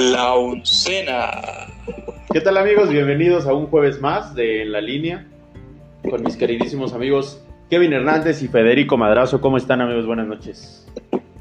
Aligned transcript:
La 0.00 0.34
Uncena. 0.36 1.68
¿Qué 2.32 2.40
tal 2.40 2.56
amigos? 2.56 2.88
Bienvenidos 2.88 3.46
a 3.46 3.54
un 3.54 3.68
jueves 3.68 4.00
más 4.00 4.34
de 4.34 4.62
En 4.62 4.72
la 4.72 4.80
línea 4.80 5.26
con 6.10 6.22
mis 6.24 6.36
queridísimos 6.36 6.92
amigos 6.92 7.40
Kevin 7.70 7.92
Hernández 7.92 8.42
y 8.42 8.48
Federico 8.48 8.96
Madrazo. 8.96 9.40
¿Cómo 9.40 9.56
están 9.56 9.80
amigos? 9.80 10.06
Buenas 10.06 10.26
noches. 10.26 10.86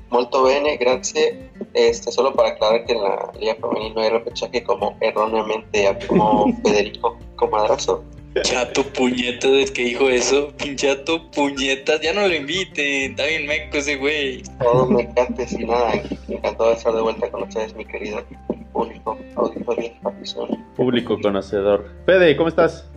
Molto 0.09 0.43
bene, 0.43 0.77
grazie. 0.77 1.49
Este, 1.73 2.11
solo 2.11 2.34
para 2.35 2.49
aclarar 2.49 2.85
que 2.85 2.93
en 2.93 3.02
la 3.02 3.31
Liga 3.39 3.55
Femenil 3.55 3.95
no 3.95 4.02
hay 4.02 4.09
repechaje 4.11 4.63
como 4.63 4.97
erróneamente 5.01 5.97
como 6.07 6.55
Federico 6.63 7.17
Comadrazo. 7.35 8.04
Chato 8.41 8.84
puñetas, 8.84 9.52
es 9.52 9.71
que 9.71 9.84
dijo 9.86 10.09
eso. 10.09 10.52
Pinchato 10.57 11.29
puñetas, 11.31 12.02
ya 12.02 12.13
no 12.13 12.27
lo 12.27 12.34
inviten. 12.34 13.11
Está 13.11 13.25
bien 13.25 13.45
meco 13.45 13.77
ese 13.77 13.95
güey. 13.98 14.41
Todo 14.59 14.88
me 14.88 15.03
encanta 15.03 15.44
y 15.49 15.66
nada. 15.66 15.91
Me 16.27 16.35
encantó 16.35 16.71
estar 16.71 16.93
de 16.93 17.02
vuelta 17.02 17.30
con 17.30 17.43
ustedes, 17.43 17.76
mi 17.76 17.85
querido 17.85 18.23
público, 18.71 19.17
auditorio, 19.35 19.91
afición. 20.04 20.66
Público 20.76 21.20
conocedor. 21.21 21.88
Fede, 22.07 22.35
¿cómo 22.35 22.49
estás? 22.49 22.90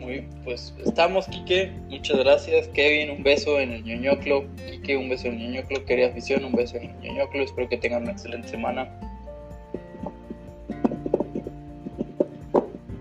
Muy, 0.00 0.26
pues 0.44 0.74
estamos, 0.84 1.26
Quique. 1.28 1.70
Muchas 1.88 2.18
gracias. 2.18 2.68
Kevin, 2.68 3.10
un 3.10 3.22
beso 3.22 3.60
en 3.60 3.70
el 3.70 3.84
ñoñoclo. 3.84 4.44
Quique, 4.68 4.96
un 4.96 5.08
beso 5.08 5.28
en 5.28 5.34
el 5.34 5.52
ñoñoclo. 5.52 5.84
Querida 5.84 6.08
afición, 6.08 6.44
un 6.44 6.52
beso 6.52 6.76
en 6.76 6.90
el 6.90 7.00
ñoñoclo. 7.00 7.44
Espero 7.44 7.68
que 7.68 7.76
tengan 7.76 8.02
una 8.02 8.12
excelente 8.12 8.48
semana. 8.48 8.88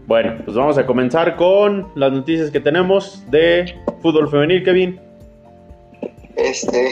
Bueno, 0.10 0.42
pues 0.44 0.58
vamos 0.58 0.76
a 0.76 0.88
comenzar 0.88 1.36
con 1.36 1.92
las 1.94 2.12
noticias 2.12 2.50
que 2.50 2.60
tenemos 2.60 3.24
de 3.30 3.76
fútbol 4.02 4.28
femenil, 4.28 4.64
Kevin. 4.64 5.00
Este, 6.36 6.90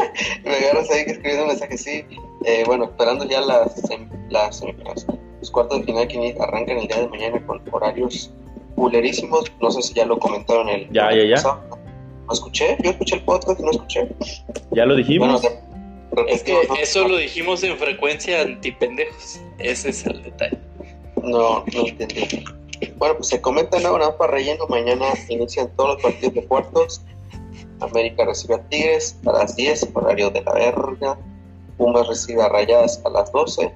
me 0.44 0.54
agarras 0.54 0.88
ahí 0.92 1.04
que 1.04 1.10
escribiendo 1.10 1.42
un 1.42 1.48
mensaje 1.48 1.74
así. 1.74 2.04
Eh, 2.44 2.62
bueno, 2.66 2.84
esperando 2.84 3.24
ya 3.24 3.40
las, 3.40 3.74
las, 4.28 4.62
los 5.40 5.50
cuartos 5.50 5.80
de 5.80 5.84
final 5.84 6.06
que 6.06 6.36
arrancan 6.38 6.78
el 6.78 6.86
día 6.86 6.98
de 6.98 7.08
mañana 7.08 7.44
con 7.44 7.60
horarios 7.72 8.32
culerísimos. 8.76 9.50
No 9.60 9.72
sé 9.72 9.82
si 9.82 9.94
ya 9.94 10.06
lo 10.06 10.20
comentaron 10.20 10.68
el. 10.68 10.88
Ya, 10.92 11.12
ya, 11.12 11.24
ya. 11.24 11.42
¿No 11.42 12.32
escuché? 12.32 12.76
Yo 12.84 12.90
escuché 12.90 13.16
el 13.16 13.22
podcast 13.22 13.58
y 13.58 13.64
no 13.64 13.72
escuché. 13.72 14.08
Ya 14.70 14.86
lo 14.86 14.94
dijimos. 14.94 15.42
es 16.28 16.44
que 16.44 16.56
eso 16.80 17.08
lo 17.08 17.16
dijimos 17.16 17.64
en 17.64 17.76
frecuencia 17.76 18.42
antipendejos. 18.42 19.40
Ese 19.58 19.88
es 19.88 20.06
el 20.06 20.22
detalle. 20.22 20.58
No, 21.20 21.64
no 21.74 21.86
entendí. 21.88 22.44
Bueno, 22.96 23.16
pues 23.16 23.28
se 23.28 23.40
comenta 23.40 23.78
nada 23.78 23.98
más 23.98 24.10
para 24.12 24.32
relleno. 24.32 24.66
Mañana 24.68 25.06
inician 25.28 25.70
todos 25.76 25.94
los 25.94 26.02
partidos 26.02 26.34
de 26.34 26.44
cuartos. 26.46 27.02
América 27.80 28.24
recibe 28.24 28.54
a 28.54 28.68
Tigres 28.68 29.18
a 29.26 29.32
las 29.32 29.56
10, 29.56 29.90
horario 29.94 30.30
de 30.30 30.42
la 30.42 30.52
verga. 30.52 31.18
Pumas 31.76 32.06
recibe 32.08 32.42
a 32.42 32.48
Rayadas 32.48 33.00
a 33.04 33.10
las 33.10 33.32
12. 33.32 33.72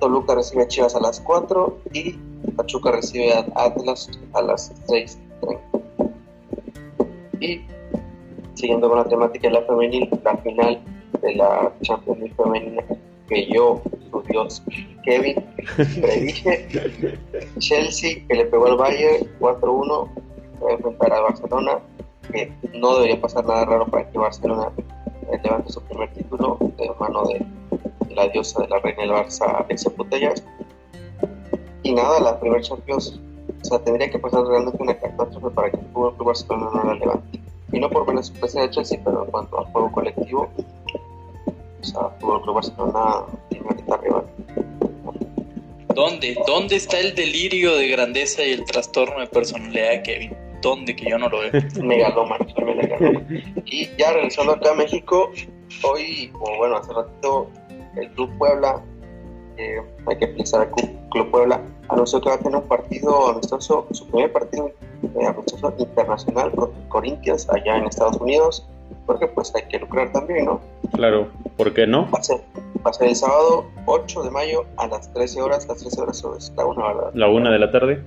Toluca 0.00 0.34
recibe 0.34 0.62
a 0.62 0.68
Chivas 0.68 0.94
a 0.94 1.00
las 1.00 1.20
4. 1.20 1.78
Y 1.92 2.12
Pachuca 2.56 2.92
recibe 2.92 3.32
a 3.32 3.46
Atlas 3.56 4.10
a 4.32 4.42
las 4.42 4.72
6.30. 4.86 5.60
Y 7.40 7.60
siguiendo 8.54 8.88
con 8.88 8.98
la 8.98 9.04
temática 9.04 9.48
de 9.48 9.54
la 9.54 9.62
femenil, 9.62 10.08
la 10.22 10.36
final 10.38 10.82
de 11.20 11.34
la 11.34 11.72
Champions 11.82 12.18
League 12.18 12.34
femenina 12.36 12.84
que 13.28 13.46
yo, 13.52 13.82
su 14.10 14.22
Dios, 14.22 14.62
Kevin, 15.04 15.44
predije. 16.00 17.18
Chelsea, 17.58 18.26
que 18.26 18.34
le 18.34 18.44
pegó 18.46 18.66
al 18.66 18.76
Bayern 18.76 19.26
4-1, 19.40 20.08
va 20.62 20.70
a 20.70 20.72
enfrentar 20.72 21.12
a 21.12 21.20
Barcelona, 21.20 21.78
que 22.32 22.52
no 22.74 22.96
debería 22.96 23.20
pasar 23.20 23.44
nada 23.44 23.64
raro 23.64 23.86
para 23.86 24.10
que 24.10 24.18
Barcelona 24.18 24.70
levante 25.42 25.72
su 25.72 25.80
primer 25.82 26.12
título 26.12 26.58
de 26.78 26.90
mano 26.98 27.24
de, 27.24 27.44
la 28.14 28.28
diosa 28.28 28.62
de 28.62 28.68
la 28.68 28.78
reina 28.78 29.02
del 29.02 29.12
Barça, 29.12 29.64
Alexia 29.64 29.90
Putellas. 29.90 30.44
Y 31.82 31.92
nada, 31.92 32.20
la 32.20 32.38
primer 32.38 32.62
Champions, 32.62 33.20
o 33.62 33.64
sea, 33.64 33.78
tendría 33.80 34.10
que 34.10 34.18
pasar 34.18 34.44
realmente 34.44 34.82
una 34.82 34.94
catástrofe 34.94 35.50
para 35.50 35.70
que 35.70 35.76
el 35.78 35.86
Fútbol 35.92 36.14
Barcelona 36.18 36.70
no 36.72 36.84
la 36.84 36.94
levante. 36.94 37.40
Y 37.72 37.80
no 37.80 37.90
por 37.90 38.06
menos 38.06 38.28
sorpresa 38.28 38.60
de 38.60 38.70
Chelsea, 38.70 39.00
pero 39.04 39.24
en 39.24 39.30
cuanto 39.30 39.58
al 39.58 39.66
juego 39.66 39.92
colectivo, 39.92 40.48
o 41.84 41.86
sea, 41.86 42.08
Fútbol 42.20 42.42
Club 42.42 42.54
Barcelona 42.54 43.24
tiene. 43.50 43.66
¿Dónde? 45.94 46.36
¿Dónde 46.46 46.76
está 46.76 46.98
el 46.98 47.14
delirio 47.14 47.76
de 47.76 47.88
grandeza 47.88 48.42
y 48.42 48.52
el 48.52 48.64
trastorno 48.64 49.20
de 49.20 49.26
personalidad 49.26 49.90
de 49.90 50.02
Kevin? 50.02 50.36
¿Dónde? 50.60 50.96
Que 50.96 51.08
yo 51.10 51.18
no 51.18 51.28
lo 51.28 51.40
veo. 51.40 51.52
megalómano, 51.82 52.46
soy 52.48 52.64
megalómano. 52.64 53.20
Y 53.64 53.88
ya 53.96 54.12
regresando 54.12 54.52
acá 54.52 54.72
a 54.72 54.74
México, 54.74 55.30
hoy, 55.82 56.32
o 56.40 56.56
bueno, 56.58 56.78
hace 56.78 56.92
ratito, 56.92 57.48
el 57.96 58.10
Club 58.10 58.36
Puebla, 58.38 58.82
eh, 59.56 59.80
hay 60.06 60.16
que 60.16 60.26
pensar 60.28 60.62
al 60.62 60.70
Club, 61.10 61.30
Puebla, 61.30 61.60
anunció 61.88 62.20
que 62.20 62.28
va 62.28 62.34
a 62.34 62.38
tener 62.38 62.56
un 62.56 62.66
partido 62.66 63.28
amistoso, 63.28 63.86
su 63.92 64.08
primer 64.08 64.32
partido 64.32 64.72
eh, 65.02 65.26
amistoso 65.26 65.72
internacional 65.78 66.50
con 66.52 66.72
Corinthians 66.88 67.48
allá 67.50 67.76
en 67.76 67.84
Estados 67.84 68.16
Unidos, 68.16 68.66
porque 69.06 69.26
pues 69.28 69.54
hay 69.54 69.62
que 69.68 69.78
lucrar 69.78 70.12
también, 70.12 70.46
¿no? 70.46 70.60
Claro, 70.92 71.28
¿por 71.56 71.72
qué 71.72 71.86
no? 71.86 72.10
Va 72.10 72.18
a 72.18 72.92
ser, 72.92 73.08
el 73.08 73.16
sábado 73.16 73.66
8 73.86 74.22
de 74.24 74.30
mayo 74.30 74.64
a 74.76 74.86
las 74.86 75.12
13 75.12 75.40
horas, 75.42 75.66
las 75.68 75.78
13 75.78 76.00
horas 76.00 76.24
es 76.38 76.52
la 76.56 76.66
1, 76.66 76.86
¿verdad? 76.86 77.10
La 77.14 77.28
1 77.28 77.50
de 77.50 77.58
la 77.58 77.70
tarde. 77.70 78.02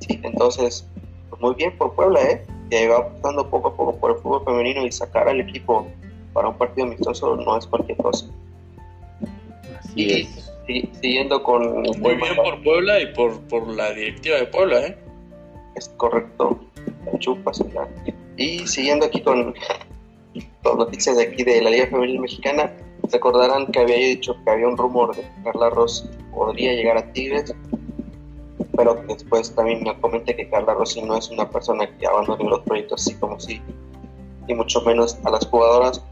Sí, 0.00 0.20
entonces, 0.22 0.86
pues 1.30 1.40
muy 1.40 1.54
bien 1.54 1.76
por 1.76 1.94
Puebla, 1.94 2.20
¿eh? 2.22 2.46
Que 2.70 2.88
va 2.88 2.98
apostando 2.98 3.48
poco 3.48 3.68
a 3.68 3.76
poco 3.76 3.96
por 3.96 4.10
el 4.12 4.16
fútbol 4.18 4.44
femenino 4.44 4.84
y 4.84 4.92
sacar 4.92 5.28
al 5.28 5.40
equipo 5.40 5.86
para 6.32 6.48
un 6.48 6.56
partido 6.56 6.86
amistoso 6.86 7.36
no 7.36 7.58
es 7.58 7.66
cualquier 7.66 7.98
cosa. 7.98 8.26
Así 9.78 9.92
y, 9.96 10.22
es. 10.22 10.90
siguiendo 11.00 11.42
con... 11.42 11.82
Muy 11.82 12.14
bien 12.14 12.36
por 12.36 12.62
Puebla 12.62 13.00
y 13.00 13.12
por, 13.14 13.40
por 13.42 13.66
la 13.68 13.90
directiva 13.92 14.38
de 14.38 14.46
Puebla, 14.46 14.86
¿eh? 14.86 14.98
Es 15.76 15.88
correcto. 15.96 16.60
Chupas 17.18 17.62
y 18.36 18.66
siguiendo 18.66 19.06
aquí 19.06 19.20
con 19.20 19.54
las 20.34 20.76
noticias 20.76 21.16
de 21.16 21.24
aquí 21.24 21.44
de 21.44 21.62
la 21.62 21.70
Liga 21.70 21.86
Femenil 21.86 22.20
Mexicana, 22.20 22.72
recordarán 23.10 23.66
que 23.66 23.80
había 23.80 23.96
dicho 23.96 24.36
que 24.44 24.50
había 24.50 24.68
un 24.68 24.76
rumor 24.76 25.14
de 25.14 25.22
que 25.22 25.42
Carla 25.44 25.70
Ross 25.70 26.08
podría 26.32 26.72
llegar 26.72 26.98
a 26.98 27.12
Tigres, 27.12 27.54
pero 28.76 29.02
después 29.08 29.54
también 29.54 29.82
me 29.82 29.98
comenté 30.00 30.34
que 30.34 30.48
Carla 30.48 30.74
Rossi 30.74 31.02
no 31.02 31.16
es 31.16 31.30
una 31.30 31.48
persona 31.48 31.86
que 31.98 32.06
abandone 32.06 32.48
los 32.48 32.60
proyectos 32.60 33.02
así 33.02 33.14
como 33.16 33.38
sí, 33.38 33.60
y 34.48 34.54
mucho 34.54 34.80
menos 34.82 35.18
a 35.24 35.30
las 35.30 35.46
jugadoras. 35.46 36.02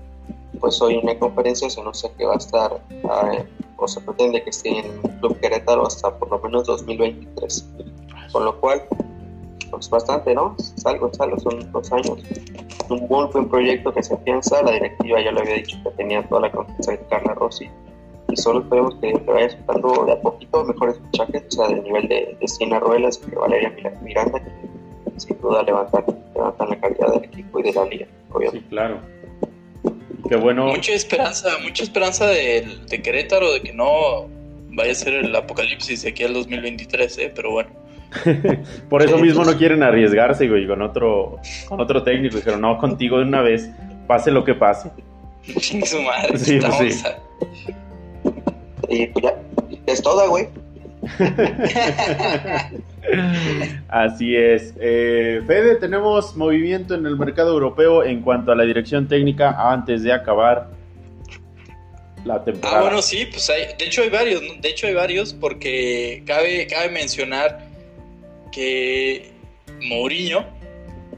Pues 0.60 0.80
hoy 0.82 0.94
en 0.94 1.04
una 1.04 1.18
conferencia 1.18 1.70
se 1.70 1.80
anuncia 1.80 2.10
que 2.18 2.24
va 2.26 2.34
a 2.34 2.36
estar, 2.36 2.84
eh, 2.90 3.44
o 3.76 3.88
se 3.88 4.00
pretende 4.00 4.42
que 4.42 4.50
esté 4.50 4.68
en 4.68 4.84
el 4.84 5.18
Club 5.20 5.40
Querétaro 5.40 5.86
hasta 5.86 6.14
por 6.18 6.30
lo 6.30 6.38
menos 6.38 6.66
2023. 6.66 7.66
Con 8.30 8.44
lo 8.44 8.60
cual, 8.60 8.82
pues 9.70 9.88
bastante, 9.88 10.34
¿no? 10.34 10.54
Salgo, 10.58 11.10
salgo, 11.14 11.38
son 11.38 11.72
dos 11.72 11.90
años. 11.92 12.18
Un 12.90 13.06
muy 13.08 13.26
buen 13.32 13.48
proyecto 13.48 13.92
que 13.92 14.02
se 14.02 14.16
piensa, 14.18 14.62
la 14.62 14.72
directiva 14.72 15.20
ya 15.22 15.32
le 15.32 15.40
había 15.40 15.54
dicho 15.54 15.78
que 15.84 15.90
tenía 15.90 16.22
toda 16.28 16.42
la 16.42 16.50
confianza 16.50 16.92
de 16.92 16.98
Carla 17.08 17.34
Rossi 17.34 17.68
y 18.32 18.36
solo 18.36 18.60
esperemos 18.60 18.94
que, 18.96 19.12
te 19.12 19.30
vaya 19.30 19.50
soltando 19.50 20.04
de 20.06 20.12
a 20.12 20.20
poquito 20.20 20.64
mejores 20.64 21.00
fichajes, 21.10 21.44
o 21.48 21.50
sea, 21.50 21.68
del 21.68 21.82
nivel 21.82 22.08
de, 22.08 22.36
de 22.40 22.48
Sina 22.48 22.78
Ruelas, 22.78 23.18
que 23.18 23.34
Valeria 23.34 23.72
Miranda, 24.02 24.40
que 24.42 25.20
sin 25.20 25.40
duda 25.40 25.62
levantan, 25.62 26.04
levantan 26.34 26.70
la 26.70 26.80
calidad 26.80 27.14
del 27.14 27.24
equipo 27.24 27.60
y 27.60 27.62
de 27.64 27.72
la 27.72 27.84
liga, 27.86 28.06
Sí, 28.52 28.60
claro. 28.68 29.00
Qué 30.28 30.36
bueno. 30.36 30.66
Mucha 30.66 30.92
esperanza, 30.92 31.50
mucha 31.62 31.82
esperanza 31.82 32.26
de, 32.26 32.78
de 32.88 33.02
Querétaro 33.02 33.52
de 33.52 33.62
que 33.62 33.72
no 33.72 34.28
vaya 34.70 34.92
a 34.92 34.94
ser 34.94 35.14
el 35.14 35.34
apocalipsis 35.34 36.02
de 36.02 36.10
aquí 36.10 36.22
al 36.22 36.34
2023, 36.34 37.18
¿eh? 37.18 37.32
pero 37.34 37.50
bueno. 37.50 37.79
Por 38.88 39.02
eso 39.02 39.18
mismo 39.18 39.44
no 39.44 39.56
quieren 39.56 39.82
arriesgarse, 39.82 40.48
güey, 40.48 40.66
con 40.66 40.82
otro, 40.82 41.38
con 41.68 41.80
otro 41.80 42.02
técnico. 42.02 42.36
Dijeron, 42.36 42.60
no, 42.60 42.78
contigo 42.78 43.18
de 43.18 43.24
una 43.24 43.42
vez, 43.42 43.70
pase 44.06 44.30
lo 44.30 44.44
que 44.44 44.54
pase. 44.54 44.90
Su 45.84 46.00
madre, 46.02 46.38
sí, 46.38 46.58
pues 46.60 47.00
sí. 47.00 47.02
Y 48.88 49.06
pues 49.06 49.24
ya, 49.24 49.34
es 49.86 50.02
toda, 50.02 50.26
güey. 50.26 50.48
Así 53.88 54.36
es. 54.36 54.74
Eh, 54.80 55.40
Fede, 55.46 55.76
tenemos 55.76 56.36
movimiento 56.36 56.94
en 56.94 57.06
el 57.06 57.16
mercado 57.16 57.52
europeo 57.52 58.04
en 58.04 58.20
cuanto 58.20 58.52
a 58.52 58.54
la 58.54 58.64
dirección 58.64 59.08
técnica 59.08 59.72
antes 59.72 60.02
de 60.02 60.12
acabar 60.12 60.68
la 62.24 62.44
temporada. 62.44 62.80
Ah, 62.80 62.82
bueno, 62.82 63.00
sí, 63.02 63.26
pues 63.26 63.48
hay, 63.48 63.74
de 63.78 63.86
hecho 63.86 64.02
hay 64.02 64.10
varios, 64.10 64.42
de 64.60 64.68
hecho 64.68 64.86
hay 64.86 64.94
varios 64.94 65.32
porque 65.32 66.22
cabe, 66.26 66.66
cabe 66.66 66.90
mencionar 66.90 67.69
que 68.50 69.32
Mourinho 69.82 70.40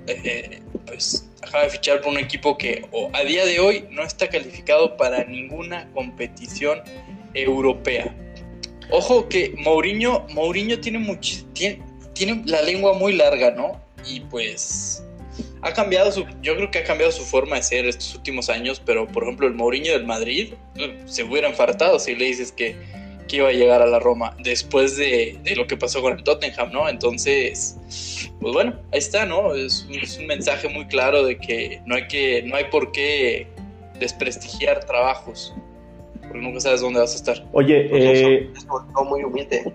eh, 0.06 0.20
eh, 0.24 0.62
pues 0.86 1.28
acaba 1.42 1.64
de 1.64 1.70
fichar 1.70 2.00
por 2.00 2.12
un 2.12 2.18
equipo 2.18 2.56
que 2.56 2.84
a 3.12 3.24
día 3.24 3.44
de 3.44 3.60
hoy 3.60 3.84
no 3.90 4.02
está 4.02 4.28
calificado 4.28 4.96
para 4.96 5.24
ninguna 5.24 5.88
competición 5.92 6.80
europea. 7.34 8.14
Ojo 8.90 9.28
que 9.28 9.54
Mourinho, 9.56 10.26
Mourinho 10.30 10.80
tiene, 10.80 11.18
tiene, 11.52 11.82
tiene 12.12 12.42
la 12.46 12.62
lengua 12.62 12.94
muy 12.94 13.14
larga, 13.14 13.50
¿no? 13.52 13.80
Y 14.06 14.20
pues 14.20 15.02
ha 15.62 15.72
cambiado 15.72 16.10
su, 16.10 16.26
yo 16.42 16.56
creo 16.56 16.70
que 16.70 16.80
ha 16.80 16.84
cambiado 16.84 17.12
su 17.12 17.22
forma 17.24 17.56
de 17.56 17.62
ser 17.62 17.86
estos 17.86 18.14
últimos 18.14 18.50
años, 18.50 18.82
pero 18.84 19.06
por 19.06 19.22
ejemplo 19.22 19.46
el 19.46 19.54
Mourinho 19.54 19.92
del 19.92 20.04
Madrid 20.04 20.54
eh, 20.76 21.00
se 21.06 21.22
hubiera 21.22 21.48
enfartado 21.48 21.98
si 21.98 22.14
le 22.14 22.26
dices 22.26 22.52
que 22.52 22.76
que 23.28 23.36
iba 23.36 23.48
a 23.48 23.52
llegar 23.52 23.82
a 23.82 23.86
la 23.86 23.98
Roma 23.98 24.36
después 24.42 24.96
de, 24.96 25.38
de 25.42 25.56
lo 25.56 25.66
que 25.66 25.76
pasó 25.76 26.02
con 26.02 26.16
el 26.16 26.24
Tottenham, 26.24 26.72
¿no? 26.72 26.88
Entonces, 26.88 27.78
pues 28.40 28.52
bueno, 28.52 28.74
ahí 28.92 28.98
está, 28.98 29.26
¿no? 29.26 29.54
Es 29.54 29.86
un, 29.88 29.94
es 29.96 30.18
un 30.18 30.26
mensaje 30.26 30.68
muy 30.68 30.86
claro 30.86 31.24
de 31.24 31.38
que 31.38 31.80
no 31.86 31.94
hay 31.94 32.06
que, 32.08 32.42
no 32.42 32.56
hay 32.56 32.64
por 32.64 32.92
qué 32.92 33.46
desprestigiar 33.98 34.84
trabajos, 34.84 35.54
porque 36.20 36.38
nunca 36.38 36.60
sabes 36.60 36.80
dónde 36.80 37.00
vas 37.00 37.12
a 37.12 37.16
estar. 37.16 37.44
Oye, 37.52 37.88
eh, 37.92 38.50
Es 38.54 38.66
un 38.68 39.08
muy 39.08 39.24
humilde. 39.24 39.72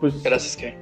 pues, 0.00 0.22
Gracias, 0.22 0.56
que 0.56 0.74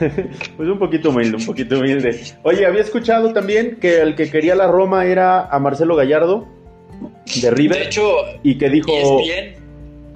pues 0.56 0.68
un 0.68 0.78
poquito 0.78 1.10
humilde, 1.10 1.36
un 1.36 1.46
poquito 1.46 1.78
humilde. 1.78 2.20
Oye, 2.42 2.66
había 2.66 2.82
escuchado 2.82 3.32
también 3.32 3.76
que 3.80 4.00
el 4.00 4.14
que 4.14 4.30
quería 4.30 4.54
la 4.54 4.66
Roma 4.66 5.06
era 5.06 5.46
a 5.46 5.58
Marcelo 5.58 5.96
Gallardo 5.96 6.46
de 7.40 7.50
River 7.50 7.78
De 7.78 7.84
hecho, 7.84 8.16
y 8.42 8.58
que 8.58 8.68
dijo, 8.68 8.90
ESPN, 8.90 9.65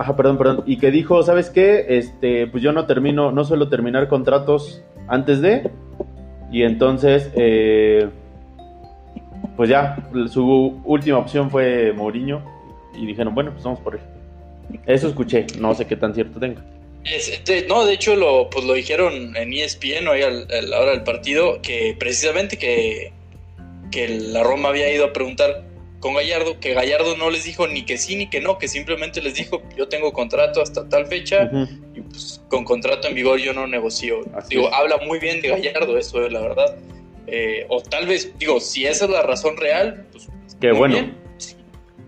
ajá, 0.00 0.16
perdón, 0.16 0.38
perdón, 0.38 0.62
y 0.66 0.78
que 0.78 0.90
dijo, 0.90 1.22
¿sabes 1.22 1.50
qué? 1.50 1.84
Este, 1.90 2.46
pues 2.46 2.62
yo 2.62 2.72
no 2.72 2.86
termino, 2.86 3.32
no 3.32 3.44
suelo 3.44 3.68
terminar 3.68 4.08
contratos 4.08 4.82
antes 5.08 5.42
de, 5.42 5.70
y 6.50 6.62
entonces, 6.62 7.30
eh, 7.36 8.08
pues 9.56 9.68
ya, 9.68 9.98
su 10.30 10.80
última 10.84 11.18
opción 11.18 11.50
fue 11.50 11.92
Mourinho 11.92 12.42
y 12.94 13.04
dijeron, 13.04 13.34
bueno, 13.34 13.52
pues 13.52 13.62
vamos 13.62 13.80
por 13.80 13.96
él. 13.96 14.00
Eso 14.86 15.08
escuché, 15.08 15.46
no 15.58 15.74
sé 15.74 15.86
qué 15.86 15.96
tan 15.96 16.14
cierto 16.14 16.40
tenga. 16.40 16.64
No, 17.68 17.84
de 17.84 17.92
hecho 17.92 18.16
lo, 18.16 18.48
pues 18.48 18.64
lo 18.64 18.72
dijeron 18.72 19.36
en 19.36 19.52
ESPN 19.52 20.08
hoy 20.08 20.22
a 20.22 20.30
la 20.30 20.80
hora 20.80 20.92
del 20.92 21.02
partido, 21.02 21.60
que 21.60 21.94
precisamente 21.98 22.56
que, 22.56 23.12
que 23.90 24.08
la 24.08 24.42
Roma 24.42 24.70
había 24.70 24.90
ido 24.90 25.04
a 25.04 25.12
preguntar 25.12 25.62
con 26.00 26.14
Gallardo, 26.14 26.58
que 26.58 26.72
Gallardo 26.72 27.16
no 27.16 27.30
les 27.30 27.44
dijo 27.44 27.68
ni 27.68 27.84
que 27.84 27.98
sí 27.98 28.16
ni 28.16 28.28
que 28.28 28.40
no, 28.40 28.58
que 28.58 28.68
simplemente 28.68 29.20
les 29.20 29.34
dijo 29.34 29.62
yo 29.76 29.88
tengo 29.88 30.12
contrato 30.12 30.62
hasta 30.62 30.88
tal 30.88 31.06
fecha 31.06 31.50
y 31.94 32.00
pues 32.00 32.42
con 32.48 32.64
contrato 32.64 33.06
en 33.06 33.14
vigor 33.14 33.38
yo 33.38 33.52
no 33.52 33.66
negocio. 33.66 34.22
Así 34.34 34.56
digo, 34.56 34.68
es. 34.68 34.74
habla 34.74 34.96
muy 35.06 35.18
bien 35.18 35.40
de 35.42 35.48
Gallardo, 35.48 35.98
eso 35.98 36.24
es 36.24 36.32
la 36.32 36.40
verdad. 36.40 36.76
Eh, 37.26 37.66
o 37.68 37.80
tal 37.80 38.06
vez, 38.06 38.32
digo, 38.38 38.58
si 38.60 38.86
esa 38.86 39.04
es 39.04 39.10
la 39.10 39.22
razón 39.22 39.56
real, 39.56 40.06
pues 40.10 40.28
Que 40.60 40.68
muy 40.68 40.78
bueno, 40.78 40.94
bien. 40.94 41.16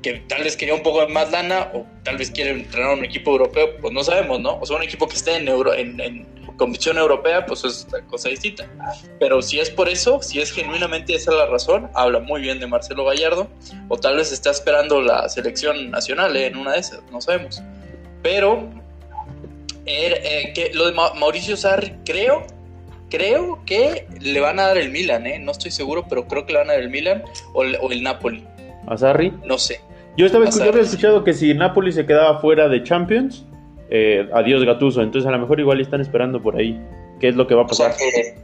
Que 0.03 0.15
tal 0.27 0.43
vez 0.43 0.57
quería 0.57 0.75
un 0.75 0.83
poco 0.83 1.07
más 1.09 1.31
lana 1.31 1.71
o 1.75 1.87
tal 2.03 2.17
vez 2.17 2.31
quiere 2.31 2.51
entrenar 2.51 2.91
a 2.91 2.95
un 2.95 3.05
equipo 3.05 3.31
europeo, 3.31 3.77
pues 3.81 3.93
no 3.93 4.03
sabemos, 4.03 4.41
¿no? 4.41 4.59
O 4.59 4.67
sea, 4.67 4.77
un 4.77 4.83
equipo 4.83 5.07
que 5.07 5.15
esté 5.15 5.37
en, 5.37 5.47
euro, 5.47 5.75
en, 5.75 6.01
en 6.01 6.27
competición 6.57 6.99
europea, 6.99 7.45
pues 7.47 7.65
es 7.65 7.85
otra 7.87 8.03
cosa 8.03 8.29
distinta. 8.29 8.67
Pero 9.19 9.43
si 9.43 9.59
es 9.61 9.71
por 9.71 9.89
eso, 9.89 10.21
si 10.23 10.41
es 10.41 10.53
genuinamente 10.53 11.15
esa 11.15 11.33
la 11.33 11.47
razón, 11.47 11.91
habla 11.95 12.21
muy 12.21 12.41
bien 12.41 12.61
de 12.61 12.67
Marcelo 12.67 13.05
Gallardo, 13.05 13.49
o 13.89 13.97
tal 13.99 14.17
vez 14.17 14.33
está 14.33 14.51
esperando 14.51 15.01
la 15.01 15.29
selección 15.29 15.91
nacional 15.91 16.37
¿eh? 16.37 16.47
en 16.47 16.57
una 16.57 16.73
de 16.73 16.79
esas, 16.81 17.03
no 17.11 17.21
sabemos. 17.21 17.63
Pero 18.23 18.69
er- 19.87 20.21
eh, 20.23 20.53
que 20.55 20.71
lo 20.75 20.87
de 20.87 20.93
Ma- 20.93 21.15
Mauricio 21.15 21.57
Sarri, 21.57 21.95
creo, 22.05 22.47
creo 23.11 23.61
que 23.67 24.07
le 24.21 24.41
van 24.41 24.59
a 24.61 24.69
dar 24.69 24.79
el 24.79 24.91
Milan, 24.91 25.27
¿eh? 25.27 25.39
No 25.39 25.53
estoy 25.53 25.71
seguro, 25.71 26.07
pero 26.09 26.27
creo 26.29 26.47
que 26.47 26.53
le 26.53 26.59
van 26.61 26.71
a 26.71 26.75
dar 26.75 26.83
el 26.83 26.91
Milan 26.91 27.23
o 27.53 27.63
el, 27.63 27.77
o 27.81 27.91
el 27.91 28.03
Napoli, 28.03 28.45
a 28.87 28.97
Sarri. 28.97 29.33
no 29.45 29.59
sé. 29.59 29.81
Yo, 30.17 30.27
estaba 30.27 30.45
A 30.45 30.49
escu- 30.49 30.53
yo 30.53 30.59
Sarri, 30.59 30.69
había 30.71 30.83
sí. 30.85 30.91
escuchado 30.91 31.25
que 31.25 31.33
si 31.33 31.55
Napoli 31.55 31.91
se 31.93 32.05
quedaba 32.07 32.39
fuera 32.41 32.69
de 32.69 32.83
Champions, 32.85 33.45
eh, 33.95 34.27
adiós 34.33 34.65
Gatuso. 34.65 35.03
Entonces 35.03 35.29
a 35.29 35.33
lo 35.33 35.39
mejor 35.39 35.61
igual 35.61 35.81
están 35.81 36.01
esperando 36.01 36.41
por 36.41 36.57
ahí 36.57 36.81
qué 37.21 37.29
es 37.29 37.37
lo 37.37 37.47
que 37.47 37.55
va 37.55 37.63
a 37.63 37.65
O 37.67 37.75
sea 37.75 37.89
pasar. 37.89 37.99
que, 38.11 38.35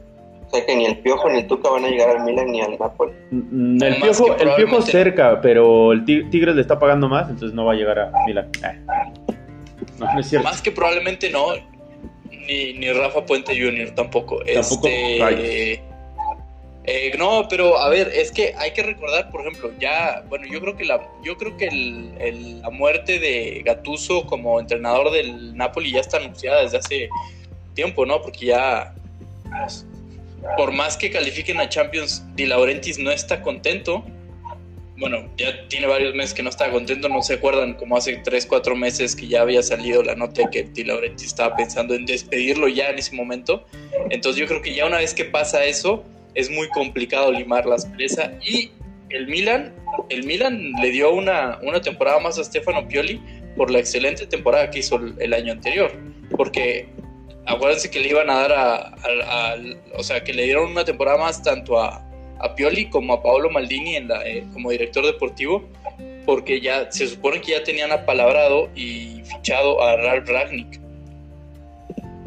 o 0.45 0.49
sea 0.51 0.65
que 0.65 0.75
ni 0.75 0.85
el 0.85 0.99
Piojo 0.99 1.27
ni 1.29 1.39
el 1.39 1.47
Tuca 1.47 1.69
van 1.71 1.85
a 1.85 1.89
llegar 1.89 2.09
al 2.17 2.23
Milan 2.23 2.51
ni 2.51 2.61
al 2.61 2.77
Napoli. 2.79 3.13
Mm, 3.31 3.81
El 3.83 3.95
piojo, 3.95 4.25
que 4.25 4.31
el 4.31 4.37
piojo 4.37 4.55
probablemente- 4.55 4.91
cerca, 4.91 5.41
pero 5.41 5.91
el 5.93 6.05
Ti- 6.05 6.29
Tigres 6.29 6.53
le 6.55 6.61
está 6.61 6.77
pagando 6.77 7.09
más, 7.09 7.29
entonces 7.29 7.53
no 7.55 7.65
va 7.65 7.73
a 7.73 7.75
llegar 7.75 7.97
a 7.99 8.11
Milan. 8.27 8.47
Ah. 8.63 8.73
No, 9.97 10.13
no 10.13 10.19
es 10.19 10.27
cierto. 10.27 10.47
Más 10.47 10.61
que 10.61 10.71
probablemente 10.71 11.29
no, 11.29 11.47
ni, 12.47 12.73
ni 12.73 12.91
Rafa 12.93 13.25
Puente 13.25 13.51
Jr. 13.59 13.93
tampoco. 13.95 14.39
Tampoco, 14.53 14.87
Este. 14.87 15.83
Eh, 16.85 17.11
no, 17.17 17.45
pero 17.49 17.77
a 17.77 17.89
ver, 17.89 18.11
es 18.13 18.31
que 18.31 18.55
hay 18.57 18.71
que 18.71 18.81
recordar, 18.81 19.29
por 19.31 19.41
ejemplo, 19.41 19.71
ya, 19.79 20.23
bueno, 20.29 20.47
yo 20.47 20.61
creo 20.61 20.77
que 20.77 20.85
la, 20.85 21.07
yo 21.23 21.37
creo 21.37 21.57
que 21.57 21.69
la 22.61 22.69
muerte 22.69 23.19
de 23.19 23.61
Gattuso 23.65 24.25
como 24.25 24.59
entrenador 24.59 25.11
del 25.11 25.55
Napoli 25.55 25.91
ya 25.91 25.99
está 25.99 26.17
anunciada 26.17 26.63
desde 26.63 26.77
hace 26.77 27.09
tiempo, 27.73 28.05
¿no? 28.05 28.21
Porque 28.21 28.47
ya, 28.47 28.95
por 30.57 30.71
más 30.71 30.95
que 30.95 31.11
califiquen 31.11 31.59
a 31.59 31.67
Champions, 31.67 32.23
Di 32.35 32.45
Laurentiis 32.45 32.97
no 32.97 33.11
está 33.11 33.41
contento. 33.41 34.03
Bueno, 34.97 35.29
ya 35.37 35.67
tiene 35.69 35.87
varios 35.87 36.13
meses 36.13 36.33
que 36.33 36.43
no 36.43 36.49
está 36.49 36.71
contento, 36.71 37.07
no 37.07 37.21
se 37.21 37.35
acuerdan 37.35 37.75
como 37.75 37.95
hace 37.95 38.17
3, 38.17 38.45
4 38.45 38.75
meses 38.75 39.15
que 39.15 39.27
ya 39.27 39.41
había 39.41 39.63
salido 39.63 40.03
la 40.03 40.15
nota 40.15 40.49
que 40.49 40.63
Di 40.63 40.83
Laurentiis 40.83 41.29
estaba 41.29 41.55
pensando 41.55 41.93
en 41.93 42.05
despedirlo 42.05 42.67
ya 42.67 42.89
en 42.89 42.99
ese 42.99 43.15
momento. 43.15 43.65
Entonces 44.09 44.41
yo 44.41 44.47
creo 44.47 44.61
que 44.61 44.73
ya 44.73 44.85
una 44.85 44.97
vez 44.97 45.13
que 45.13 45.25
pasa 45.25 45.63
eso, 45.63 46.03
es 46.39 46.49
muy 46.49 46.69
complicado 46.69 47.31
limar 47.31 47.65
la 47.65 47.75
aspereza. 47.75 48.31
Y 48.41 48.71
el 49.09 49.27
Milan, 49.27 49.73
el 50.09 50.23
Milan 50.23 50.71
le 50.81 50.91
dio 50.91 51.13
una, 51.13 51.59
una 51.63 51.81
temporada 51.81 52.19
más 52.19 52.39
a 52.39 52.43
Stefano 52.43 52.87
Pioli 52.87 53.21
por 53.57 53.69
la 53.69 53.79
excelente 53.79 54.25
temporada 54.25 54.69
que 54.69 54.79
hizo 54.79 54.95
el, 54.95 55.33
año 55.33 55.51
anterior. 55.51 55.91
Porque 56.35 56.87
acuérdense 57.45 57.91
que 57.91 57.99
le 57.99 58.09
iban 58.09 58.29
a 58.29 58.47
dar 58.47 58.53
a, 58.53 59.55
o 59.97 60.03
sea, 60.03 60.23
que 60.23 60.33
le 60.33 60.43
dieron 60.43 60.71
una 60.71 60.85
temporada 60.85 61.17
más 61.17 61.43
tanto 61.43 61.79
a, 61.79 62.05
a 62.39 62.55
Pioli 62.55 62.89
como 62.89 63.13
a 63.13 63.21
Paolo 63.21 63.49
Maldini 63.49 63.97
eh, 63.97 64.45
como 64.53 64.71
director 64.71 65.05
deportivo, 65.05 65.67
porque 66.25 66.61
ya 66.61 66.89
se 66.91 67.07
supone 67.07 67.41
que 67.41 67.51
ya 67.51 67.63
tenían 67.63 67.91
apalabrado 67.91 68.69
y 68.75 69.21
fichado 69.25 69.81
a 69.81 69.97
Ralf 69.97 70.29
Ragnick 70.29 70.79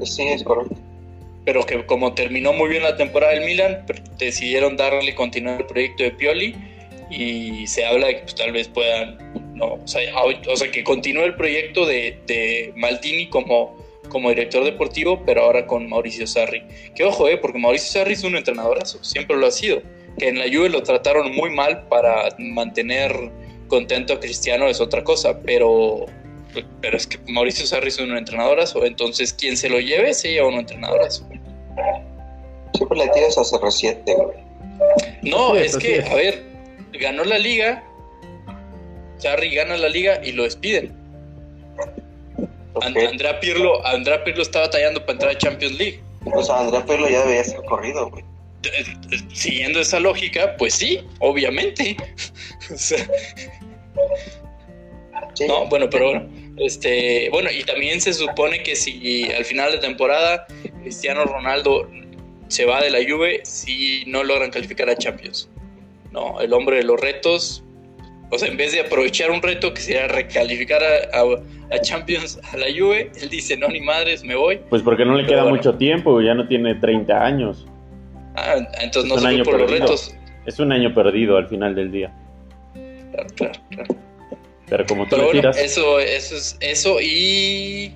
Sí, 0.04 0.22
es 0.24 0.42
correcto. 0.42 0.76
Pero 1.44 1.64
que 1.64 1.84
como 1.86 2.14
terminó 2.14 2.52
muy 2.52 2.70
bien 2.70 2.82
la 2.82 2.96
temporada 2.96 3.32
del 3.32 3.44
Milan, 3.44 3.84
decidieron 4.18 4.76
darle 4.76 5.14
continuidad 5.14 5.58
al 5.58 5.66
proyecto 5.66 6.04
de 6.04 6.10
Pioli 6.12 6.54
y 7.10 7.66
se 7.66 7.84
habla 7.84 8.06
de 8.08 8.16
que 8.16 8.22
pues, 8.22 8.34
tal 8.34 8.52
vez 8.52 8.68
puedan, 8.68 9.18
no, 9.54 9.74
o, 9.74 9.88
sea, 9.88 10.00
o 10.22 10.56
sea, 10.56 10.70
que 10.70 10.84
continúe 10.84 11.24
el 11.24 11.34
proyecto 11.34 11.84
de, 11.84 12.18
de 12.26 12.72
Maldini 12.76 13.28
como, 13.28 13.76
como 14.08 14.30
director 14.30 14.64
deportivo, 14.64 15.22
pero 15.26 15.42
ahora 15.42 15.66
con 15.66 15.88
Mauricio 15.88 16.26
Sarri. 16.26 16.62
Que 16.94 17.04
ojo, 17.04 17.28
eh, 17.28 17.36
porque 17.36 17.58
Mauricio 17.58 17.92
Sarri 17.92 18.14
es 18.14 18.24
un 18.24 18.36
entrenadorazo, 18.36 19.02
siempre 19.02 19.36
lo 19.36 19.46
ha 19.46 19.50
sido. 19.50 19.82
Que 20.18 20.28
en 20.28 20.38
la 20.38 20.44
Juve 20.44 20.68
lo 20.68 20.82
trataron 20.82 21.34
muy 21.34 21.50
mal 21.50 21.86
para 21.88 22.28
mantener 22.38 23.12
contento 23.72 24.12
a 24.12 24.20
Cristiano 24.20 24.68
es 24.68 24.82
otra 24.82 25.02
cosa, 25.02 25.40
pero 25.40 26.04
pero 26.80 26.96
es 26.96 27.06
que 27.06 27.18
Mauricio 27.30 27.66
Sarri 27.66 27.88
es 27.88 27.98
un 27.98 28.16
entrenadorazo, 28.16 28.84
entonces 28.84 29.32
quien 29.32 29.56
se 29.56 29.68
lo 29.68 29.80
lleve 29.80 30.14
se 30.14 30.32
lleva 30.32 30.48
un 30.48 30.54
entrenadorazo. 30.54 31.26
Siempre 32.74 32.98
le 32.98 33.08
tiras 33.08 33.38
a 33.38 33.42
CR7, 33.42 34.02
güey. 34.04 34.38
No, 35.22 35.54
es, 35.56 35.76
que, 35.76 35.98
es. 35.98 36.10
a 36.10 36.14
ver, 36.14 36.42
ganó 36.92 37.24
la 37.24 37.38
liga, 37.38 37.84
Sarri 39.18 39.54
gana 39.54 39.76
la 39.76 39.88
liga 39.88 40.20
y 40.24 40.32
lo 40.32 40.42
despiden. 40.44 40.92
Ok. 42.74 42.84
And- 42.86 42.96
Andrea 42.98 43.38
Pirlo, 43.40 43.84
Andrea 43.86 44.24
Pirlo 44.24 44.42
está 44.42 44.60
batallando 44.60 45.00
para 45.00 45.12
entrar 45.12 45.30
a 45.32 45.38
Champions 45.38 45.74
League. 45.78 46.02
O 46.24 46.42
sea, 46.42 46.60
Andrea 46.60 46.84
Pirlo 46.84 47.08
ya 47.08 47.20
debería 47.20 47.44
ser 47.44 47.62
corrido, 47.64 48.10
güey. 48.10 48.24
Eh, 48.64 48.84
eh, 49.12 49.16
Siguiendo 49.32 49.80
esa 49.80 50.00
lógica, 50.00 50.56
pues 50.56 50.74
sí, 50.74 51.04
obviamente. 51.20 51.96
O 52.72 52.76
sea, 52.76 53.04
Sí. 55.34 55.46
No, 55.46 55.66
bueno, 55.66 55.88
pero 55.90 56.06
bueno. 56.10 56.28
Este, 56.56 57.28
bueno, 57.30 57.50
y 57.50 57.62
también 57.64 58.00
se 58.00 58.12
supone 58.12 58.62
que 58.62 58.76
si 58.76 59.30
al 59.32 59.44
final 59.44 59.72
de 59.72 59.78
temporada 59.78 60.46
Cristiano 60.82 61.24
Ronaldo 61.24 61.88
se 62.48 62.64
va 62.66 62.82
de 62.82 62.90
la 62.90 62.98
Juve, 63.08 63.40
si 63.44 64.04
no 64.06 64.22
logran 64.22 64.50
calificar 64.50 64.88
a 64.90 64.96
Champions. 64.96 65.48
No, 66.12 66.40
el 66.40 66.52
hombre 66.52 66.76
de 66.76 66.84
los 66.84 67.00
retos, 67.00 67.64
o 68.30 68.38
sea, 68.38 68.48
en 68.48 68.58
vez 68.58 68.72
de 68.72 68.80
aprovechar 68.80 69.30
un 69.30 69.40
reto 69.40 69.72
que 69.72 69.80
sería 69.80 70.08
recalificar 70.08 70.82
a, 70.84 71.18
a- 71.20 71.74
a 71.74 71.80
Champions 71.80 72.38
a 72.52 72.58
la 72.58 72.66
Juve, 72.66 73.10
él 73.18 73.30
dice, 73.30 73.56
no, 73.56 73.68
ni 73.68 73.80
madres, 73.80 74.22
me 74.22 74.34
voy. 74.34 74.60
Pues 74.68 74.82
porque 74.82 75.06
no 75.06 75.14
le 75.14 75.22
Pero 75.22 75.28
queda 75.32 75.42
bueno. 75.44 75.56
mucho 75.56 75.74
tiempo, 75.76 76.20
ya 76.20 76.34
no 76.34 76.46
tiene 76.46 76.74
30 76.74 77.24
años. 77.24 77.66
Ah, 78.36 78.56
entonces 78.82 79.10
no 79.10 79.18
se 79.18 79.38
por 79.44 79.54
los 79.58 79.62
perdido. 79.70 79.86
retos. 79.86 80.14
Es 80.44 80.58
un 80.58 80.70
año 80.72 80.92
perdido 80.92 81.38
al 81.38 81.48
final 81.48 81.74
del 81.74 81.90
día. 81.90 82.12
Claro, 83.12 83.28
claro, 83.36 83.52
claro. 83.70 83.94
Pero 84.72 84.86
como 84.86 85.04
tú 85.04 85.10
Pero 85.10 85.22
le 85.24 85.26
bueno, 85.26 85.40
tiras, 85.42 85.58
eso, 85.58 86.00
eso 86.00 86.34
es 86.34 86.56
eso 86.60 86.98
y 86.98 87.92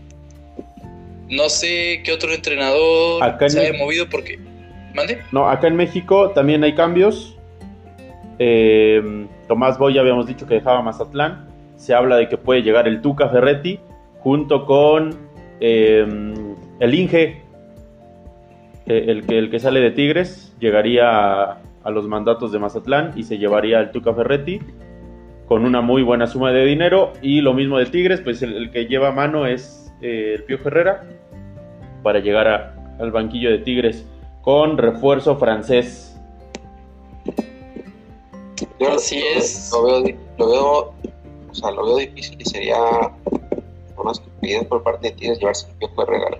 no 1.26 1.48
sé 1.48 2.02
qué 2.04 2.12
otro 2.12 2.30
entrenador 2.34 3.24
Acá 3.24 3.48
se 3.48 3.60
haya 3.60 3.78
movido 3.78 4.06
porque 4.10 4.38
mande. 4.94 5.22
No, 5.32 5.48
acá 5.48 5.68
en 5.68 5.76
México 5.76 6.32
también 6.32 6.62
hay 6.64 6.74
cambios. 6.74 7.34
Eh, 8.38 9.26
Tomás 9.48 9.78
Boy 9.78 9.94
ya 9.94 10.02
habíamos 10.02 10.26
dicho 10.26 10.46
que 10.46 10.56
dejaba 10.56 10.82
Mazatlán. 10.82 11.48
Se 11.76 11.94
habla 11.94 12.16
de 12.16 12.28
que 12.28 12.36
puede 12.36 12.60
llegar 12.60 12.86
el 12.86 13.00
Tuca 13.00 13.30
Ferretti 13.30 13.80
junto 14.18 14.66
con 14.66 15.16
eh, 15.60 16.06
el 16.80 16.94
Inge, 16.94 17.40
eh, 18.84 19.04
el, 19.08 19.24
que, 19.24 19.38
el 19.38 19.50
que 19.50 19.60
sale 19.60 19.80
de 19.80 19.92
Tigres, 19.92 20.54
llegaría 20.60 21.08
a, 21.08 21.62
a 21.84 21.90
los 21.90 22.06
mandatos 22.06 22.52
de 22.52 22.58
Mazatlán 22.58 23.14
y 23.16 23.22
se 23.22 23.38
llevaría 23.38 23.78
al 23.78 23.92
Tuca 23.92 24.12
Ferretti 24.12 24.60
con 25.46 25.64
una 25.64 25.80
muy 25.80 26.02
buena 26.02 26.26
suma 26.26 26.52
de 26.52 26.64
dinero. 26.64 27.12
Y 27.22 27.40
lo 27.40 27.54
mismo 27.54 27.78
de 27.78 27.86
Tigres, 27.86 28.20
pues 28.20 28.42
el, 28.42 28.54
el 28.56 28.70
que 28.70 28.86
lleva 28.86 29.12
mano 29.12 29.46
es 29.46 29.92
eh, 30.02 30.34
el 30.36 30.44
Pío 30.44 30.58
Herrera 30.64 31.04
para 32.02 32.18
llegar 32.20 32.48
a- 32.48 32.96
al 32.98 33.10
banquillo 33.12 33.50
de 33.50 33.58
Tigres 33.58 34.04
con 34.42 34.78
refuerzo 34.78 35.36
francés. 35.36 36.16
Yo 38.78 38.92
Así 38.92 39.22
es. 39.36 39.70
Lo 39.72 39.84
veo, 39.84 40.16
lo 40.38 40.48
veo, 40.50 40.94
o 41.50 41.54
sea, 41.54 41.70
lo 41.70 41.84
veo 41.86 41.96
difícil 41.96 42.36
y 42.40 42.44
sería 42.44 42.76
una 43.96 44.12
estupidez 44.12 44.64
por 44.66 44.82
parte 44.82 45.08
de 45.08 45.14
Tigres 45.16 45.38
llevarse 45.38 45.68
el 45.70 45.76
Piojo 45.78 46.02
Herrera. 46.02 46.38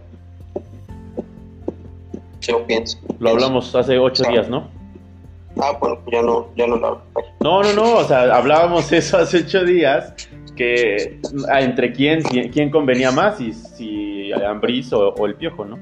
Yo 2.40 2.64
pienso. 2.66 2.98
Lo 3.18 3.30
hablamos 3.30 3.75
hace 3.75 3.98
ocho 3.98 4.22
días, 4.30 4.48
¿no? 4.48 4.68
Ah, 5.60 5.76
bueno, 5.80 5.98
ya 6.10 6.22
no, 6.22 6.48
ya 6.56 6.66
no 6.66 6.76
lo 6.76 6.86
hablo. 6.86 7.02
No, 7.40 7.62
no, 7.62 7.72
no, 7.72 7.96
o 7.96 8.04
sea, 8.04 8.34
hablábamos 8.34 8.92
eso 8.92 9.16
hace 9.18 9.38
ocho 9.38 9.64
días, 9.64 10.12
que 10.54 11.20
ah, 11.50 11.60
entre 11.60 11.92
quién, 11.92 12.22
quién 12.22 12.70
convenía 12.70 13.10
más, 13.10 13.38
si, 13.38 13.52
si 13.52 14.32
Ambriz 14.32 14.92
o, 14.92 15.10
o 15.14 15.26
el 15.26 15.34
Piojo, 15.36 15.64
¿no? 15.64 15.76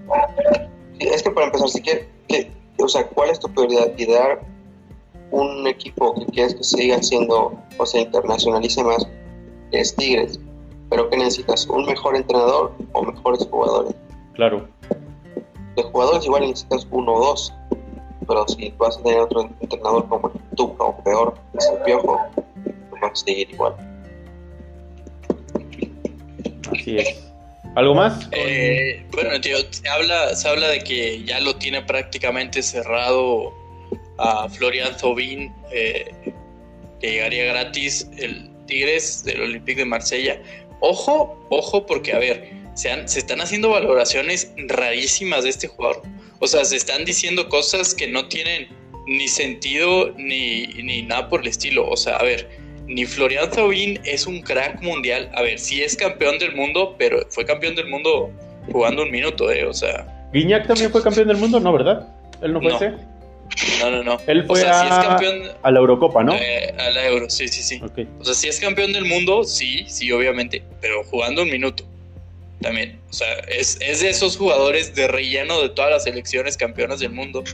Sí, 0.99 1.09
Es 1.09 1.23
que 1.23 1.31
para 1.31 1.47
empezar, 1.47 1.69
si 1.69 1.83
quieres, 1.83 2.07
que, 2.29 2.51
o 2.79 2.89
sea, 2.89 3.07
¿cuál 3.07 3.31
es 3.31 3.41
tu 3.41 3.49
prioridad? 3.49 3.97
Idear 3.99 4.41
un 5.31 5.67
equipo 5.67 6.15
que 6.15 6.27
quieres 6.27 6.55
que 6.55 6.63
siga 6.63 7.03
siendo, 7.03 7.59
o 7.79 7.87
sea, 7.87 8.03
internacionalice 8.03 8.83
más, 8.85 9.07
que 9.71 9.81
es 9.81 9.95
Tigres. 9.97 10.39
Pero 10.91 11.09
que 11.11 11.17
necesitas 11.17 11.67
un 11.67 11.87
mejor 11.87 12.15
entrenador 12.15 12.73
o 12.93 13.03
mejores 13.03 13.47
jugadores. 13.51 13.95
Claro. 14.35 14.69
De 15.77 15.83
jugadores 15.83 16.25
igual 16.25 16.43
necesitas 16.43 16.87
uno 16.91 17.13
o 17.15 17.27
dos. 17.27 17.53
Pero 18.27 18.47
si 18.49 18.71
vas 18.79 18.97
a 18.99 19.03
tener 19.03 19.21
otro 19.21 19.51
entrenador 19.61 20.09
como 20.09 20.29
el 20.33 20.57
Tuca 20.57 20.85
o 20.85 21.05
peor, 21.05 21.35
que 21.53 21.59
es 21.59 21.69
el 21.71 21.79
Piojo, 21.85 22.21
pues 22.91 23.03
vas 23.03 23.13
a 23.13 23.17
seguir 23.25 23.51
igual. 23.51 23.75
Así 26.73 26.97
es. 26.99 27.21
¿Algo 27.77 27.95
más? 27.95 28.29
Eh, 28.33 29.05
bueno, 29.13 29.41
tío, 29.41 29.57
se 29.71 29.89
habla, 29.89 30.35
se 30.37 30.49
habla 30.49 30.69
de 30.69 30.81
que 30.85 31.25
ya 31.25 31.41
lo 31.41 31.57
tiene 31.57 31.83
prácticamente 31.83 32.63
cerrado 32.63 33.53
a 34.19 34.49
Florian 34.49 34.97
Thauvin, 34.97 35.53
eh, 35.73 36.33
que 37.01 37.11
llegaría 37.11 37.45
gratis 37.47 38.09
el 38.17 38.49
Tigres 38.67 39.25
del 39.25 39.43
Olympique 39.43 39.81
de 39.81 39.87
Marsella. 39.87 40.41
Ojo, 40.81 41.37
ojo, 41.51 41.85
porque 41.85 42.13
a 42.13 42.19
ver, 42.19 42.49
se, 42.75 42.91
han- 42.93 43.09
se 43.09 43.19
están 43.19 43.41
haciendo 43.41 43.71
valoraciones 43.71 44.53
rarísimas 44.69 45.43
de 45.43 45.51
este 45.51 45.67
jugador. 45.67 46.03
O 46.41 46.47
sea, 46.47 46.65
se 46.65 46.77
están 46.77 47.05
diciendo 47.05 47.49
cosas 47.49 47.95
que 47.95 48.09
no 48.09 48.27
tienen 48.29 48.69
ni 49.07 49.29
sentido 49.29 50.13
ni, 50.17 50.67
ni 50.83 51.03
nada 51.03 51.29
por 51.29 51.41
el 51.43 51.49
estilo. 51.49 51.89
O 51.89 51.97
sea, 51.97 52.17
a 52.17 52.23
ver, 52.23 52.49
ni 52.87 53.05
Florian 53.07 53.51
Thauvin 53.51 54.01
es 54.05 54.27
un 54.27 54.41
crack 54.43 54.83
mundial. 54.83 55.31
A 55.35 55.43
ver, 55.43 55.59
sí 55.59 55.83
es 55.83 55.97
campeón 55.97 56.39
del 56.39 56.55
mundo, 56.55 56.95
pero 56.99 57.19
fue 57.31 57.45
campeón 57.45 57.75
del 57.75 57.89
mundo 57.89 58.31
jugando 58.73 59.03
un 59.03 59.11
minuto, 59.11 59.51
¿eh? 59.51 59.65
O 59.67 59.73
sea, 59.75 60.07
¿Guiñac 60.33 60.67
también 60.67 60.91
fue 60.91 61.03
campeón 61.03 61.29
del 61.29 61.37
mundo? 61.37 61.61
No, 61.61 61.73
¿verdad? 61.73 62.09
¿Él 62.43 62.53
no 62.53 62.61
fue 62.61 62.71
No. 62.71 62.77
ese? 62.77 62.91
no, 63.81 63.91
no, 63.91 64.03
no. 64.03 64.19
Él 64.27 64.45
fue 64.47 64.59
o 64.59 64.63
sea, 64.65 64.81
sí 64.81 64.89
a- 64.91 64.99
es 65.01 65.07
campeón 65.07 65.43
A 65.63 65.71
la 65.71 65.79
Eurocopa, 65.79 66.25
¿no? 66.25 66.35
eh, 66.35 66.75
a 66.79 66.91
la 66.91 67.07
Euro, 67.07 67.31
sí, 67.31 67.47
sí, 67.49 67.63
sí. 67.63 67.81
O 68.19 68.25
sea, 68.25 68.35
si 68.35 68.49
es 68.49 68.59
campeón 68.59 68.93
del 68.93 69.05
mundo, 69.05 69.45
sí, 69.45 69.85
sí, 69.87 70.11
obviamente, 70.11 70.63
pero 70.81 71.05
jugando 71.05 71.43
un 71.43 71.51
minuto 71.51 71.85
también. 72.65 72.99
O 73.11 73.13
sea, 73.13 73.29
es, 73.47 73.79
es 73.81 74.01
de 74.01 74.09
esos 74.09 74.37
jugadores 74.37 74.95
de 74.95 75.07
relleno 75.07 75.61
de 75.61 75.69
todas 75.69 75.91
las 75.91 76.05
selecciones 76.05 76.57
campeonas 76.57 76.99
del 76.99 77.11
mundo 77.11 77.45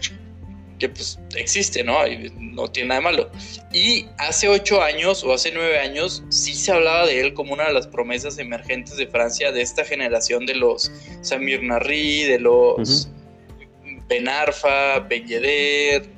que 0.79 0.89
pues 0.89 1.19
existe, 1.37 1.85
¿no? 1.85 2.07
Y 2.07 2.33
no 2.39 2.71
tiene 2.71 2.89
nada 2.89 3.01
de 3.01 3.05
malo. 3.05 3.31
Y 3.73 4.07
hace 4.19 4.49
ocho 4.49 4.83
años 4.83 5.23
o 5.25 5.35
hace 5.35 5.53
nueve 5.53 5.79
años 5.79 6.23
sí 6.31 6.55
se 6.55 6.73
hablaba 6.73 7.07
de 7.07 7.21
él 7.21 7.35
como 7.35 7.53
una 7.53 7.67
de 7.67 7.75
las 7.75 7.87
promesas 7.87 8.39
emergentes 8.39 8.97
de 8.97 9.07
Francia, 9.09 9.53
de 9.53 9.61
esta 9.61 9.85
generación 9.85 10.47
de 10.47 10.55
los 10.55 10.91
Samir 11.21 11.63
Narri, 11.63 12.23
de 12.23 12.39
los 12.39 13.11
Ben 14.09 14.29
Arfa, 14.29 15.01
Ben 15.01 15.27
Yedder, 15.27 16.09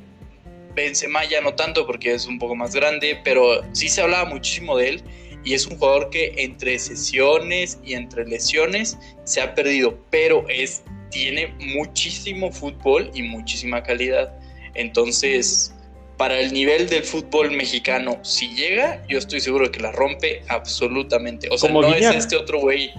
Benzema 0.75 1.25
ya 1.25 1.41
no 1.41 1.55
tanto 1.55 1.87
porque 1.87 2.15
es 2.15 2.27
un 2.27 2.39
poco 2.39 2.55
más 2.55 2.75
grande, 2.75 3.19
pero 3.25 3.63
sí 3.73 3.89
se 3.89 4.01
hablaba 4.01 4.27
muchísimo 4.27 4.77
de 4.77 4.89
él 4.91 5.03
y 5.45 5.55
es 5.55 5.67
un 5.67 5.79
jugador 5.79 6.11
que 6.11 6.35
entre 6.39 6.79
sesiones 6.79 7.79
y 7.85 7.95
entre 7.95 8.27
lesiones 8.27 8.99
se 9.25 9.41
ha 9.41 9.55
perdido, 9.55 9.99
pero 10.11 10.45
es 10.49 10.83
tiene 11.11 11.55
muchísimo 11.77 12.51
fútbol 12.51 13.11
y 13.15 13.23
muchísima 13.23 13.83
calidad. 13.83 14.33
Entonces, 14.75 15.75
para 16.17 16.39
el 16.41 16.53
nivel 16.53 16.89
del 16.89 17.03
fútbol 17.03 17.51
mexicano, 17.51 18.19
si 18.23 18.49
llega, 18.55 19.05
yo 19.09 19.19
estoy 19.19 19.41
seguro 19.41 19.71
que 19.71 19.81
la 19.81 19.93
rompe 19.93 20.43
absolutamente. 20.49 21.49
O 21.51 21.59
sea, 21.59 21.69
Como 21.69 21.83
no 21.83 21.89
Guiñac. 21.89 22.13
es 22.13 22.25
este 22.25 22.37
otro 22.37 22.61
güey. 22.61 22.91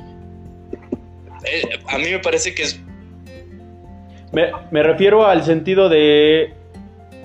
Eh, 1.45 1.63
a 1.87 1.97
mí 1.97 2.09
me 2.09 2.19
parece 2.19 2.53
que 2.55 2.63
es 2.63 2.79
Me, 4.31 4.51
me 4.71 4.81
refiero 4.83 5.25
al 5.25 5.43
sentido 5.43 5.89
de 5.89 6.53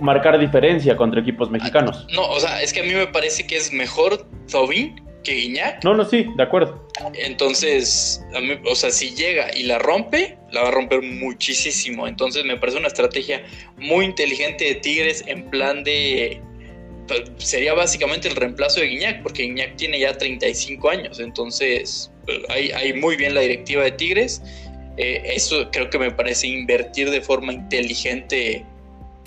marcar 0.00 0.38
diferencia 0.38 0.96
contra 0.96 1.20
equipos 1.20 1.50
mexicanos. 1.50 2.06
No, 2.14 2.28
o 2.30 2.40
sea, 2.40 2.62
es 2.62 2.72
que 2.72 2.80
a 2.80 2.82
mí 2.82 2.94
me 2.94 3.06
parece 3.08 3.46
que 3.46 3.56
es 3.56 3.72
mejor 3.72 4.26
Tobin 4.50 5.07
que 5.28 5.34
Guiñac. 5.34 5.84
No, 5.84 5.94
no, 5.94 6.04
sí, 6.08 6.26
de 6.36 6.42
acuerdo. 6.42 6.88
Entonces, 7.14 8.22
a 8.34 8.40
mí- 8.40 8.58
o 8.64 8.74
sea, 8.74 8.90
si 8.90 9.10
llega 9.14 9.54
y 9.54 9.64
la 9.64 9.78
rompe, 9.78 10.36
la 10.50 10.62
va 10.62 10.68
a 10.68 10.70
romper 10.70 11.02
muchísimo. 11.02 12.06
Entonces, 12.08 12.44
me 12.44 12.56
parece 12.56 12.78
una 12.78 12.88
estrategia 12.88 13.42
muy 13.76 14.04
inteligente 14.06 14.64
de 14.64 14.74
Tigres 14.76 15.24
en 15.26 15.44
plan 15.50 15.84
de. 15.84 16.40
pues, 17.06 17.22
Sería 17.38 17.74
básicamente 17.74 18.28
el 18.28 18.36
reemplazo 18.36 18.80
de 18.80 18.86
Guiñac, 18.88 19.22
porque 19.22 19.42
Guiñac 19.44 19.76
tiene 19.76 19.98
ya 20.00 20.16
35 20.16 20.90
años. 20.90 21.20
Entonces, 21.20 22.10
pues, 22.24 22.38
hay, 22.48 22.70
hay 22.72 22.92
muy 22.94 23.16
bien 23.16 23.34
la 23.34 23.40
directiva 23.40 23.82
de 23.84 23.92
Tigres. 23.92 24.42
Eh, 24.96 25.22
eso 25.34 25.70
creo 25.70 25.88
que 25.90 25.98
me 25.98 26.10
parece 26.10 26.48
invertir 26.48 27.10
de 27.10 27.20
forma 27.20 27.52
inteligente 27.52 28.64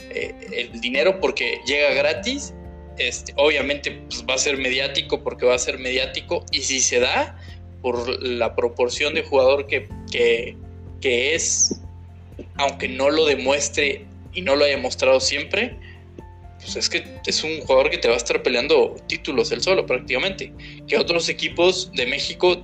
eh, 0.10 0.36
el 0.74 0.81
dinero 0.81 1.20
porque 1.22 1.60
llega 1.65 1.93
gratis. 1.93 2.53
Este, 2.98 3.33
obviamente 3.38 3.91
pues, 3.91 4.25
va 4.29 4.36
a 4.36 4.38
ser 4.38 4.57
mediático 4.57 5.24
porque 5.24 5.45
va 5.45 5.55
a 5.55 5.60
ser 5.60 5.79
mediático 5.79 6.45
y 6.51 6.62
si 6.62 6.79
se 6.79 7.00
da 7.00 7.39
por 7.81 8.21
la 8.21 8.55
proporción 8.55 9.13
de 9.13 9.24
jugador 9.24 9.65
que, 9.65 9.88
que, 10.12 11.36
es, 11.36 11.81
aunque 12.55 12.88
no 12.88 13.10
lo 13.10 13.25
demuestre 13.25 14.05
y 14.33 14.41
no 14.41 14.55
lo 14.55 14.65
haya 14.65 14.77
mostrado 14.77 15.19
siempre, 15.19 15.77
pues 16.60 16.75
es 16.75 16.89
que 16.89 17.03
es 17.25 17.43
un 17.43 17.60
jugador 17.62 17.89
que 17.89 17.98
te 17.98 18.07
va 18.07 18.13
a 18.13 18.17
estar 18.17 18.43
peleando 18.43 18.95
títulos 19.07 19.51
él 19.51 19.62
solo 19.62 19.86
prácticamente. 19.86 20.53
Que 20.88 20.98
otros 20.98 21.27
equipos 21.27 21.91
de 21.93 22.05
México 22.05 22.63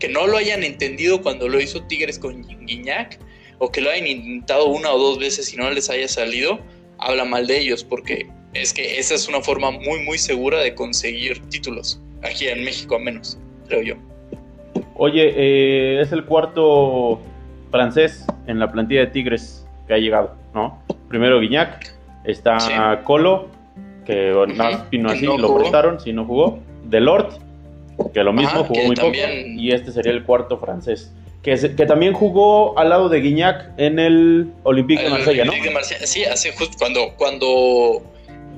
que 0.00 0.08
no 0.08 0.26
lo 0.26 0.36
hayan 0.36 0.64
entendido 0.64 1.22
cuando 1.22 1.48
lo 1.48 1.60
hizo 1.60 1.82
Tigres 1.84 2.18
con 2.18 2.42
Guiñac 2.66 3.18
o 3.58 3.70
que 3.70 3.80
lo 3.80 3.90
hayan 3.90 4.06
intentado 4.06 4.66
una 4.66 4.92
o 4.92 4.98
dos 4.98 5.18
veces 5.18 5.52
y 5.52 5.56
no 5.56 5.70
les 5.70 5.90
haya 5.90 6.08
salido, 6.08 6.60
habla 6.98 7.24
mal 7.24 7.46
de 7.46 7.58
ellos 7.58 7.84
porque 7.84 8.26
es 8.60 8.72
que 8.72 8.98
esa 8.98 9.14
es 9.14 9.28
una 9.28 9.40
forma 9.40 9.70
muy 9.70 10.02
muy 10.04 10.18
segura 10.18 10.58
de 10.60 10.74
conseguir 10.74 11.40
títulos 11.48 12.00
aquí 12.22 12.48
en 12.48 12.64
México 12.64 12.96
al 12.96 13.02
menos, 13.02 13.38
creo 13.68 13.82
yo. 13.82 13.94
Oye, 14.96 15.32
eh, 15.36 16.00
es 16.00 16.12
el 16.12 16.24
cuarto 16.24 17.20
francés 17.70 18.24
en 18.46 18.58
la 18.58 18.70
plantilla 18.72 19.00
de 19.00 19.06
Tigres 19.08 19.64
que 19.86 19.94
ha 19.94 19.98
llegado, 19.98 20.34
¿no? 20.54 20.82
Primero 21.08 21.40
Guiñac, 21.40 21.94
está 22.24 22.58
Sí. 22.60 22.72
Colo, 23.04 23.48
que 24.06 24.32
nada 24.54 24.70
más 24.72 24.90
vino 24.90 25.10
así, 25.10 25.24
no 25.24 25.38
lo 25.38 25.48
jugó. 25.48 25.58
prestaron, 25.60 26.00
si 26.00 26.12
no 26.12 26.24
jugó. 26.24 26.58
Delort, 26.84 27.40
que 28.14 28.22
lo 28.22 28.32
mismo 28.32 28.48
Ajá, 28.50 28.64
jugó 28.64 28.80
muy 28.84 28.96
poco. 28.96 29.06
también- 29.08 29.58
Y 29.58 29.70
este 29.72 29.92
sería 29.92 30.12
el 30.12 30.24
cuarto 30.24 30.58
francés. 30.58 31.12
Que, 31.42 31.56
se- 31.56 31.76
que 31.76 31.86
también 31.86 32.12
jugó 32.14 32.76
al 32.78 32.88
lado 32.88 33.08
de 33.08 33.20
Guiñac 33.20 33.70
en 33.76 33.98
el 33.98 34.50
Olympique 34.64 35.00
de 35.02 35.06
El 35.06 35.12
Marsella, 35.12 35.44
¿no? 35.44 35.50
Olympique 35.52 35.68
de 35.68 35.74
Marsella, 35.74 36.06
Sí, 36.06 36.24
hace 36.24 36.52
justo 36.52 36.76
cuando, 36.78 37.14
cuando 37.16 38.02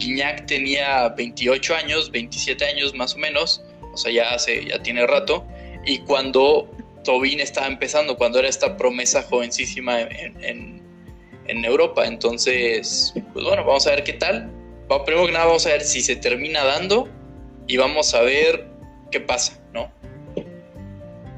Guiñac 0.01 0.47
tenía 0.47 1.09
28 1.11 1.75
años, 1.77 2.11
27 2.11 2.65
años 2.65 2.95
más 2.95 3.15
o 3.15 3.19
menos, 3.19 3.63
o 3.93 3.97
sea, 3.97 4.11
ya 4.11 4.31
hace, 4.35 4.65
ya 4.67 4.83
tiene 4.83 5.07
rato, 5.07 5.47
y 5.87 5.99
cuando 5.99 6.69
Tobin 7.05 7.41
estaba 7.41 7.67
empezando, 7.67 8.17
cuando 8.17 8.39
era 8.39 8.49
esta 8.49 8.77
promesa 8.77 9.23
jovencísima 9.23 10.01
en, 10.01 10.43
en- 10.45 10.81
en 11.47 11.65
Europa. 11.65 12.07
Entonces, 12.07 13.13
pues 13.33 13.45
bueno, 13.45 13.65
vamos 13.65 13.87
a 13.87 13.91
ver 13.91 14.05
qué 14.05 14.13
tal. 14.13 14.51
Primero 15.05 15.27
que 15.27 15.33
nada, 15.33 15.47
vamos 15.47 15.67
a 15.67 15.71
ver 15.71 15.83
si 15.83 16.01
se 16.01 16.15
termina 16.17 16.63
dando 16.65 17.09
y 17.67 17.77
vamos 17.77 18.15
a 18.15 18.21
ver 18.21 18.67
qué 19.11 19.21
pasa, 19.21 19.59
¿no? 19.73 19.91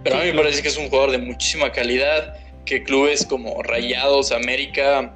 Pero 0.05 0.17
a 0.17 0.21
mí 0.21 0.33
me 0.33 0.35
parece 0.35 0.61
que 0.63 0.69
es 0.69 0.77
un 0.77 0.89
jugador 0.89 1.13
de 1.13 1.19
muchísima 1.19 1.71
calidad, 1.73 2.37
que 2.67 2.83
clubes 2.83 3.25
como 3.25 3.63
Rayados, 3.63 4.33
América, 4.33 5.15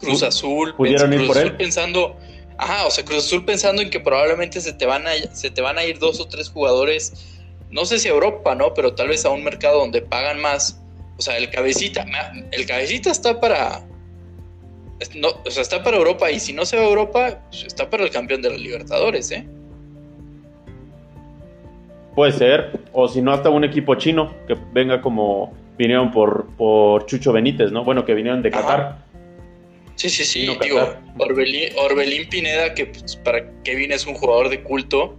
Cruz 0.00 0.22
Azul, 0.22 0.74
¿pudieron 0.76 1.12
ir 1.12 1.18
Cruz 1.18 1.28
por 1.28 1.38
Azul 1.38 1.50
él? 1.50 1.56
pensando, 1.56 2.16
ajá, 2.58 2.86
o 2.86 2.90
sea, 2.90 3.04
Cruz 3.04 3.26
Azul 3.26 3.44
pensando 3.44 3.82
en 3.82 3.90
que 3.90 4.00
probablemente 4.00 4.60
se 4.60 4.72
te 4.72 4.86
van 4.86 5.06
a 5.06 5.12
se 5.32 5.50
te 5.50 5.60
van 5.60 5.78
a 5.78 5.84
ir 5.84 5.98
dos 5.98 6.20
o 6.20 6.28
tres 6.28 6.48
jugadores, 6.48 7.12
no 7.70 7.84
sé 7.84 7.98
si 7.98 8.08
a 8.08 8.12
Europa, 8.12 8.54
¿no? 8.54 8.74
Pero 8.74 8.94
tal 8.94 9.08
vez 9.08 9.24
a 9.24 9.30
un 9.30 9.44
mercado 9.44 9.80
donde 9.80 10.02
pagan 10.02 10.40
más. 10.40 10.80
O 11.16 11.22
sea, 11.22 11.36
el 11.36 11.48
cabecita, 11.50 12.04
el 12.50 12.66
cabecita 12.66 13.10
está 13.10 13.40
para 13.40 13.84
no, 15.14 15.28
o 15.44 15.50
sea, 15.50 15.62
está 15.62 15.82
para 15.82 15.96
Europa 15.96 16.30
y 16.30 16.40
si 16.40 16.52
no 16.52 16.64
se 16.64 16.76
va 16.76 16.82
a 16.82 16.88
Europa, 16.88 17.40
pues 17.50 17.64
está 17.64 17.90
para 17.90 18.04
el 18.04 18.10
campeón 18.10 18.42
de 18.42 18.50
los 18.50 18.60
Libertadores, 18.60 19.30
¿eh? 19.30 19.46
Puede 22.14 22.32
ser, 22.32 22.80
o 22.92 23.08
si 23.08 23.20
no, 23.20 23.32
hasta 23.32 23.50
un 23.50 23.64
equipo 23.64 23.96
chino 23.96 24.32
que 24.46 24.56
venga 24.72 25.02
como 25.02 25.52
vinieron 25.76 26.12
por, 26.12 26.46
por 26.56 27.06
Chucho 27.06 27.32
Benítez, 27.32 27.72
¿no? 27.72 27.84
Bueno, 27.84 28.04
que 28.04 28.14
vinieron 28.14 28.40
de 28.40 28.50
Ajá. 28.50 29.03
Sí, 29.96 30.10
sí, 30.10 30.24
sí. 30.24 30.48
Digo. 30.60 30.94
Orbelín, 31.18 31.70
Orbelín 31.76 32.28
Pineda, 32.28 32.74
que 32.74 32.86
pues, 32.86 33.16
para 33.16 33.44
Kevin 33.62 33.92
es 33.92 34.06
un 34.06 34.14
jugador 34.14 34.48
de 34.48 34.62
culto. 34.62 35.16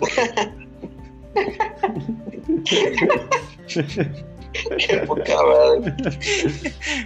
Qué 4.78 4.96
poca 5.06 5.34
madre. 5.42 5.92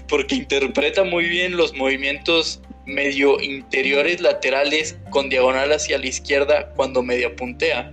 porque 0.09 0.37
interpreta 0.37 1.05
muy 1.05 1.25
bien 1.25 1.57
los 1.57 1.75
movimientos 1.75 2.61
medio 2.87 3.41
interiores 3.41 4.21
laterales 4.21 4.97
con 5.11 5.29
diagonal 5.29 5.73
hacia 5.73 5.99
la 5.99 6.07
izquierda 6.07 6.73
cuando 6.75 7.02
media 7.02 7.35
puntea. 7.35 7.93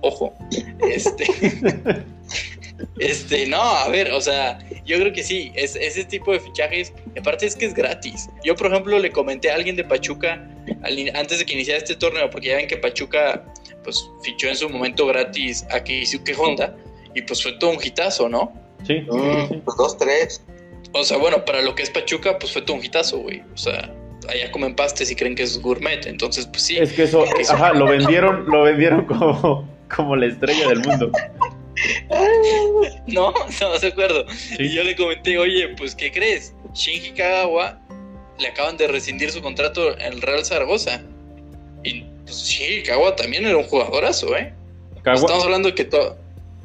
Ojo. 0.00 0.34
Este. 0.80 1.26
Este, 2.98 3.46
no, 3.46 3.60
a 3.60 3.88
ver, 3.88 4.12
o 4.12 4.20
sea, 4.20 4.58
yo 4.84 4.98
creo 4.98 5.12
que 5.12 5.22
sí, 5.22 5.52
es 5.54 5.76
ese 5.76 6.04
tipo 6.04 6.32
de 6.32 6.40
fichajes, 6.40 6.92
aparte 7.18 7.46
es 7.46 7.56
que 7.56 7.66
es 7.66 7.74
gratis. 7.74 8.28
Yo, 8.44 8.54
por 8.54 8.68
ejemplo, 8.68 8.98
le 8.98 9.10
comenté 9.10 9.50
a 9.50 9.54
alguien 9.54 9.76
de 9.76 9.84
Pachuca 9.84 10.46
al 10.82 11.10
antes 11.16 11.38
de 11.38 11.46
que 11.46 11.54
iniciara 11.54 11.78
este 11.78 11.96
torneo, 11.96 12.28
porque 12.30 12.48
ya 12.48 12.56
ven 12.56 12.66
que 12.68 12.76
Pachuca, 12.76 13.44
pues, 13.84 14.08
fichó 14.22 14.48
en 14.48 14.56
su 14.56 14.68
momento 14.68 15.06
gratis 15.06 15.66
a 15.70 15.82
Keisuke 15.82 16.34
Honda, 16.38 16.76
y 17.14 17.22
pues 17.22 17.42
fue 17.42 17.52
todo 17.58 17.70
un 17.70 17.78
hitazo, 17.82 18.28
¿no? 18.28 18.52
Sí, 18.86 19.00
Mm, 19.00 19.48
sí. 19.48 19.62
pues 19.64 19.76
dos, 19.76 19.98
tres. 19.98 20.42
O 20.92 21.02
sea, 21.04 21.18
bueno, 21.18 21.44
para 21.44 21.60
lo 21.62 21.74
que 21.74 21.82
es 21.82 21.90
Pachuca, 21.90 22.38
pues 22.38 22.52
fue 22.52 22.62
todo 22.62 22.76
un 22.76 22.84
hitazo, 22.84 23.18
güey. 23.18 23.42
O 23.52 23.56
sea, 23.56 23.92
allá 24.28 24.50
comen 24.52 24.74
pastes 24.74 25.10
y 25.10 25.16
creen 25.16 25.34
que 25.34 25.42
es 25.42 25.60
gourmet. 25.60 26.06
Entonces, 26.06 26.46
pues 26.46 26.62
sí. 26.62 26.78
Es 26.78 26.92
que 26.92 27.02
eso, 27.04 27.24
ajá, 27.50 27.72
lo 27.74 27.86
vendieron, 27.86 28.46
lo 28.46 28.62
vendieron 28.62 29.04
como, 29.06 29.68
como 29.94 30.16
la 30.16 30.26
estrella 30.26 30.68
del 30.68 30.80
mundo. 30.80 31.10
No, 33.06 33.32
no, 33.60 33.78
de 33.78 33.86
acuerdo. 33.88 34.24
Sí. 34.30 34.56
Y 34.64 34.74
yo 34.74 34.82
le 34.84 34.94
comenté, 34.96 35.38
oye, 35.38 35.68
pues, 35.76 35.94
¿qué 35.94 36.10
crees? 36.12 36.54
Shinji 36.74 37.12
Kagawa 37.12 37.78
le 38.38 38.48
acaban 38.48 38.76
de 38.76 38.86
rescindir 38.88 39.30
su 39.30 39.40
contrato 39.42 39.92
en 39.98 40.12
el 40.12 40.22
Real 40.22 40.44
Zaragoza. 40.44 41.00
Y 41.82 42.02
pues 42.24 42.44
Shinji 42.44 42.82
Kagawa 42.84 43.16
también 43.16 43.46
era 43.46 43.56
un 43.56 43.64
jugadorazo, 43.64 44.36
¿eh? 44.36 44.52
Estamos 45.04 45.44
hablando 45.44 45.74
que 45.74 45.84
to- 45.84 46.16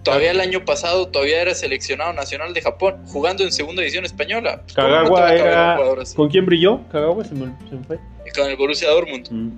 todavía 0.04 0.32
el 0.32 0.40
año 0.42 0.64
pasado 0.66 1.08
todavía 1.08 1.42
era 1.42 1.56
seleccionado 1.56 2.14
nacional 2.14 2.54
de 2.54 2.62
Japón, 2.62 2.98
jugando 3.08 3.44
en 3.44 3.52
segunda 3.52 3.82
edición 3.82 4.06
española. 4.06 4.62
Pues, 4.64 4.74
¿cómo 4.76 4.88
no 4.90 5.04
te 5.04 5.10
Kagawa 5.10 5.34
era. 5.34 5.78
¿Con 6.16 6.30
quién 6.30 6.46
brilló? 6.46 6.82
Kagawa 6.92 7.24
se 7.26 7.34
me, 7.34 7.46
se 7.70 7.76
me 7.76 7.84
fue. 7.86 8.00
Con 8.36 8.50
el 8.50 8.58
Borussia 8.58 8.90
Dortmund. 8.90 9.28
Mm. 9.32 9.52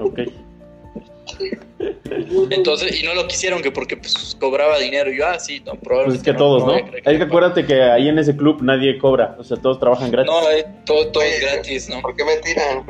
Ok. 0.00 0.18
Entonces, 2.50 3.00
y 3.00 3.04
no 3.04 3.14
lo 3.14 3.26
quisieron 3.26 3.62
que 3.62 3.70
porque 3.70 3.96
pues 3.96 4.36
cobraba 4.38 4.78
dinero. 4.78 5.12
Y 5.12 5.18
yo, 5.18 5.26
ah, 5.26 5.38
sí, 5.38 5.60
no, 5.60 5.72
Pues 5.72 5.80
probablemente. 5.82 6.18
es 6.30 6.34
que 6.34 6.38
todos, 6.38 6.64
¿no? 6.64 6.72
Hay 6.72 7.16
que 7.18 7.22
acuérdate 7.22 7.66
que 7.66 7.82
ahí 7.82 8.08
en 8.08 8.18
ese 8.18 8.36
club 8.36 8.62
nadie 8.62 8.98
cobra, 8.98 9.36
o 9.38 9.44
sea, 9.44 9.56
todos 9.56 9.78
trabajan 9.80 10.10
gratis. 10.10 10.32
No, 10.32 10.50
eh, 10.50 10.66
todo, 10.86 11.08
todo 11.08 11.22
es 11.22 11.40
gratis, 11.40 11.88
¿no? 11.88 12.00
¿Por 12.00 12.16
qué 12.16 12.24
me 12.24 12.36
tiran? 12.36 12.84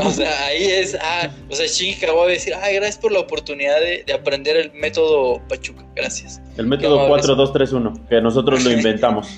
O 0.06 0.10
sea, 0.10 0.46
ahí 0.46 0.64
es, 0.64 0.96
ah, 1.00 1.30
o 1.50 1.54
sea, 1.54 1.66
Shinji 1.66 2.06
va 2.06 2.24
a 2.24 2.26
decir, 2.26 2.54
ay, 2.60 2.74
gracias 2.76 2.98
por 2.98 3.12
la 3.12 3.20
oportunidad 3.20 3.80
de, 3.80 4.04
de 4.06 4.12
aprender 4.12 4.56
el 4.56 4.72
método 4.72 5.40
Pachuca, 5.48 5.84
gracias. 5.94 6.40
El 6.56 6.66
método 6.66 7.00
amables. 7.00 7.26
4231, 7.26 8.08
que 8.08 8.20
nosotros 8.20 8.64
lo 8.64 8.70
inventamos. 8.76 9.28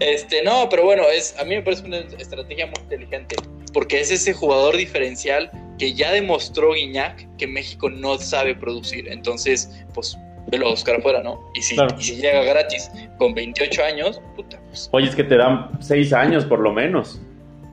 Este, 0.00 0.42
no, 0.42 0.68
pero 0.68 0.84
bueno, 0.84 1.02
es, 1.12 1.34
a 1.38 1.44
mí 1.44 1.54
me 1.54 1.62
parece 1.62 1.84
una 1.84 1.98
estrategia 1.98 2.66
muy 2.66 2.74
inteligente, 2.82 3.36
porque 3.72 4.00
es 4.00 4.10
ese 4.10 4.32
jugador 4.32 4.76
diferencial 4.76 5.50
que 5.78 5.94
ya 5.94 6.12
demostró 6.12 6.74
Guiñac 6.74 7.26
que 7.38 7.46
México 7.46 7.88
no 7.90 8.18
sabe 8.18 8.54
producir, 8.54 9.08
entonces, 9.08 9.70
pues, 9.94 10.16
velo 10.50 10.66
a 10.66 10.70
buscar 10.70 10.96
afuera, 10.96 11.22
¿no? 11.22 11.40
Y 11.54 11.62
si, 11.62 11.74
Claro. 11.76 11.94
y 11.98 12.02
si 12.02 12.16
llega 12.16 12.42
gratis 12.42 12.90
con 13.18 13.34
28 13.34 13.84
años, 13.84 14.20
puta, 14.36 14.60
pues, 14.68 14.88
Oye, 14.92 15.08
es 15.08 15.14
que 15.14 15.24
te 15.24 15.36
dan 15.36 15.70
seis 15.80 16.12
años 16.12 16.44
por 16.44 16.60
lo 16.60 16.72
menos. 16.72 17.20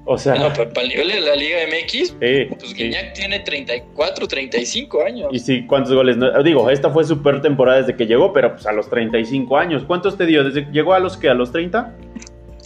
O 0.10 0.18
sea, 0.18 0.36
no, 0.36 0.54
para, 0.54 0.70
el 0.84 0.88
nivel 0.88 1.08
de 1.10 1.20
la 1.20 1.36
Liga 1.36 1.58
MX, 1.68 2.16
eh, 2.22 2.48
pues. 2.58 2.74
Guiñac 2.74 3.14
tiene 3.14 3.42
34, 3.42 4.26
35 4.26 5.04
años. 5.04 5.28
Y 5.34 5.40
sí, 5.40 5.66
¿cuántos 5.68 5.94
goles? 5.94 6.16
No- 6.16 6.42
Digo, 6.44 6.70
esta 6.70 6.90
fue 6.92 7.04
su 7.04 7.22
peor 7.22 7.42
temporada 7.42 7.80
desde 7.82 7.98
que 7.98 8.06
llegó, 8.06 8.32
pero 8.32 8.54
pues 8.54 8.66
a 8.68 8.72
los 8.72 8.90
35 8.90 9.58
años. 9.58 9.84
¿Cuántos 9.86 10.18
te 10.18 10.26
dio? 10.26 10.46
¿Desde 10.46 10.72
llegó 10.72 10.94
a 10.94 11.00
los 11.00 11.18
que 11.18 11.28
¿A 11.28 11.34
los 11.34 11.52
30? 11.52 11.94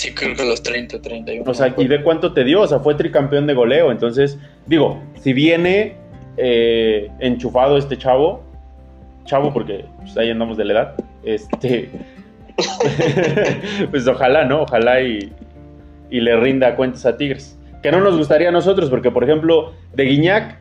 Sí, 0.01 0.15
creo 0.15 0.35
que 0.35 0.43
los 0.43 0.63
30, 0.63 0.99
31. 0.99 1.43
O 1.45 1.53
sea, 1.53 1.75
¿y 1.77 1.87
de 1.87 2.01
cuánto 2.01 2.33
te 2.33 2.43
dio? 2.43 2.61
O 2.61 2.67
sea, 2.67 2.79
fue 2.79 2.95
tricampeón 2.95 3.45
de 3.45 3.53
goleo. 3.53 3.91
Entonces, 3.91 4.39
digo, 4.65 4.99
si 5.21 5.31
viene 5.31 5.95
eh, 6.37 7.11
enchufado 7.19 7.77
este 7.77 7.95
chavo, 7.99 8.41
chavo 9.25 9.53
porque 9.53 9.85
pues, 9.99 10.17
ahí 10.17 10.31
andamos 10.31 10.57
de 10.57 10.65
la 10.65 10.73
edad, 10.73 10.95
este, 11.23 11.91
pues 13.91 14.07
ojalá, 14.07 14.43
¿no? 14.43 14.63
Ojalá 14.63 15.03
y, 15.03 15.31
y 16.09 16.19
le 16.19 16.35
rinda 16.35 16.75
cuentas 16.75 17.05
a 17.05 17.15
Tigres. 17.15 17.55
Que 17.83 17.91
no 17.91 18.01
nos 18.01 18.17
gustaría 18.17 18.49
a 18.49 18.51
nosotros, 18.51 18.89
porque 18.89 19.11
por 19.11 19.23
ejemplo, 19.23 19.73
de 19.93 20.05
Guiñac, 20.05 20.57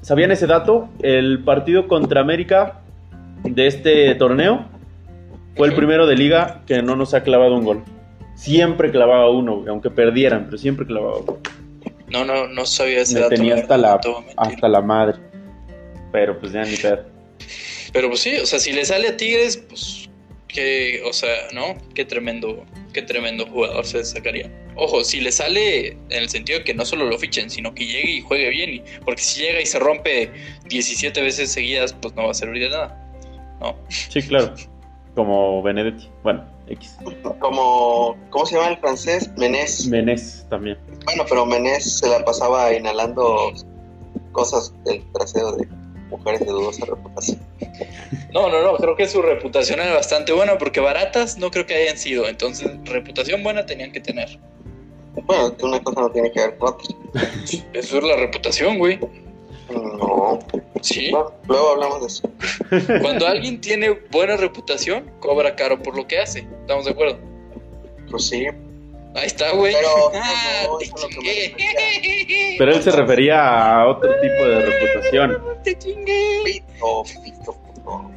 ¿sabían 0.00 0.32
ese 0.32 0.46
dato? 0.46 0.88
El 1.02 1.40
partido 1.44 1.88
contra 1.88 2.22
América 2.22 2.80
de 3.44 3.66
este 3.66 4.14
torneo 4.14 4.64
fue 5.56 5.68
el 5.68 5.74
primero 5.74 6.06
de 6.06 6.16
liga 6.16 6.62
que 6.66 6.80
no 6.80 6.96
nos 6.96 7.12
ha 7.12 7.22
clavado 7.22 7.54
un 7.54 7.66
gol. 7.66 7.84
Siempre 8.38 8.90
clavaba 8.90 9.28
uno, 9.30 9.64
aunque 9.68 9.90
perdieran, 9.90 10.44
pero 10.46 10.58
siempre 10.58 10.86
clavaba 10.86 11.18
uno. 11.18 11.38
No, 12.08 12.24
no, 12.24 12.46
no 12.48 12.64
sabía 12.66 13.00
ese 13.02 13.14
Me 13.14 13.20
dato. 13.20 13.34
tenía 13.34 13.54
hasta 13.56 13.76
la, 13.76 14.00
hasta 14.36 14.68
la 14.68 14.80
madre. 14.80 15.18
Pero 16.12 16.38
pues 16.38 16.52
ya 16.52 16.62
ni 16.62 16.76
pedo. 16.76 17.04
Pero 17.92 18.08
pues 18.08 18.20
sí, 18.20 18.36
o 18.36 18.46
sea, 18.46 18.58
si 18.58 18.72
le 18.72 18.84
sale 18.84 19.08
a 19.08 19.16
Tigres, 19.16 19.56
pues 19.56 20.08
que, 20.46 21.02
o 21.04 21.12
sea, 21.12 21.28
¿no? 21.52 21.76
Qué 21.94 22.04
tremendo, 22.04 22.64
qué 22.94 23.02
tremendo 23.02 23.44
jugador 23.46 23.84
se 23.84 24.04
sacaría. 24.04 24.50
Ojo, 24.76 25.04
si 25.04 25.20
le 25.20 25.32
sale 25.32 25.88
en 25.88 25.98
el 26.10 26.28
sentido 26.30 26.60
de 26.60 26.64
que 26.64 26.72
no 26.74 26.84
solo 26.86 27.04
lo 27.06 27.18
fichen, 27.18 27.50
sino 27.50 27.74
que 27.74 27.86
llegue 27.86 28.10
y 28.12 28.20
juegue 28.22 28.48
bien. 28.50 28.74
y- 28.76 28.82
porque 29.04 29.20
si 29.22 29.42
llega 29.42 29.60
y 29.60 29.66
se 29.66 29.78
rompe 29.78 30.30
17 30.68 31.20
veces 31.20 31.50
seguidas, 31.52 31.92
pues 31.92 32.14
no 32.14 32.24
va 32.24 32.30
a 32.30 32.34
servir 32.34 32.62
de 32.62 32.70
nada. 32.70 33.04
No. 33.60 33.76
Sí, 33.88 34.22
claro. 34.22 34.54
Como 35.18 35.60
Benedetti. 35.64 36.08
Bueno, 36.22 36.44
X. 36.68 36.96
Como, 37.40 38.16
¿cómo 38.30 38.46
se 38.46 38.54
llama 38.54 38.68
el 38.68 38.76
francés? 38.76 39.28
Menés. 39.36 39.88
Menés 39.88 40.46
también. 40.48 40.78
Bueno, 41.06 41.24
pero 41.28 41.44
Menés 41.44 41.98
se 41.98 42.08
la 42.08 42.24
pasaba 42.24 42.72
inhalando 42.72 43.52
cosas 44.30 44.72
del 44.84 45.02
trasero 45.10 45.56
de 45.56 45.66
mujeres 46.08 46.38
de 46.38 46.46
dudosa 46.46 46.86
reputación. 46.86 47.40
No, 48.32 48.48
no, 48.48 48.62
no, 48.62 48.76
creo 48.76 48.94
que 48.94 49.08
su 49.08 49.20
reputación 49.20 49.80
es 49.80 49.92
bastante 49.92 50.32
buena 50.32 50.56
porque 50.56 50.78
baratas 50.78 51.36
no 51.36 51.50
creo 51.50 51.66
que 51.66 51.74
hayan 51.74 51.98
sido. 51.98 52.28
Entonces, 52.28 52.70
reputación 52.84 53.42
buena 53.42 53.66
tenían 53.66 53.90
que 53.90 53.98
tener. 53.98 54.38
Bueno, 55.24 55.56
que 55.56 55.64
una 55.64 55.82
cosa 55.82 56.02
no 56.02 56.10
tiene 56.12 56.30
que 56.30 56.42
ver 56.42 56.58
con 56.58 56.74
otra. 56.74 56.94
Eso 57.72 57.98
es 57.98 58.04
la 58.04 58.14
reputación, 58.14 58.78
güey. 58.78 59.00
No. 59.70 60.38
Sí. 60.80 61.10
No, 61.12 61.32
luego 61.46 61.70
hablamos 61.72 62.00
de 62.00 62.06
eso. 62.06 62.30
Cuando 63.02 63.26
alguien 63.26 63.60
tiene 63.60 63.90
buena 64.10 64.36
reputación, 64.36 65.10
cobra 65.20 65.54
caro 65.56 65.82
por 65.82 65.96
lo 65.96 66.06
que 66.06 66.18
hace. 66.18 66.46
¿Estamos 66.60 66.84
de 66.84 66.92
acuerdo? 66.92 67.18
Pues 68.10 68.26
sí. 68.26 68.46
Ahí 69.14 69.26
está, 69.26 69.52
güey. 69.52 69.74
Pero, 69.74 70.12
ah, 70.14 70.66
no, 70.66 70.78
te 70.78 70.86
chingué. 70.88 72.56
Pero 72.58 72.72
él 72.72 72.82
se 72.82 72.90
refería 72.90 73.80
a 73.80 73.88
otro 73.88 74.10
tipo 74.20 74.44
de 74.44 74.60
reputación. 74.60 75.42
Te 75.64 75.78
chingué. 75.78 76.40
Pito, 76.44 77.04
pito, 77.24 77.56
pito. 77.74 78.10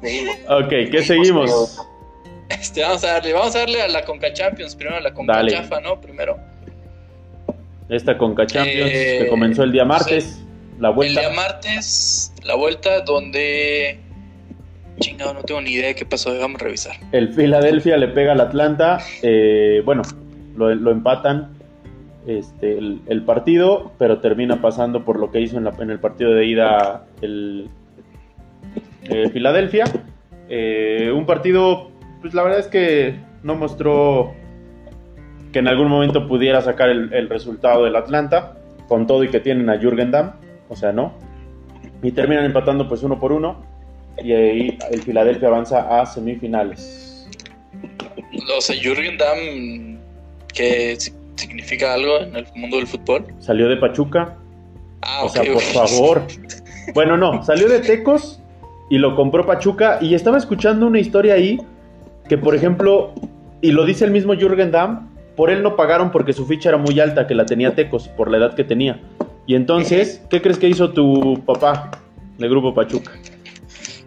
Seguimos. 0.00 0.36
Ok, 0.48 0.68
¿qué 0.90 1.02
seguimos? 1.04 1.78
Este, 2.48 2.82
vamos 2.82 3.04
a 3.04 3.12
darle, 3.12 3.32
vamos 3.32 3.54
a 3.54 3.60
darle 3.60 3.82
a 3.82 3.88
la 3.88 4.04
Conca 4.04 4.32
Champions 4.32 4.74
primero, 4.74 4.96
a 4.96 5.00
la 5.00 5.14
Conca 5.14 5.34
Dale. 5.34 5.52
Chafa, 5.52 5.80
¿no? 5.80 6.00
Primero. 6.00 6.38
Esta 7.88 8.16
Conca 8.18 8.46
Champions 8.46 8.90
Eh, 8.92 9.18
que 9.22 9.28
comenzó 9.28 9.62
el 9.64 9.72
día 9.72 9.84
martes. 9.84 10.42
La 10.80 10.88
El 10.88 10.94
vuelta. 10.94 11.20
día 11.20 11.30
martes, 11.30 12.32
la 12.44 12.54
vuelta 12.56 13.00
donde. 13.02 13.98
Chingado, 14.98 15.34
no 15.34 15.42
tengo 15.42 15.60
ni 15.60 15.70
idea 15.72 15.88
de 15.88 15.94
qué 15.94 16.04
pasó, 16.06 16.36
vamos 16.38 16.60
a 16.60 16.64
revisar. 16.64 16.96
El 17.12 17.32
Philadelphia 17.34 17.96
le 17.96 18.08
pega 18.08 18.32
al 18.32 18.40
Atlanta. 18.40 18.98
eh, 19.22 19.82
bueno, 19.84 20.02
lo, 20.56 20.74
lo 20.74 20.90
empatan 20.90 21.50
este, 22.26 22.78
el, 22.78 23.00
el 23.06 23.22
partido, 23.22 23.92
pero 23.98 24.20
termina 24.20 24.60
pasando 24.60 25.04
por 25.04 25.18
lo 25.18 25.30
que 25.30 25.40
hizo 25.40 25.56
en, 25.58 25.64
la- 25.64 25.74
en 25.80 25.90
el 25.90 25.98
partido 25.98 26.32
de 26.34 26.46
ida 26.46 27.04
el 27.20 27.68
eh, 29.04 29.28
Filadelfia. 29.32 29.84
Eh, 30.48 31.10
un 31.14 31.26
partido, 31.26 31.90
pues 32.20 32.34
la 32.34 32.42
verdad 32.42 32.60
es 32.60 32.66
que 32.68 33.16
no 33.42 33.54
mostró 33.54 34.34
que 35.52 35.58
en 35.58 35.68
algún 35.68 35.88
momento 35.88 36.26
pudiera 36.26 36.60
sacar 36.62 36.88
el, 36.88 37.12
el 37.12 37.28
resultado 37.28 37.84
del 37.84 37.96
Atlanta, 37.96 38.54
con 38.88 39.06
todo 39.06 39.22
y 39.24 39.28
que 39.28 39.40
tienen 39.40 39.68
a 39.70 39.78
Jürgen 39.78 40.10
Damm, 40.10 40.32
o 40.68 40.76
sea, 40.76 40.92
no. 40.92 41.12
Y 42.02 42.12
terminan 42.12 42.44
empatando 42.44 42.88
pues 42.88 43.02
uno 43.02 43.18
por 43.20 43.32
uno, 43.32 43.62
y 44.22 44.32
ahí 44.32 44.78
el 44.90 45.02
Filadelfia 45.02 45.48
avanza 45.48 46.00
a 46.00 46.06
semifinales. 46.06 47.28
O 48.56 48.60
sea, 48.60 48.76
Jürgen 48.76 49.16
Damm, 49.18 49.98
que 50.52 50.96
si- 50.98 51.12
significa 51.36 51.94
algo 51.94 52.18
en 52.18 52.36
el 52.36 52.46
mundo 52.54 52.76
del 52.78 52.86
fútbol. 52.86 53.24
Salió 53.38 53.68
de 53.68 53.76
Pachuca, 53.76 54.36
Ah, 55.04 55.22
o 55.24 55.28
sea, 55.28 55.42
por 55.52 55.60
favor. 55.62 56.22
Bueno, 56.94 57.16
no, 57.16 57.42
salió 57.42 57.68
de 57.68 57.80
Tecos 57.80 58.40
y 58.88 58.98
lo 58.98 59.16
compró 59.16 59.44
Pachuca 59.44 59.98
y 60.00 60.14
estaba 60.14 60.38
escuchando 60.38 60.86
una 60.86 61.00
historia 61.00 61.34
ahí 61.34 61.58
que, 62.28 62.38
por 62.38 62.54
ejemplo, 62.54 63.12
y 63.60 63.72
lo 63.72 63.84
dice 63.84 64.04
el 64.04 64.12
mismo 64.12 64.34
Jürgen 64.34 64.70
Damm, 64.70 65.08
por 65.36 65.50
él 65.50 65.62
no 65.62 65.76
pagaron 65.76 66.10
porque 66.10 66.32
su 66.32 66.46
ficha 66.46 66.68
era 66.68 66.78
muy 66.78 66.98
alta, 67.00 67.26
que 67.26 67.34
la 67.34 67.46
tenía 67.46 67.74
Tecos, 67.74 68.08
por 68.08 68.30
la 68.30 68.38
edad 68.38 68.54
que 68.54 68.64
tenía. 68.64 69.00
Y 69.46 69.54
entonces, 69.54 70.22
¿qué 70.30 70.40
crees 70.40 70.58
que 70.58 70.68
hizo 70.68 70.92
tu 70.92 71.42
papá 71.44 71.90
del 72.38 72.50
grupo 72.50 72.74
Pachuca? 72.74 73.12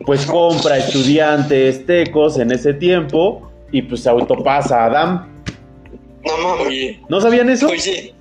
Pues 0.05 0.25
compra 0.25 0.77
estudiantes 0.77 1.85
Tecos 1.85 2.37
en 2.37 2.51
ese 2.51 2.73
tiempo 2.73 3.51
y 3.71 3.81
pues 3.81 4.01
se 4.01 4.09
autopasa 4.09 4.85
a 4.85 4.89
Damm. 4.89 5.27
No 6.25 6.37
mames. 6.37 6.97
¿No 7.09 7.21
sabían 7.21 7.49
eso? 7.49 7.67
oye. 7.67 8.13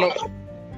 no, 0.00 0.08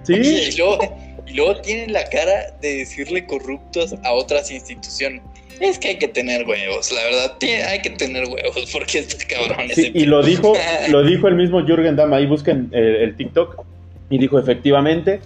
Sí. 0.02 0.14
oye, 0.14 0.50
y 0.52 0.56
luego, 0.56 0.78
y 1.26 1.35
luego 1.35 1.61
tienen 1.62 1.92
la 1.92 2.04
cara 2.09 2.52
de 2.61 2.78
decirle 2.78 3.26
corruptos 3.26 3.94
a 4.04 4.12
otras 4.12 4.50
instituciones. 4.50 5.22
Es 5.61 5.78
que 5.78 5.88
hay 5.88 5.98
que 5.98 6.09
tener 6.09 6.46
huevos, 6.46 6.92
la 6.92 7.02
verdad, 7.02 7.37
hay 7.70 7.80
que 7.80 7.90
tener 7.90 8.28
huevos, 8.28 8.70
porque 8.72 8.98
este 8.98 9.26
cabrón 9.26 9.68
Sí, 9.74 9.87
ese 9.87 9.98
y 9.98 10.04
lo 10.04 10.22
dijo, 10.22 10.52
lo 10.90 11.02
dijo 11.02 11.28
el 11.28 11.35
mismo 11.35 11.64
Jürgen 11.64 11.96
Damm, 11.96 12.12
ahí 12.12 12.26
busquen 12.26 12.68
eh, 12.72 12.98
el 13.02 13.16
TikTok, 13.16 13.64
y 14.11 14.18
dijo 14.18 14.38
efectivamente, 14.38 15.20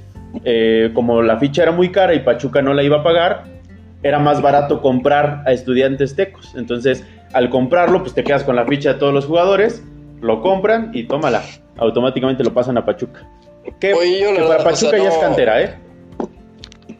eh, 0.44 0.90
como 0.94 1.22
la 1.22 1.38
ficha 1.38 1.62
era 1.62 1.72
muy 1.72 1.90
cara 1.90 2.14
y 2.14 2.20
Pachuca 2.20 2.62
no 2.62 2.74
la 2.74 2.82
iba 2.82 2.98
a 2.98 3.02
pagar, 3.02 3.44
era 4.02 4.18
más 4.18 4.40
barato 4.40 4.80
comprar 4.80 5.42
a 5.46 5.52
estudiantes 5.52 6.16
tecos. 6.16 6.54
Entonces, 6.56 7.04
al 7.32 7.50
comprarlo, 7.50 8.00
pues 8.00 8.14
te 8.14 8.24
quedas 8.24 8.44
con 8.44 8.56
la 8.56 8.64
ficha 8.66 8.94
de 8.94 8.98
todos 8.98 9.12
los 9.12 9.26
jugadores, 9.26 9.82
lo 10.22 10.40
compran 10.40 10.90
y 10.94 11.04
tómala. 11.04 11.44
Automáticamente 11.76 12.42
lo 12.42 12.54
pasan 12.54 12.78
a 12.78 12.84
Pachuca. 12.84 13.28
Que, 13.78 13.92
Oye, 13.92 14.20
yo 14.20 14.32
la 14.32 14.38
que 14.38 14.42
para 14.42 14.56
verdad, 14.58 14.72
o 14.72 14.76
sea, 14.76 14.90
Pachuca 14.90 15.02
ya 15.02 15.10
es 15.10 15.18
cantera, 15.18 15.62
¿eh? 15.62 15.74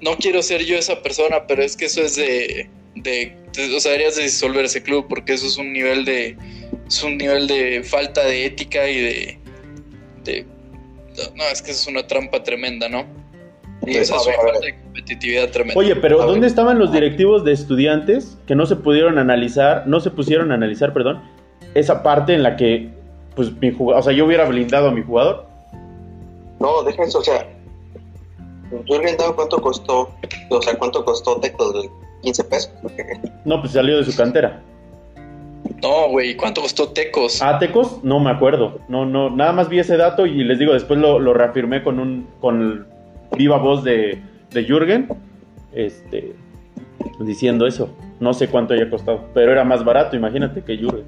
no 0.01 0.17
quiero 0.17 0.43
ser 0.43 0.65
yo 0.65 0.77
esa 0.77 1.03
persona, 1.03 1.47
pero 1.47 1.63
es 1.63 1.77
que 1.77 1.87
eso 1.87 2.03
es 2.03 2.17
de, 2.17 2.69
de, 3.03 3.37
de- 3.55 3.77
o 3.77 3.81
sea, 3.81 3.93
deberías 3.93 4.17
de 4.17 4.23
disolver 4.25 4.65
ese 4.65 4.83
club 4.83 5.07
porque 5.09 5.33
eso 5.35 5.47
es 5.47 5.57
un 5.59 5.73
nivel 5.73 6.05
de, 6.05 6.37
es 6.87 7.03
un 7.03 7.17
nivel 7.19 7.47
de 7.47 7.83
falta 7.85 8.25
de 8.25 8.47
ética 8.47 8.89
y 8.89 9.01
de, 9.01 9.39
de- 10.25 10.47
no, 11.35 11.45
es 11.53 11.61
que 11.63 11.71
eso 11.73 11.81
es 11.83 11.87
una 11.89 12.07
trampa 12.07 12.43
tremenda, 12.43 12.89
¿no? 12.89 13.05
Sí, 13.85 13.99
O 13.99 14.05
sea, 14.05 14.17
a 14.17 14.21
es 14.21 14.27
una 14.27 14.37
falta 14.37 14.61
de 14.67 14.75
competitividad 14.81 15.51
tremenda. 15.51 15.79
Oye, 15.79 15.97
pero. 15.97 16.25
¿dónde 16.27 16.47
estaban 16.47 16.79
los 16.79 16.93
directivos 16.93 17.45
de 17.45 17.53
estudiantes 17.53 18.37
que 18.47 18.55
no 18.55 18.67
se 18.67 18.77
pudieron 18.77 19.19
analizar, 19.19 19.85
no 19.87 20.01
se 20.01 20.11
pusieron 20.11 20.51
a 20.53 20.55
analizar, 20.55 20.93
perdón, 20.93 21.23
esa 21.75 22.03
parte 22.03 22.35
en 22.35 22.43
la 22.43 22.57
que, 22.57 22.91
pues, 23.35 23.51
mi 23.61 23.73
jugador, 23.73 24.01
o 24.01 24.05
sea, 24.05 24.13
yo 24.13 24.27
hubiera 24.27 24.45
blindado 24.45 24.89
a 24.89 24.93
mi 24.93 25.03
jugador? 25.03 25.47
No, 26.59 26.83
deja 26.83 27.03
eso, 27.05 27.21
o 27.21 27.25
sea, 27.25 27.47
Jürgen 28.87 29.17
Damm, 29.17 29.35
¿cuánto 29.35 29.61
costó? 29.61 30.15
O 30.51 30.63
sea, 30.63 30.75
¿cuánto 30.77 31.05
costó 31.05 31.41
Tecos? 31.41 31.89
Güey? 32.23 32.33
¿15 32.33 32.49
pesos? 32.49 32.73
No, 33.45 33.61
pues 33.61 33.73
salió 33.73 33.99
de 33.99 34.05
su 34.05 34.17
cantera. 34.17 34.63
No, 35.83 36.09
güey, 36.09 36.37
¿cuánto 36.37 36.61
costó 36.61 36.89
Tecos? 36.91 37.41
¿A 37.43 37.59
Tecos? 37.59 38.03
No 38.03 38.21
me 38.21 38.31
acuerdo. 38.31 38.81
No, 38.89 39.07
no, 39.07 39.31
nada 39.31 39.53
más 39.53 39.69
vi 39.69 39.79
ese 39.79 39.97
dato 39.97 40.27
y 40.27 40.45
les 40.45 40.59
digo, 40.59 40.73
después 40.73 40.99
lo, 40.99 41.19
lo 41.19 41.33
reafirmé 41.33 41.83
con 41.83 41.99
un, 41.99 42.29
con 42.41 42.61
el 42.61 42.87
viva 43.37 43.59
voz 43.59 43.83
de, 43.85 44.21
de 44.51 44.65
Jürgen, 44.65 45.09
este, 45.73 46.35
diciendo 47.21 47.67
eso. 47.67 47.95
No 48.19 48.35
sé 48.35 48.49
cuánto 48.49 48.75
haya 48.75 48.91
costado, 48.91 49.29
pero 49.33 49.53
era 49.53 49.65
más 49.65 49.85
barato, 49.85 50.17
imagínate, 50.17 50.63
que 50.63 50.77
Jürgen. 50.77 51.05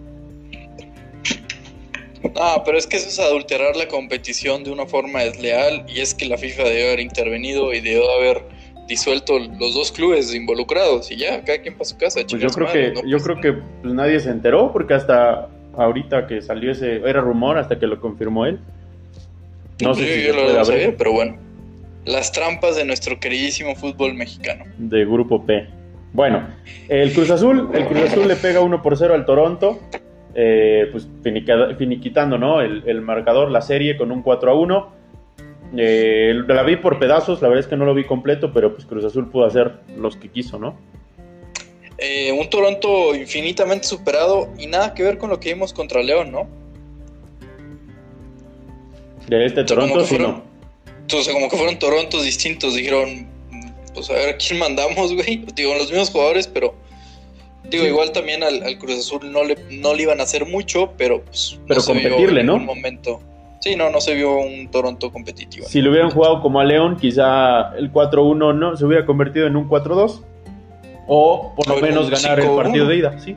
Ah, 2.37 2.62
pero 2.64 2.79
es 2.79 2.87
que 2.87 2.96
eso 2.96 3.09
es 3.09 3.18
adulterar 3.18 3.77
la 3.77 3.88
competición 3.88 4.62
de 4.64 4.70
una 4.70 4.87
forma 4.87 5.20
desleal 5.20 5.85
y 5.88 6.01
es 6.01 6.14
que 6.14 6.27
la 6.27 6.38
FIFA 6.38 6.64
debió 6.64 6.87
haber 6.87 7.01
intervenido 7.01 7.72
y 7.72 7.81
debió 7.81 8.09
haber 8.11 8.44
disuelto 8.87 9.38
los 9.38 9.75
dos 9.75 9.92
clubes 9.92 10.35
involucrados 10.35 11.11
y 11.11 11.16
ya, 11.16 11.42
cada 11.45 11.61
quien 11.61 11.75
para 11.75 11.85
su 11.85 11.97
casa. 11.97 12.21
Pues 12.29 12.42
yo 12.42 12.49
creo 12.49 12.73
que, 12.73 12.92
¿no? 12.92 13.09
yo 13.09 13.18
creo 13.18 13.40
que 13.40 13.53
pues, 13.53 13.95
nadie 13.95 14.21
se 14.21 14.31
enteró 14.31 14.73
porque 14.73 14.95
hasta 14.95 15.49
ahorita 15.77 16.27
que 16.27 16.42
salió 16.42 16.73
ese, 16.73 16.97
era 16.97 17.21
rumor 17.21 17.59
hasta 17.59 17.79
que 17.79 17.87
lo 17.87 18.01
confirmó 18.01 18.47
él. 18.47 18.61
No 19.81 19.95
sé 19.95 20.01
yo, 20.03 20.14
si 20.14 20.23
yo 20.27 20.35
se 20.35 20.53
lo 20.53 20.59
no 20.59 20.64
sabía, 20.64 20.97
pero 20.97 21.12
bueno. 21.12 21.37
Las 22.05 22.33
trampas 22.33 22.77
de 22.77 22.85
nuestro 22.85 23.21
queridísimo 23.21 23.75
fútbol 23.77 24.14
mexicano. 24.14 24.64
de 24.77 25.05
grupo 25.05 25.45
P. 25.45 25.66
Bueno, 26.12 26.47
el 26.88 27.12
Cruz 27.12 27.31
Azul, 27.31 27.71
el 27.73 27.87
Cruz 27.87 28.03
Azul 28.03 28.29
le 28.29 28.37
pega 28.37 28.61
1 28.61 28.83
por 28.83 28.99
0 28.99 29.14
al 29.14 29.25
Toronto, 29.25 29.81
eh, 30.35 30.88
pues 30.92 31.09
finiquitando, 31.23 32.37
¿no? 32.37 32.61
El, 32.61 32.83
el 32.87 33.01
marcador, 33.01 33.51
la 33.51 33.62
serie 33.62 33.97
con 33.97 34.12
un 34.12 34.23
4 34.23 34.51
a 34.51 34.55
1. 34.55 35.02
Eh, 35.76 36.35
la 36.48 36.62
vi 36.64 36.76
por 36.76 36.98
pedazos, 36.98 37.40
la 37.40 37.48
verdad 37.48 37.64
es 37.64 37.66
que 37.68 37.76
no 37.76 37.85
lo 37.87 37.94
vi 37.94 38.04
completo, 38.04 38.52
pero 38.52 38.74
pues 38.74 38.85
Cruz 38.87 39.04
Azul 39.04 39.30
pudo 39.30 39.46
hacer 39.46 39.72
los 39.96 40.16
que 40.16 40.28
quiso, 40.28 40.58
¿no? 40.58 40.76
Eh, 41.98 42.32
un 42.32 42.50
Toronto 42.50 43.14
infinitamente 43.14 43.87
superado 43.87 44.48
y 44.58 44.66
nada 44.66 44.92
que 44.92 45.02
ver 45.02 45.18
con 45.18 45.30
lo 45.30 45.40
que 45.40 45.54
vimos 45.54 45.72
contra 45.72 46.02
León, 46.02 46.32
¿no? 46.32 46.48
De 49.28 49.46
este 49.46 49.64
Toronto, 49.64 50.00
sí, 50.00 50.16
fueron- 50.16 50.30
no. 50.32 50.42
Entonces, 51.02 51.32
como 51.32 51.48
que 51.48 51.56
fueron 51.56 51.78
Torontos 51.78 52.24
distintos, 52.24 52.74
dijeron, 52.74 53.26
pues 53.94 54.11
a 54.11 54.14
ver 54.14 54.30
a 54.30 54.37
quién 54.37 54.58
mandamos, 54.58 55.12
güey. 55.14 55.44
Digo, 55.54 55.74
los 55.74 55.88
mismos 55.90 56.11
jugadores, 56.11 56.46
pero 56.48 56.74
digo, 57.64 57.85
Sí. 57.85 57.90
igual 57.90 58.12
también 58.12 58.42
al, 58.42 58.62
al 58.62 58.78
Cruz 58.78 58.98
Azul 58.98 59.30
no 59.32 59.44
le, 59.44 59.56
no 59.70 59.94
le 59.94 60.02
iban 60.02 60.20
a 60.20 60.24
hacer 60.24 60.44
mucho, 60.46 60.92
pero 60.98 61.22
pues 61.24 61.58
Pero 61.68 61.80
se 61.80 61.92
vio 61.92 62.02
competirle, 62.11 62.40
en 62.40 62.46
¿no? 62.46 62.52
ningún 62.58 62.66
momento. 62.76 63.20
Sí, 63.62 63.77
no, 63.77 63.90
no 63.90 64.01
se 64.01 64.14
vio 64.14 64.38
un 64.38 64.68
Toronto 64.72 65.12
competitivo. 65.12 65.66
Si 65.68 65.81
le 65.81 65.88
hubieran 65.88 66.11
jugado 66.11 66.42
como 66.42 66.59
a 66.59 66.64
León, 66.64 66.96
quizá 67.01 67.72
el 67.77 67.92
4-1 67.92 68.59
no 68.59 68.77
se 68.77 68.85
hubiera 68.85 69.07
convertido 69.07 69.46
en 69.46 69.55
un 69.55 69.68
4-2. 69.68 70.20
O 71.07 71.53
por 71.55 71.68
lo 71.68 71.77
menos 71.77 72.11
ganar 72.11 72.40
el 72.40 72.46
5-1. 72.46 72.57
partido 72.57 72.87
de 72.87 72.96
ida, 72.96 73.18
sí. 73.20 73.37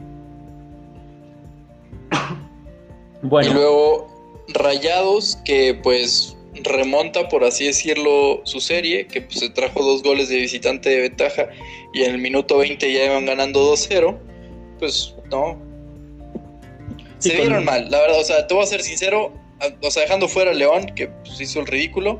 Bueno, 3.21 3.51
Y 3.51 3.53
luego 3.53 4.43
Rayados, 4.53 5.37
que 5.45 5.79
pues 5.81 6.35
remonta, 6.63 7.29
por 7.29 7.43
así 7.43 7.67
decirlo, 7.67 8.41
su 8.45 8.59
serie, 8.59 9.05
que 9.05 9.21
pues, 9.21 9.39
se 9.39 9.49
trajo 9.49 9.83
dos 9.83 10.01
goles 10.01 10.29
de 10.29 10.37
visitante 10.37 10.89
de 10.89 11.01
ventaja 11.01 11.49
y 11.93 12.03
en 12.03 12.15
el 12.15 12.17
minuto 12.17 12.57
20 12.57 12.91
ya 12.91 13.05
iban 13.05 13.25
ganando 13.25 13.71
2-0, 13.73 14.17
pues 14.79 15.15
no. 15.29 15.57
Se 17.19 17.35
vieron 17.35 17.63
mal, 17.65 17.89
la 17.91 18.01
verdad, 18.01 18.21
o 18.21 18.23
sea, 18.23 18.47
te 18.47 18.53
voy 18.53 18.63
a 18.63 18.67
ser 18.67 18.81
sincero, 18.81 19.31
o 19.81 19.91
sea, 19.91 20.03
dejando 20.03 20.27
fuera 20.27 20.51
a 20.51 20.53
León, 20.53 20.87
que 20.95 21.07
pues, 21.07 21.39
hizo 21.39 21.59
el 21.59 21.67
ridículo, 21.67 22.19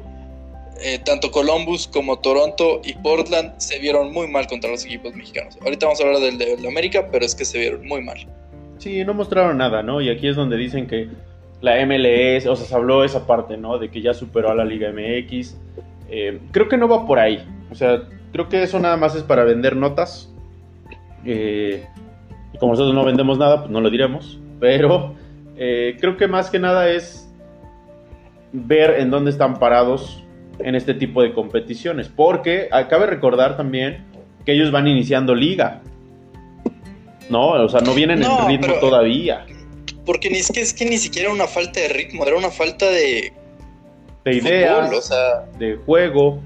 eh, 0.81 0.99
tanto 0.99 1.31
Columbus 1.31 1.87
como 1.87 2.19
Toronto 2.19 2.81
y 2.83 2.93
Portland 2.93 3.53
se 3.59 3.79
vieron 3.79 4.11
muy 4.11 4.27
mal 4.27 4.45
contra 4.47 4.69
los 4.69 4.83
equipos 4.83 5.15
mexicanos. 5.15 5.57
Ahorita 5.61 5.85
vamos 5.85 6.01
a 6.01 6.03
hablar 6.03 6.21
del 6.21 6.37
de, 6.37 6.67
América, 6.67 7.07
pero 7.11 7.25
es 7.25 7.33
que 7.33 7.45
se 7.45 7.59
vieron 7.59 7.87
muy 7.87 8.01
mal. 8.01 8.17
Sí, 8.77 9.05
no 9.05 9.13
mostraron 9.13 9.57
nada, 9.57 9.83
¿no? 9.83 10.01
Y 10.01 10.09
aquí 10.09 10.27
es 10.27 10.35
donde 10.35 10.57
dicen 10.57 10.85
que 10.87 11.07
la 11.61 11.77
MLS, 11.85 12.45
o 12.47 12.55
sea, 12.57 12.67
se 12.67 12.75
habló 12.75 13.05
esa 13.05 13.25
parte, 13.25 13.55
¿no? 13.55 13.77
De 13.77 13.89
que 13.89 14.01
ya 14.01 14.13
superó 14.13 14.51
a 14.51 14.55
la 14.55 14.65
Liga 14.65 14.91
MX. 14.91 15.55
Eh, 16.09 16.39
creo 16.51 16.67
que 16.67 16.77
no 16.77 16.89
va 16.89 17.07
por 17.07 17.19
ahí. 17.19 17.41
O 17.71 17.75
sea, 17.75 18.03
creo 18.33 18.49
que 18.49 18.61
eso 18.61 18.77
nada 18.79 18.97
más 18.97 19.15
es 19.15 19.23
para 19.23 19.45
vender 19.45 19.77
notas. 19.77 20.29
Eh, 21.25 21.85
y 22.53 22.57
como 22.57 22.73
nosotros 22.73 22.93
no 22.93 23.05
vendemos 23.05 23.37
nada, 23.37 23.59
pues 23.59 23.71
no 23.71 23.79
lo 23.79 23.89
diremos. 23.89 24.39
Pero 24.59 25.15
creo 25.55 26.17
que 26.17 26.27
más 26.27 26.49
que 26.49 26.59
nada 26.59 26.89
es 26.89 27.24
ver 28.55 28.99
en 28.99 29.09
dónde 29.11 29.31
están 29.31 29.59
parados 29.59 30.23
en 30.59 30.75
este 30.75 30.93
tipo 30.93 31.21
de 31.21 31.33
competiciones. 31.33 32.07
Porque 32.09 32.69
cabe 32.89 33.05
recordar 33.07 33.57
también 33.57 34.05
que 34.45 34.53
ellos 34.53 34.71
van 34.71 34.87
iniciando 34.87 35.35
liga. 35.35 35.81
No, 37.29 37.49
o 37.51 37.69
sea, 37.69 37.81
no 37.81 37.93
vienen 37.93 38.19
No, 38.19 38.41
en 38.43 38.47
ritmo 38.47 38.67
pero- 38.67 38.79
todavía. 38.79 39.45
Porque 40.05 40.29
ni 40.29 40.37
es 40.37 40.51
que 40.51 40.61
es 40.61 40.71
que 40.73 40.85
ni 40.85 40.97
siquiera 40.99 41.29
era 41.29 41.35
una 41.35 41.47
falta 41.47 41.79
de 41.79 41.87
ritmo, 41.87 42.23
era 42.25 42.37
una 42.37 42.51
falta 42.51 42.87
de 42.87 43.33
De 44.23 44.33
ideas, 44.35 44.85
fútbol, 44.85 44.99
o 44.99 45.01
sea, 45.01 45.45
de 45.57 45.75
juego. 45.77 46.39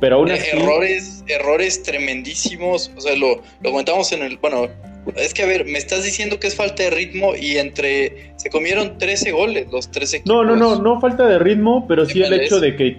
Pero 0.00 0.16
aún 0.16 0.30
eh, 0.30 0.34
así, 0.34 0.56
errores, 0.56 1.24
errores 1.28 1.82
tremendísimos. 1.82 2.90
O 2.96 3.00
sea, 3.02 3.14
lo, 3.14 3.42
lo 3.62 3.70
comentamos 3.70 4.10
en 4.12 4.22
el. 4.22 4.38
Bueno, 4.38 4.68
es 5.16 5.34
que 5.34 5.42
a 5.42 5.46
ver, 5.46 5.64
me 5.64 5.78
estás 5.78 6.04
diciendo 6.04 6.38
que 6.38 6.46
es 6.46 6.54
falta 6.54 6.82
de 6.82 6.90
ritmo 6.90 7.34
y 7.34 7.58
entre. 7.58 8.32
Se 8.36 8.50
comieron 8.50 8.98
13 8.98 9.32
goles, 9.32 9.70
los 9.70 9.90
13 9.90 10.18
equipos. 10.18 10.34
no, 10.34 10.44
no, 10.44 10.56
no, 10.56 10.80
no 10.80 11.00
falta 11.00 11.26
de 11.26 11.38
ritmo, 11.38 11.86
pero 11.86 12.06
sí 12.06 12.22
el 12.22 12.32
hecho 12.32 12.60
de 12.60 12.76
que 12.76 12.98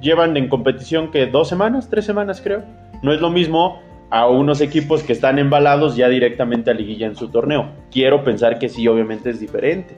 llevan 0.00 0.36
en 0.36 0.48
competición 0.48 1.10
que 1.10 1.26
dos 1.26 1.48
semanas, 1.48 1.88
tres 1.90 2.04
semanas 2.04 2.40
creo. 2.40 2.64
No 3.02 3.12
es 3.12 3.20
lo 3.20 3.30
mismo 3.30 3.80
a 4.10 4.28
unos 4.28 4.60
equipos 4.60 5.02
que 5.02 5.12
están 5.12 5.38
embalados 5.38 5.96
ya 5.96 6.08
directamente 6.08 6.70
a 6.70 6.74
liguilla 6.74 7.06
en 7.06 7.16
su 7.16 7.28
torneo. 7.28 7.70
Quiero 7.90 8.24
pensar 8.24 8.58
que 8.58 8.68
sí, 8.68 8.86
obviamente 8.88 9.30
es 9.30 9.40
diferente. 9.40 9.94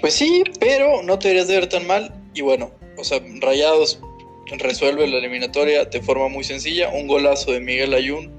Pues 0.00 0.14
sí, 0.14 0.44
pero 0.60 1.02
no 1.02 1.18
te 1.18 1.28
deberías 1.28 1.48
de 1.48 1.54
ver 1.54 1.68
tan 1.68 1.86
mal. 1.86 2.12
Y 2.34 2.42
bueno, 2.42 2.70
o 2.98 3.04
sea, 3.04 3.20
Rayados 3.40 4.00
resuelve 4.58 5.06
la 5.08 5.18
eliminatoria 5.18 5.86
de 5.86 6.02
forma 6.02 6.28
muy 6.28 6.44
sencilla. 6.44 6.90
Un 6.90 7.06
golazo 7.06 7.52
de 7.52 7.60
Miguel 7.60 7.94
Ayun, 7.94 8.30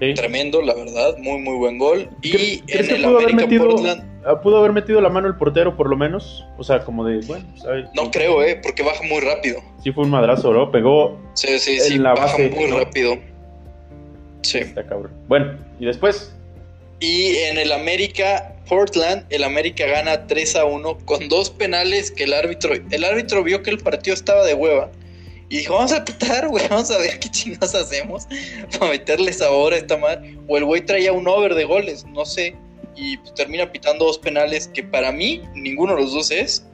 ¿sí? 0.00 0.14
tremendo, 0.14 0.62
la 0.62 0.74
verdad, 0.74 1.16
muy, 1.18 1.38
muy 1.40 1.56
buen 1.56 1.78
gol. 1.78 2.08
Y 2.22 2.30
¿Cre- 2.32 2.62
crees 2.66 2.80
en 2.80 2.86
que 2.88 2.94
el 2.94 3.02
pudo 3.02 3.16
haber 3.18 3.28
América 3.32 3.42
metido- 3.46 3.68
Portland. 3.68 4.22
ah, 4.26 4.40
pudo 4.40 4.56
haber 4.58 4.72
metido 4.72 5.00
la 5.00 5.08
mano 5.08 5.28
el 5.28 5.36
portero 5.36 5.76
por 5.76 5.88
lo 5.88 5.96
menos. 5.96 6.44
O 6.58 6.64
sea, 6.64 6.80
como 6.84 7.04
de, 7.04 7.20
bueno, 7.26 7.44
¿sabes? 7.56 7.86
No 7.94 8.10
creo, 8.10 8.42
¿eh? 8.42 8.58
Porque 8.62 8.82
baja 8.82 9.02
muy 9.04 9.20
rápido. 9.20 9.60
Sí 9.82 9.92
fue 9.92 10.04
un 10.04 10.10
madrazo, 10.10 10.52
¿no? 10.52 10.70
Pegó 10.72 11.18
Sí, 11.34 11.58
sí, 11.58 11.74
En 11.76 11.80
sí, 11.82 11.98
la 11.98 12.14
baja 12.14 12.26
base, 12.38 12.50
muy 12.50 12.66
¿no? 12.70 12.78
rápido. 12.80 13.16
Sí. 14.42 14.58
Está 14.58 14.84
cabrón. 14.86 15.12
Bueno, 15.28 15.52
y 15.78 15.86
después. 15.86 16.34
Y 16.98 17.36
en 17.36 17.58
el 17.58 17.72
América, 17.72 18.54
Portland, 18.68 19.24
el 19.30 19.42
América 19.44 19.86
gana 19.86 20.26
3 20.26 20.56
a 20.56 20.64
1 20.66 20.98
con 21.04 21.28
dos 21.28 21.50
penales 21.50 22.10
que 22.10 22.24
el 22.24 22.34
árbitro, 22.34 22.74
el 22.90 23.04
árbitro 23.04 23.42
vio 23.42 23.62
que 23.62 23.70
el 23.70 23.78
partido 23.78 24.14
estaba 24.14 24.44
de 24.44 24.54
hueva 24.54 24.90
y 25.50 25.58
dijo, 25.58 25.74
vamos 25.74 25.92
a 25.92 26.04
pitar, 26.04 26.48
güey, 26.48 26.66
vamos 26.68 26.90
a 26.90 26.96
ver 26.98 27.18
qué 27.18 27.28
chingados 27.28 27.74
hacemos 27.74 28.26
para 28.78 28.92
meterle 28.92 29.32
sabor 29.32 29.74
a 29.74 29.76
esta 29.76 29.96
madre. 29.98 30.36
O 30.48 30.56
el 30.56 30.64
güey 30.64 30.80
traía 30.86 31.12
un 31.12 31.28
over 31.28 31.54
de 31.54 31.64
goles, 31.64 32.06
no 32.06 32.24
sé, 32.24 32.54
y 32.96 33.16
pues, 33.18 33.34
termina 33.34 33.70
pitando 33.70 34.04
dos 34.06 34.18
penales 34.18 34.68
que 34.72 34.82
para 34.82 35.12
mí 35.12 35.42
ninguno 35.54 35.94
de 35.96 36.02
los 36.02 36.12
dos 36.12 36.30
es. 36.30 36.64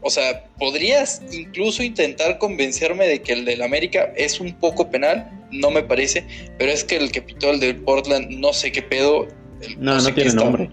O 0.00 0.10
sea, 0.10 0.44
podrías 0.60 1.22
incluso 1.32 1.82
intentar 1.82 2.38
convencerme 2.38 3.06
de 3.08 3.20
que 3.20 3.32
el 3.32 3.44
del 3.44 3.62
América 3.62 4.12
es 4.16 4.38
un 4.38 4.52
poco 4.54 4.88
penal, 4.90 5.28
no 5.50 5.70
me 5.72 5.82
parece, 5.82 6.24
pero 6.56 6.70
es 6.70 6.84
que 6.84 6.96
el 6.98 7.10
que 7.10 7.20
pitó 7.20 7.50
el 7.50 7.58
del 7.58 7.76
Portland, 7.76 8.30
no 8.30 8.52
sé 8.52 8.70
qué 8.70 8.80
pedo. 8.82 9.26
el- 9.60 9.80
No, 9.82 9.94
no 9.94 10.00
sé 10.00 10.12
tiene 10.12 10.34
nombre. 10.34 10.70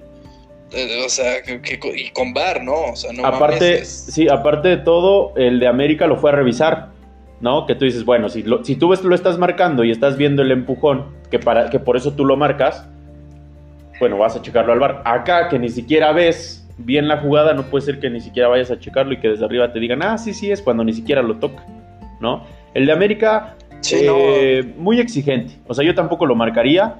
eh, 0.73 1.01
O 1.03 1.09
sea, 1.09 1.41
que- 1.41 1.59
que- 1.59 1.79
y 1.95 2.11
con 2.11 2.35
bar, 2.35 2.63
¿no? 2.63 2.91
O 2.91 2.95
sea, 2.95 3.11
no 3.13 3.25
aparte, 3.25 3.65
mames, 3.71 3.81
es- 3.81 4.13
sí, 4.13 4.27
aparte 4.29 4.67
de 4.67 4.77
todo, 4.77 5.33
el 5.37 5.59
de 5.59 5.67
América 5.67 6.05
lo 6.05 6.17
fue 6.17 6.29
a 6.29 6.35
revisar, 6.35 6.89
¿no? 7.41 7.65
Que 7.65 7.75
tú 7.75 7.85
dices, 7.85 8.05
bueno, 8.05 8.29
si, 8.29 8.43
lo- 8.43 8.63
si 8.63 8.75
tú 8.75 8.89
ves, 8.89 9.03
lo 9.03 9.15
estás 9.15 9.37
marcando 9.37 9.83
y 9.83 9.91
estás 9.91 10.17
viendo 10.17 10.41
el 10.41 10.51
empujón, 10.51 11.05
que, 11.31 11.39
para, 11.39 11.69
que 11.69 11.79
por 11.79 11.97
eso 11.97 12.13
tú 12.13 12.25
lo 12.25 12.37
marcas, 12.37 12.87
bueno, 13.99 14.17
vas 14.17 14.35
a 14.35 14.41
checarlo 14.41 14.73
al 14.73 14.79
bar. 14.79 15.01
Acá, 15.05 15.47
que 15.49 15.57
ni 15.59 15.69
siquiera 15.69 16.11
ves 16.11 16.67
bien 16.77 17.07
la 17.07 17.17
jugada, 17.17 17.53
no 17.53 17.63
puede 17.63 17.85
ser 17.85 17.99
que 17.99 18.09
ni 18.09 18.19
siquiera 18.19 18.49
vayas 18.49 18.69
a 18.71 18.79
checarlo 18.79 19.13
y 19.13 19.17
que 19.19 19.29
desde 19.29 19.45
arriba 19.45 19.71
te 19.71 19.79
digan, 19.79 20.01
ah, 20.03 20.17
sí, 20.17 20.33
sí, 20.33 20.51
es 20.51 20.61
cuando 20.61 20.83
ni 20.83 20.91
siquiera 20.93 21.21
lo 21.21 21.35
toca, 21.37 21.63
¿no? 22.19 22.43
El 22.73 22.85
de 22.85 22.91
América, 22.91 23.55
Sí, 23.81 23.97
eh, 24.03 24.73
muy 24.77 24.99
exigente. 24.99 25.57
O 25.67 25.75
sea, 25.75 25.85
yo 25.85 25.93
tampoco 25.93 26.25
lo 26.25 26.33
marcaría. 26.35 26.95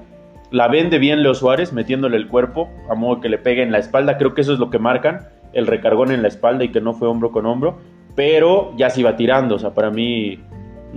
La 0.52 0.68
vende 0.68 0.98
bien 1.00 1.20
Leo 1.24 1.34
Suárez, 1.34 1.72
metiéndole 1.72 2.16
el 2.16 2.28
cuerpo, 2.28 2.68
a 2.88 2.94
modo 2.94 3.20
que 3.20 3.28
le 3.28 3.38
pegue 3.38 3.62
en 3.64 3.72
la 3.72 3.78
espalda. 3.78 4.16
Creo 4.18 4.34
que 4.34 4.42
eso 4.42 4.52
es 4.52 4.60
lo 4.60 4.70
que 4.70 4.78
marcan, 4.78 5.26
el 5.52 5.66
recargón 5.66 6.12
en 6.12 6.22
la 6.22 6.28
espalda 6.28 6.62
y 6.62 6.68
que 6.68 6.80
no 6.80 6.92
fue 6.94 7.08
hombro 7.08 7.32
con 7.32 7.44
hombro. 7.44 7.80
Pero 8.16 8.72
ya 8.76 8.90
se 8.90 9.00
iba 9.00 9.14
tirando, 9.16 9.54
o 9.54 9.58
sea, 9.58 9.70
para 9.70 9.90
mí 9.90 10.40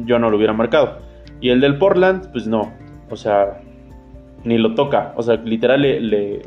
yo 0.06 0.18
no 0.18 0.30
lo 0.32 0.38
hubiera 0.38 0.54
marcado. 0.54 1.00
Y 1.42 1.50
el 1.50 1.62
del 1.62 1.78
Portland, 1.78 2.32
pues 2.32 2.48
no. 2.48 2.72
O 3.12 3.16
sea, 3.16 3.60
ni 4.44 4.58
lo 4.58 4.74
toca. 4.74 5.14
O 5.16 5.22
sea, 5.24 5.36
literal 5.36 5.82
le... 5.82 6.00
le- 6.00 6.42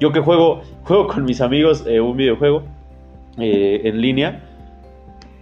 Yo 0.00 0.12
que 0.12 0.20
juego, 0.20 0.62
juego 0.84 1.06
con 1.08 1.24
mis 1.24 1.40
amigos 1.40 1.84
eh, 1.86 2.00
un 2.00 2.16
videojuego 2.16 2.62
eh, 3.38 3.80
en 3.84 4.00
línea. 4.00 4.42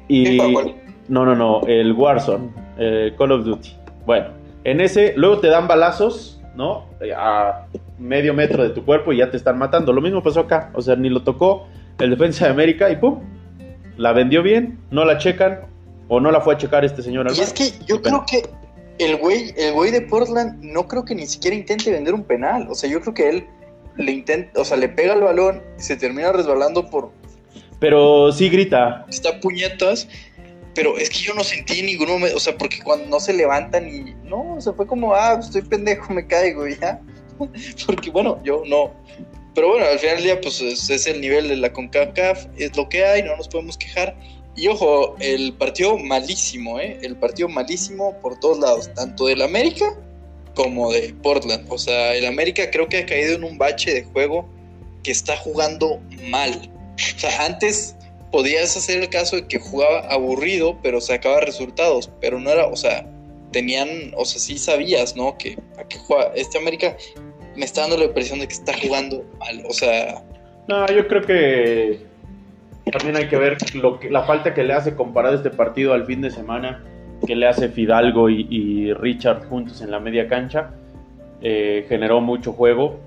Y... 0.08 0.38
No, 1.08 1.26
no, 1.26 1.34
no, 1.34 1.60
el 1.66 1.92
Warzone, 1.92 2.50
eh, 2.78 3.12
Call 3.18 3.32
of 3.32 3.44
Duty. 3.44 3.70
Bueno, 4.06 4.28
en 4.64 4.80
ese, 4.80 5.12
luego 5.16 5.38
te 5.38 5.48
dan 5.48 5.66
balazos, 5.68 6.40
¿no? 6.54 6.84
A 7.16 7.66
medio 7.98 8.32
metro 8.32 8.62
de 8.62 8.70
tu 8.70 8.84
cuerpo 8.84 9.12
y 9.12 9.18
ya 9.18 9.30
te 9.30 9.36
están 9.36 9.58
matando. 9.58 9.92
Lo 9.92 10.00
mismo 10.00 10.22
pasó 10.22 10.40
acá, 10.40 10.70
o 10.74 10.80
sea, 10.80 10.94
ni 10.96 11.08
lo 11.10 11.22
tocó 11.22 11.66
el 11.98 12.10
defensa 12.10 12.46
de 12.46 12.52
América 12.52 12.88
y 12.90 12.96
¡pum! 12.96 13.18
La 13.96 14.12
vendió 14.12 14.42
bien, 14.42 14.78
no 14.90 15.04
la 15.04 15.18
checan, 15.18 15.60
o 16.08 16.20
no 16.20 16.30
la 16.30 16.40
fue 16.40 16.54
a 16.54 16.58
checar 16.58 16.84
este 16.84 17.02
señor 17.02 17.26
Y 17.34 17.40
es 17.40 17.52
que 17.52 17.72
yo 17.86 18.02
creo 18.02 18.24
que 18.26 18.42
el 18.98 19.16
güey, 19.16 19.54
el 19.56 19.72
güey 19.72 19.90
de 19.90 20.02
Portland 20.02 20.62
no 20.62 20.86
creo 20.86 21.04
que 21.04 21.14
ni 21.14 21.26
siquiera 21.26 21.56
intente 21.56 21.90
vender 21.90 22.14
un 22.14 22.24
penal. 22.24 22.68
O 22.70 22.74
sea, 22.74 22.90
yo 22.90 23.00
creo 23.00 23.14
que 23.14 23.28
él 23.28 23.46
le 23.96 24.12
intenta, 24.12 24.60
o 24.60 24.64
sea, 24.64 24.76
le 24.76 24.88
pega 24.88 25.14
el 25.14 25.20
balón 25.20 25.62
y 25.78 25.82
se 25.82 25.96
termina 25.96 26.32
resbalando 26.32 26.88
por 26.88 27.10
Pero 27.78 28.32
sí 28.32 28.48
grita, 28.48 29.06
está 29.08 29.40
puñetas. 29.40 30.08
Pero 30.74 30.96
es 30.96 31.10
que 31.10 31.18
yo 31.18 31.34
no 31.34 31.44
sentí 31.44 31.80
en 31.80 31.86
ningún 31.86 32.08
momento, 32.08 32.36
o 32.36 32.40
sea, 32.40 32.56
porque 32.56 32.78
cuando 32.82 33.06
no 33.06 33.20
se 33.20 33.34
levantan 33.34 33.86
y 33.88 34.14
no, 34.24 34.54
o 34.54 34.60
sea, 34.60 34.72
fue 34.72 34.86
como, 34.86 35.14
ah, 35.14 35.38
estoy 35.38 35.60
pendejo, 35.60 36.14
me 36.14 36.26
caigo 36.26 36.66
y 36.66 36.78
ya. 36.78 36.98
Porque 37.86 38.10
bueno, 38.10 38.40
yo 38.42 38.62
no. 38.66 38.92
Pero 39.54 39.68
bueno, 39.68 39.86
al 39.86 39.98
final 39.98 40.16
del 40.16 40.24
día, 40.24 40.40
pues 40.40 40.60
es, 40.60 40.88
es 40.88 41.06
el 41.06 41.20
nivel 41.20 41.48
de 41.48 41.56
la 41.56 41.72
CONCACAF, 41.72 42.46
es 42.56 42.76
lo 42.76 42.88
que 42.88 43.04
hay, 43.04 43.22
no 43.22 43.36
nos 43.36 43.48
podemos 43.48 43.76
quejar. 43.76 44.16
Y 44.56 44.68
ojo, 44.68 45.16
el 45.20 45.54
partido 45.54 45.96
malísimo, 45.98 46.78
¿eh? 46.78 46.98
El 47.02 47.16
partido 47.16 47.48
malísimo 47.48 48.18
por 48.20 48.38
todos 48.40 48.58
lados, 48.58 48.90
tanto 48.94 49.26
del 49.26 49.42
América 49.42 49.96
como 50.54 50.92
de 50.92 51.14
Portland. 51.22 51.66
O 51.70 51.78
sea, 51.78 52.14
el 52.14 52.26
América 52.26 52.70
creo 52.70 52.88
que 52.88 52.98
ha 52.98 53.06
caído 53.06 53.34
en 53.34 53.44
un 53.44 53.58
bache 53.58 53.92
de 53.92 54.04
juego 54.04 54.48
que 55.02 55.10
está 55.10 55.36
jugando 55.36 56.00
mal. 56.28 56.70
O 57.16 57.18
sea, 57.18 57.46
antes 57.46 57.96
podías 58.30 58.76
hacer 58.76 59.02
el 59.02 59.08
caso 59.08 59.36
de 59.36 59.46
que 59.46 59.58
jugaba 59.58 60.00
aburrido, 60.00 60.78
pero 60.82 61.00
sacaba 61.00 61.40
resultados, 61.40 62.10
pero 62.20 62.38
no 62.38 62.50
era, 62.50 62.66
o 62.66 62.76
sea, 62.76 63.06
tenían, 63.52 64.12
o 64.16 64.24
sea, 64.24 64.40
sí 64.40 64.58
sabías, 64.58 65.16
¿no? 65.16 65.36
Que 65.38 65.58
a 65.78 65.84
qué 65.84 65.98
juega 65.98 66.32
este 66.34 66.58
América 66.58 66.96
me 67.56 67.64
está 67.64 67.82
dando 67.82 67.98
la 67.98 68.04
impresión 68.04 68.38
de 68.38 68.46
que 68.46 68.54
está 68.54 68.72
jugando 68.80 69.24
mal, 69.38 69.62
o 69.68 69.72
sea, 69.72 70.22
No, 70.68 70.86
yo 70.88 71.06
creo 71.06 71.22
que 71.22 72.00
también 72.90 73.16
hay 73.16 73.28
que 73.28 73.36
ver 73.36 73.56
lo 73.74 74.00
que, 74.00 74.10
la 74.10 74.22
falta 74.24 74.54
que 74.54 74.64
le 74.64 74.72
hace 74.72 74.94
comparado 74.94 75.34
este 75.34 75.50
partido 75.50 75.92
al 75.92 76.04
fin 76.04 76.20
de 76.20 76.30
semana 76.30 76.82
que 77.26 77.36
le 77.36 77.46
hace 77.46 77.68
Fidalgo 77.68 78.28
y, 78.28 78.92
Richard 78.94 79.46
juntos 79.48 79.80
en 79.80 79.90
la 79.90 80.00
media 80.00 80.28
cancha. 80.28 80.70
Eh, 81.40 81.86
generó 81.88 82.20
mucho 82.20 82.52
juego, 82.52 83.00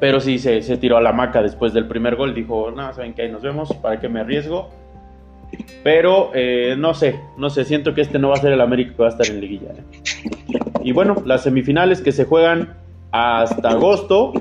pero 0.00 0.20
sí 0.20 0.38
se, 0.38 0.62
se 0.62 0.76
tiró 0.76 0.96
a 0.96 1.00
la 1.00 1.12
maca 1.12 1.42
después 1.42 1.72
del 1.72 1.86
primer 1.86 2.16
gol. 2.16 2.34
Dijo, 2.34 2.70
no, 2.70 2.92
saben 2.92 3.14
que 3.14 3.22
ahí 3.22 3.30
nos 3.30 3.42
vemos, 3.42 3.72
¿para 3.74 4.00
qué 4.00 4.08
me 4.08 4.20
arriesgo? 4.20 4.70
Pero 5.82 6.30
eh, 6.34 6.76
no 6.78 6.92
sé, 6.94 7.18
no 7.36 7.48
sé, 7.50 7.64
siento 7.64 7.94
que 7.94 8.02
este 8.02 8.18
no 8.18 8.28
va 8.28 8.34
a 8.34 8.40
ser 8.40 8.52
el 8.52 8.60
América 8.60 8.92
que 8.94 9.02
va 9.02 9.08
a 9.08 9.12
estar 9.12 9.26
en 9.26 9.40
liguilla. 9.40 9.70
¿eh? 9.70 10.58
Y 10.82 10.92
bueno, 10.92 11.22
las 11.24 11.42
semifinales 11.42 12.00
que 12.02 12.12
se 12.12 12.24
juegan 12.24 12.74
hasta 13.10 13.70
agosto. 13.70 14.32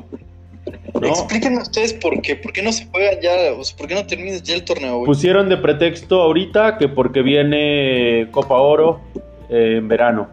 ¿no? 1.00 1.08
explíquenme 1.08 1.62
ustedes 1.62 1.94
por 1.94 2.22
qué, 2.22 2.36
por 2.36 2.52
qué 2.52 2.62
no 2.62 2.72
se 2.72 2.88
juega 2.88 3.20
ya, 3.22 3.54
o 3.58 3.64
sea, 3.64 3.78
por 3.78 3.88
qué 3.88 3.96
no 3.96 4.06
termina 4.06 4.38
ya 4.38 4.56
el 4.56 4.66
torneo, 4.66 4.98
güey. 4.98 5.06
Pusieron 5.06 5.50
de 5.50 5.58
pretexto 5.58 6.22
ahorita 6.22 6.78
que 6.78 6.88
porque 6.88 7.22
viene 7.22 8.28
Copa 8.32 8.56
Oro 8.56 9.02
eh, 9.50 9.76
en 9.78 9.88
verano 9.88 10.28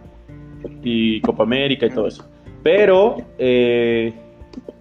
y 0.83 1.21
Copa 1.21 1.43
América 1.43 1.87
y 1.87 1.91
todo 1.91 2.09
eso. 2.09 2.25
Pero 2.63 3.19
eh, 3.39 4.13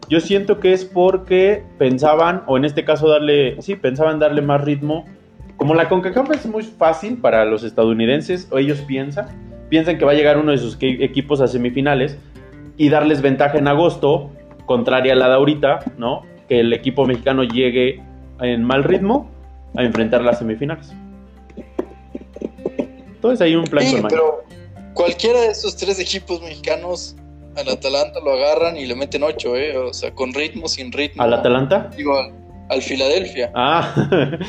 yo 0.10 0.20
siento 0.20 0.60
que 0.60 0.74
es 0.74 0.86
porque 0.86 1.64
pensaban, 1.78 2.44
o 2.48 2.58
en 2.58 2.66
este 2.66 2.86
caso 2.86 3.10
darle, 3.10 3.62
sí, 3.62 3.76
pensaban 3.76 4.20
darle 4.20 4.42
más 4.42 4.64
ritmo. 4.64 5.06
Como 5.58 5.76
la 5.76 5.88
CONCACAF 5.88 6.32
es 6.32 6.46
muy 6.46 6.64
fácil 6.64 7.18
para 7.18 7.46
los 7.46 7.64
estadounidenses, 7.64 8.48
o 8.52 8.58
ellos 8.58 8.80
piensan, 8.82 9.28
piensan 9.70 9.98
que 9.98 10.06
va 10.06 10.12
a 10.12 10.16
llegar 10.16 10.38
uno 10.38 10.52
de 10.52 10.58
sus 10.58 10.78
equipos 10.82 11.42
a 11.42 11.48
semifinales 11.48 12.18
y 12.78 12.90
darles 12.90 13.22
ventaja 13.22 13.58
en 13.58 13.68
agosto, 13.68 14.30
contraria 14.66 15.14
a 15.14 15.16
la 15.16 15.28
de 15.28 15.36
ahorita, 15.36 15.80
¿no? 15.98 16.24
Que 16.48 16.60
el 16.60 16.74
equipo 16.74 17.06
mexicano 17.06 17.44
llegue 17.44 18.02
en 18.42 18.64
mal 18.64 18.84
ritmo 18.84 19.30
a 19.76 19.84
enfrentar 19.84 20.22
las 20.22 20.40
semifinales. 20.40 20.92
Entonces 23.16 23.42
hay 23.42 23.56
un 23.56 23.66
plan 23.66 23.86
Sí, 23.86 23.98
pero 24.10 24.44
cualquiera 24.94 25.42
de 25.42 25.48
esos 25.48 25.76
tres 25.78 26.00
equipos 26.00 26.42
mexicanos 26.42 27.16
al 27.56 27.70
Atalanta 27.70 28.20
lo 28.20 28.34
agarran 28.34 28.78
y 28.78 28.86
le 28.86 28.96
meten 28.96 29.24
ocho, 29.24 29.56
¿eh? 29.56 29.78
O 29.78 29.94
sea, 29.94 30.14
con 30.14 30.34
ritmo, 30.34 30.68
sin 30.68 30.92
ritmo. 30.92 31.22
¿Al 31.22 31.34
Atalanta? 31.34 31.90
Digo, 31.96 32.18
al, 32.18 32.34
al 32.70 32.82
Filadelfia. 32.82 33.52
Ah, 33.54 33.94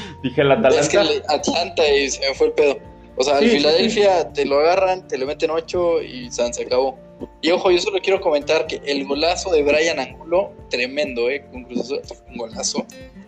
dije 0.22 0.40
el 0.40 0.50
Atalanta. 0.50 0.80
Es 0.80 0.88
que 0.88 0.96
el 0.96 1.22
Atlanta 1.28 1.88
y 1.88 2.10
se 2.10 2.28
me 2.28 2.34
fue 2.34 2.48
el 2.48 2.52
pedo. 2.54 2.78
O 3.16 3.22
sea, 3.22 3.36
al 3.36 3.44
Sí, 3.44 3.50
sí, 3.50 3.56
Filadelfia 3.58 4.32
te 4.32 4.44
lo 4.44 4.58
agarran, 4.58 5.06
te 5.06 5.18
le 5.18 5.26
meten 5.26 5.50
8 5.50 6.02
y 6.02 6.30
san, 6.30 6.52
se 6.52 6.64
acabó. 6.64 6.98
Y 7.40 7.50
ojo, 7.50 7.70
yo 7.70 7.78
solo 7.78 7.98
quiero 8.02 8.20
comentar 8.20 8.66
que 8.66 8.80
el 8.86 9.06
golazo 9.06 9.52
de 9.52 9.62
Brian 9.62 9.98
Angulo, 9.98 10.52
tremendo, 10.70 11.30
¿eh? 11.30 11.44
Con 11.50 11.64
un 11.66 12.36
golazo. 12.36 12.86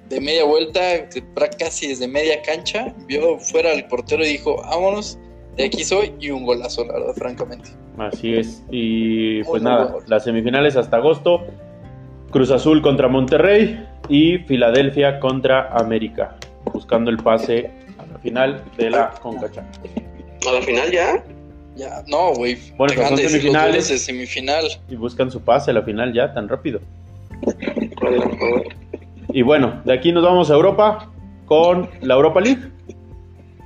De 0.09 0.20
media 0.20 0.44
vuelta, 0.44 0.81
casi 1.59 1.88
desde 1.88 2.07
media 2.09 2.40
cancha, 2.42 2.94
vio 3.07 3.38
fuera 3.38 3.72
al 3.72 3.87
portero 3.88 4.25
y 4.25 4.29
dijo, 4.29 4.57
vámonos, 4.62 5.18
de 5.57 5.64
aquí 5.64 5.85
soy, 5.85 6.14
y 6.20 6.31
un 6.31 6.44
golazo, 6.44 6.85
la 6.85 6.94
verdad, 6.94 7.14
francamente. 7.14 7.70
Así 7.99 8.35
es. 8.35 8.62
Y 8.70 9.42
pues 9.44 9.62
Muy 9.62 9.70
nada, 9.70 9.85
bueno. 9.87 10.07
las 10.09 10.25
semifinales 10.25 10.77
hasta 10.77 10.99
agosto. 10.99 11.46
Cruz 12.31 12.51
Azul 12.51 12.83
contra 12.83 13.09
Monterrey 13.09 13.83
y 14.09 14.38
Filadelfia 14.38 15.20
contra 15.20 15.68
América, 15.70 16.37
buscando 16.72 17.11
el 17.11 17.16
pase 17.16 17.70
a 17.99 18.07
la 18.07 18.18
final 18.18 18.64
de 18.77 18.90
la 18.90 19.11
CONCACHAF. 19.22 19.64
A 20.49 20.53
la 20.53 20.61
final 20.62 20.90
ya. 20.90 21.25
Ya, 21.76 22.02
no, 22.06 22.32
güey. 22.34 22.56
Bueno, 22.76 22.94
dejan 22.94 23.16
de 23.16 23.28
semifinales. 23.28 23.70
goles 23.70 23.88
de 23.88 23.98
semifinal. 23.98 24.64
Y 24.88 24.96
buscan 24.96 25.30
su 25.30 25.42
pase 25.42 25.70
a 25.70 25.74
la 25.74 25.82
final 25.82 26.12
ya 26.12 26.32
tan 26.32 26.48
rápido. 26.48 26.80
Y 29.28 29.42
bueno, 29.42 29.82
de 29.84 29.92
aquí 29.92 30.10
nos 30.12 30.24
vamos 30.24 30.50
a 30.50 30.54
Europa 30.54 31.12
con 31.44 31.90
la 32.00 32.14
Europa 32.14 32.40
League. 32.40 32.62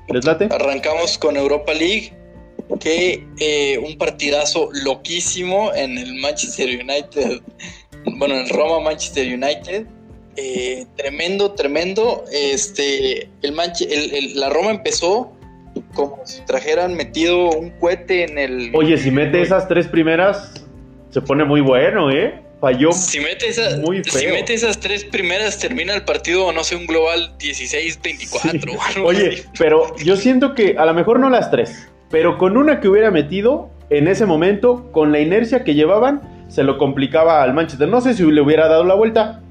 ¿Les 0.09 0.25
late? 0.25 0.49
Arrancamos 0.51 1.17
con 1.19 1.37
Europa 1.37 1.73
League, 1.73 2.13
que 2.81 3.25
eh, 3.39 3.79
un 3.79 3.97
partidazo 3.97 4.71
loquísimo 4.85 5.73
en 5.73 5.97
el 5.97 6.15
Manchester 6.17 6.69
United, 6.69 7.41
bueno, 8.17 8.35
en 8.35 8.49
Roma 8.49 8.81
Manchester 8.81 9.33
United, 9.33 9.87
eh, 10.37 10.85
tremendo, 10.97 11.53
tremendo. 11.53 12.25
Este, 12.33 13.29
el, 13.43 13.55
el, 13.89 14.41
la 14.41 14.49
Roma 14.49 14.73
empezó 14.73 15.33
como 15.95 16.21
si 16.25 16.43
trajeran 16.43 16.95
metido 16.95 17.51
un 17.51 17.71
cohete 17.71 18.25
en 18.25 18.39
el. 18.39 18.71
Oye, 18.75 18.97
si 18.99 19.11
mete 19.11 19.43
esas 19.43 19.69
tres 19.69 19.87
primeras, 19.87 20.55
se 21.11 21.21
pone 21.21 21.45
muy 21.45 21.61
bueno, 21.61 22.11
¿eh? 22.11 22.43
Falló 22.61 22.93
si 22.93 23.21
mete, 23.21 23.47
muy 23.79 24.05
si 24.05 24.27
mete 24.27 24.53
esas 24.53 24.79
tres 24.79 25.05
primeras, 25.05 25.59
termina 25.59 25.95
el 25.95 26.03
partido, 26.03 26.53
no 26.53 26.63
sé, 26.63 26.77
un 26.77 26.87
global 26.87 27.33
16-24. 27.39 29.03
Oye, 29.05 29.45
pero 29.59 29.97
yo 29.97 30.17
siento 30.17 30.55
que 30.55 30.77
a 30.77 30.85
lo 30.85 30.93
mejor 30.93 31.19
no 31.21 31.31
las 31.31 31.51
tres, 31.51 31.89
pero 32.11 32.37
con 32.37 32.59
una 32.59 32.81
que 32.81 32.89
hubiera 32.89 33.11
metido 33.11 33.71
en 33.89 34.09
ese 34.09 34.27
momento, 34.27 34.93
con 34.93 35.11
la 35.11 35.21
inercia 35.21 35.65
que 35.65 35.75
llevaban, 35.75 36.21
se 36.49 36.63
lo 36.63 36.77
complicaba 36.77 37.43
al 37.43 37.55
Manchester. 37.55 37.89
No 37.89 38.01
sé 38.01 38.15
si 38.15 38.25
le 38.25 38.41
hubiera 38.41 38.69
dado 38.69 38.85
la 38.85 38.95
vuelta, 38.95 39.43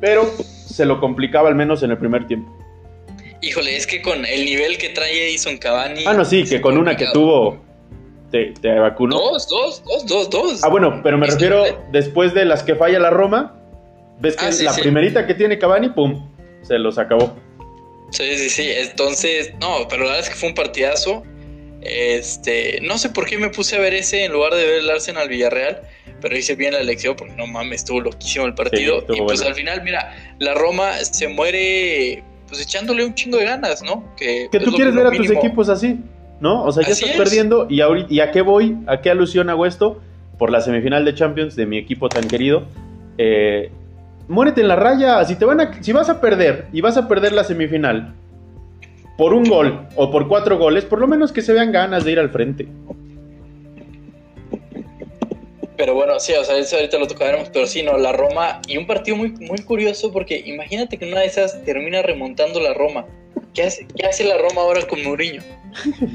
pero 0.00 0.24
se 0.24 0.84
lo 0.84 1.00
complicaba 1.00 1.48
al 1.48 1.54
menos 1.54 1.82
en 1.82 1.90
el 1.90 1.98
primer 1.98 2.26
tiempo. 2.26 2.54
Híjole, 3.40 3.76
es 3.76 3.86
que 3.86 4.02
con 4.02 4.24
el 4.24 4.44
nivel 4.44 4.78
que 4.78 4.88
trae 4.88 5.28
Edison 5.28 5.58
Cavani. 5.58 6.04
Ah, 6.06 6.14
no, 6.14 6.24
sí, 6.24 6.44
que 6.44 6.60
con 6.60 6.76
una 6.76 6.96
que 6.96 7.06
tuvo 7.12 7.60
te, 8.30 8.52
te 8.60 8.78
vacunó. 8.78 9.16
Dos, 9.16 9.48
dos, 9.48 9.82
dos, 9.84 10.06
dos, 10.06 10.30
dos. 10.30 10.64
Ah, 10.64 10.68
bueno, 10.68 11.00
pero 11.02 11.18
me 11.18 11.26
refiero 11.26 11.64
después 11.92 12.34
de 12.34 12.44
las 12.44 12.62
que 12.62 12.74
falla 12.74 12.98
la 12.98 13.10
Roma. 13.10 13.54
¿Ves 14.20 14.36
que 14.36 14.46
ah, 14.46 14.50
la 14.62 14.74
primerita 14.74 15.26
que 15.26 15.34
tiene 15.34 15.58
Cavani, 15.58 15.90
pum, 15.90 16.28
se 16.62 16.78
los 16.78 16.98
acabó? 16.98 17.36
Sí, 18.10 18.36
sí, 18.36 18.50
sí. 18.50 18.68
Entonces, 18.70 19.52
no, 19.60 19.86
pero 19.88 20.04
la 20.04 20.10
verdad 20.10 20.26
es 20.26 20.30
que 20.30 20.34
fue 20.34 20.48
un 20.48 20.54
partidazo. 20.54 21.22
Este, 21.80 22.80
no 22.82 22.98
sé 22.98 23.10
por 23.10 23.26
qué 23.26 23.38
me 23.38 23.50
puse 23.50 23.76
a 23.76 23.78
ver 23.78 23.94
ese 23.94 24.24
en 24.24 24.32
lugar 24.32 24.54
de 24.54 24.66
ver 24.66 24.74
el 24.80 24.90
Arsenal 24.90 25.28
Villarreal, 25.28 25.82
pero 26.20 26.36
hice 26.36 26.56
bien 26.56 26.74
la 26.74 26.80
elección 26.80 27.14
porque 27.14 27.34
no 27.34 27.46
mames, 27.46 27.82
estuvo 27.82 28.00
loquísimo 28.00 28.46
el 28.46 28.54
partido. 28.54 29.06
y 29.08 29.20
pues 29.22 29.42
al 29.42 29.54
final, 29.54 29.82
mira, 29.84 30.34
la 30.40 30.54
Roma 30.54 30.92
se 31.04 31.28
muere 31.28 32.24
pues 32.48 32.60
echándole 32.60 33.04
un 33.04 33.14
chingo 33.14 33.38
de 33.38 33.44
ganas, 33.44 33.82
¿no? 33.82 34.04
Que, 34.16 34.48
tú 34.50 34.72
quieres 34.72 34.94
ver 34.94 35.06
a 35.06 35.10
tus 35.10 35.30
equipos 35.30 35.68
así. 35.68 35.98
¿no? 36.40 36.64
O 36.64 36.72
sea, 36.72 36.84
ya 36.84 36.92
estás 36.92 37.10
perdiendo 37.16 37.66
y, 37.68 37.80
ahorita, 37.80 38.12
¿y 38.12 38.20
a 38.20 38.30
qué 38.30 38.42
voy? 38.42 38.76
¿A 38.86 39.00
qué 39.00 39.10
alusión 39.10 39.50
hago 39.50 39.66
esto? 39.66 40.00
Por 40.38 40.50
la 40.50 40.60
semifinal 40.60 41.04
de 41.04 41.14
Champions 41.14 41.56
de 41.56 41.66
mi 41.66 41.78
equipo 41.78 42.08
tan 42.08 42.28
querido. 42.28 42.64
Eh, 43.16 43.70
muérete 44.28 44.60
en 44.60 44.68
la 44.68 44.76
raya. 44.76 45.24
Si, 45.24 45.36
te 45.36 45.44
van 45.44 45.60
a, 45.60 45.82
si 45.82 45.92
vas 45.92 46.08
a 46.08 46.20
perder 46.20 46.66
y 46.72 46.80
vas 46.80 46.96
a 46.96 47.08
perder 47.08 47.32
la 47.32 47.44
semifinal 47.44 48.14
por 49.16 49.34
un 49.34 49.44
gol 49.44 49.88
o 49.96 50.12
por 50.12 50.28
cuatro 50.28 50.58
goles, 50.58 50.84
por 50.84 51.00
lo 51.00 51.08
menos 51.08 51.32
que 51.32 51.42
se 51.42 51.52
vean 51.52 51.72
ganas 51.72 52.04
de 52.04 52.12
ir 52.12 52.20
al 52.20 52.30
frente. 52.30 52.68
Pero 55.78 55.94
bueno, 55.94 56.18
sí, 56.18 56.32
o 56.34 56.44
sea, 56.44 56.58
eso 56.58 56.74
ahorita 56.74 56.98
lo 56.98 57.06
tocaremos, 57.06 57.50
pero 57.50 57.64
sí, 57.64 57.84
no, 57.84 57.96
la 57.96 58.12
Roma, 58.12 58.60
y 58.66 58.76
un 58.76 58.86
partido 58.86 59.16
muy, 59.16 59.30
muy 59.30 59.60
curioso 59.60 60.10
porque 60.12 60.42
imagínate 60.44 60.98
que 60.98 61.06
una 61.06 61.20
de 61.20 61.26
esas 61.26 61.64
termina 61.64 62.02
remontando 62.02 62.58
la 62.58 62.74
Roma. 62.74 63.06
¿Qué 63.54 63.62
hace, 63.62 63.86
qué 63.96 64.04
hace 64.04 64.24
la 64.24 64.36
Roma 64.38 64.62
ahora 64.62 64.84
con 64.88 65.02
Mourinho? 65.04 65.40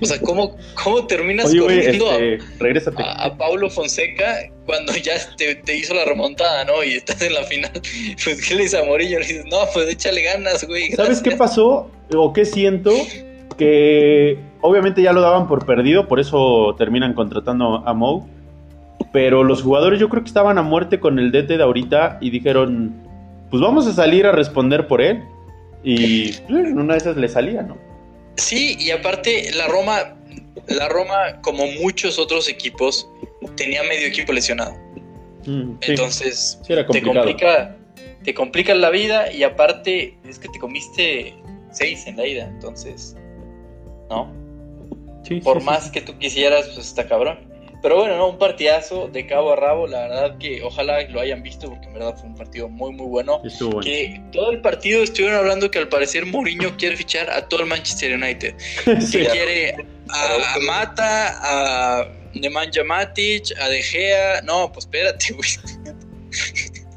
O 0.02 0.06
sea, 0.06 0.20
¿cómo, 0.20 0.58
cómo 0.84 1.08
terminas 1.08 1.56
corriendo 1.56 2.12
este, 2.12 2.42
a, 2.98 3.26
a, 3.26 3.38
Paulo 3.38 3.70
Fonseca 3.70 4.50
cuando 4.66 4.94
ya 4.98 5.14
te, 5.38 5.78
hizo 5.78 5.94
la 5.94 6.04
remontada, 6.04 6.66
¿no? 6.66 6.84
Y 6.84 6.96
estás 6.96 7.22
en 7.22 7.34
la 7.34 7.44
final. 7.44 7.72
Pues, 8.24 8.46
¿qué 8.46 8.56
le 8.56 8.64
dices 8.64 8.82
a 8.82 8.84
Mourinho? 8.84 9.20
Le 9.20 9.26
dices, 9.26 9.46
no, 9.46 9.60
pues 9.74 9.90
échale 9.90 10.24
ganas, 10.24 10.68
güey. 10.68 10.92
¿Sabes 10.92 11.22
qué 11.22 11.32
pasó? 11.32 11.90
O 12.14 12.34
qué 12.34 12.44
siento? 12.44 12.92
Que 13.58 14.38
obviamente 14.60 15.02
ya 15.02 15.14
lo 15.14 15.22
daban 15.22 15.48
por 15.48 15.66
perdido, 15.66 16.08
por 16.08 16.20
eso 16.20 16.76
terminan 16.78 17.14
contratando 17.14 17.84
a 17.86 17.94
Mou. 17.94 18.28
Pero 19.14 19.44
los 19.44 19.62
jugadores 19.62 20.00
yo 20.00 20.10
creo 20.10 20.24
que 20.24 20.28
estaban 20.28 20.58
a 20.58 20.64
muerte 20.64 21.00
con 21.00 21.20
el 21.20 21.32
DT 21.32 21.58
de 21.58 21.64
ahorita 21.64 22.18
y 22.20 22.32
dijeron, 22.32 22.94
pues 23.52 23.62
vamos 23.62 23.86
a 23.86 23.94
salir 23.94 24.26
a 24.26 24.32
responder 24.32 24.88
por 24.88 25.02
él. 25.02 25.24
Y 25.84 26.34
pues, 26.34 26.66
en 26.66 26.80
una 26.80 26.96
de 26.96 26.98
esas 26.98 27.16
le 27.16 27.30
salía, 27.30 27.62
¿no? 27.62 27.78
Sí, 28.36 28.76
y 28.80 28.90
aparte 28.90 29.52
la 29.56 29.68
Roma, 29.68 30.16
la 30.68 30.90
Roma, 30.90 31.40
como 31.42 31.68
muchos 31.68 32.18
otros 32.18 32.50
equipos, 32.50 33.08
tenía 33.56 33.84
medio 33.84 34.08
equipo 34.08 34.34
lesionado. 34.34 34.74
Mm, 35.46 35.74
Entonces, 35.82 36.60
te 36.66 37.04
complica, 37.04 37.78
te 38.24 38.34
complica 38.34 38.74
la 38.74 38.90
vida 38.90 39.32
y 39.32 39.44
aparte 39.44 40.18
es 40.28 40.40
que 40.40 40.48
te 40.48 40.58
comiste 40.58 41.36
seis 41.72 42.08
en 42.08 42.18
la 42.18 42.26
ida, 42.26 42.48
entonces, 42.48 43.16
¿no? 44.10 44.34
Por 45.44 45.62
más 45.62 45.92
que 45.92 46.02
tú 46.02 46.18
quisieras, 46.18 46.70
pues 46.74 46.88
está 46.88 47.08
cabrón. 47.08 47.53
Pero 47.84 47.98
bueno, 47.98 48.16
¿no? 48.16 48.30
un 48.30 48.38
partidazo 48.38 49.10
de 49.10 49.28
cabo 49.28 49.52
a 49.52 49.56
rabo. 49.58 49.88
La 49.88 50.08
verdad 50.08 50.38
que 50.38 50.64
ojalá 50.64 51.02
lo 51.10 51.20
hayan 51.20 51.44
visto 51.44 51.68
porque 51.70 51.88
en 51.88 51.94
verdad 51.94 52.16
fue 52.16 52.30
un 52.30 52.36
partido 52.36 52.70
muy, 52.70 52.94
muy 52.94 53.08
bueno. 53.08 53.42
Que 53.84 54.22
todo 54.32 54.52
el 54.52 54.62
partido 54.62 55.04
estuvieron 55.04 55.38
hablando 55.38 55.70
que 55.70 55.80
al 55.80 55.90
parecer 55.90 56.26
Mourinho 56.26 56.78
quiere 56.78 56.96
fichar 56.96 57.30
a 57.30 57.50
todo 57.50 57.60
el 57.60 57.66
Manchester 57.66 58.16
United. 58.16 58.56
que 58.86 59.26
quiere 59.28 59.76
a, 60.08 60.60
Mata, 60.66 61.40
a 61.42 62.08
Nemanja 62.34 62.86
Matic, 62.86 63.52
a 63.60 63.68
De 63.68 63.84
Gea. 63.84 64.42
No, 64.44 64.72
pues 64.72 64.86
espérate, 64.86 65.34
güey. 65.34 65.50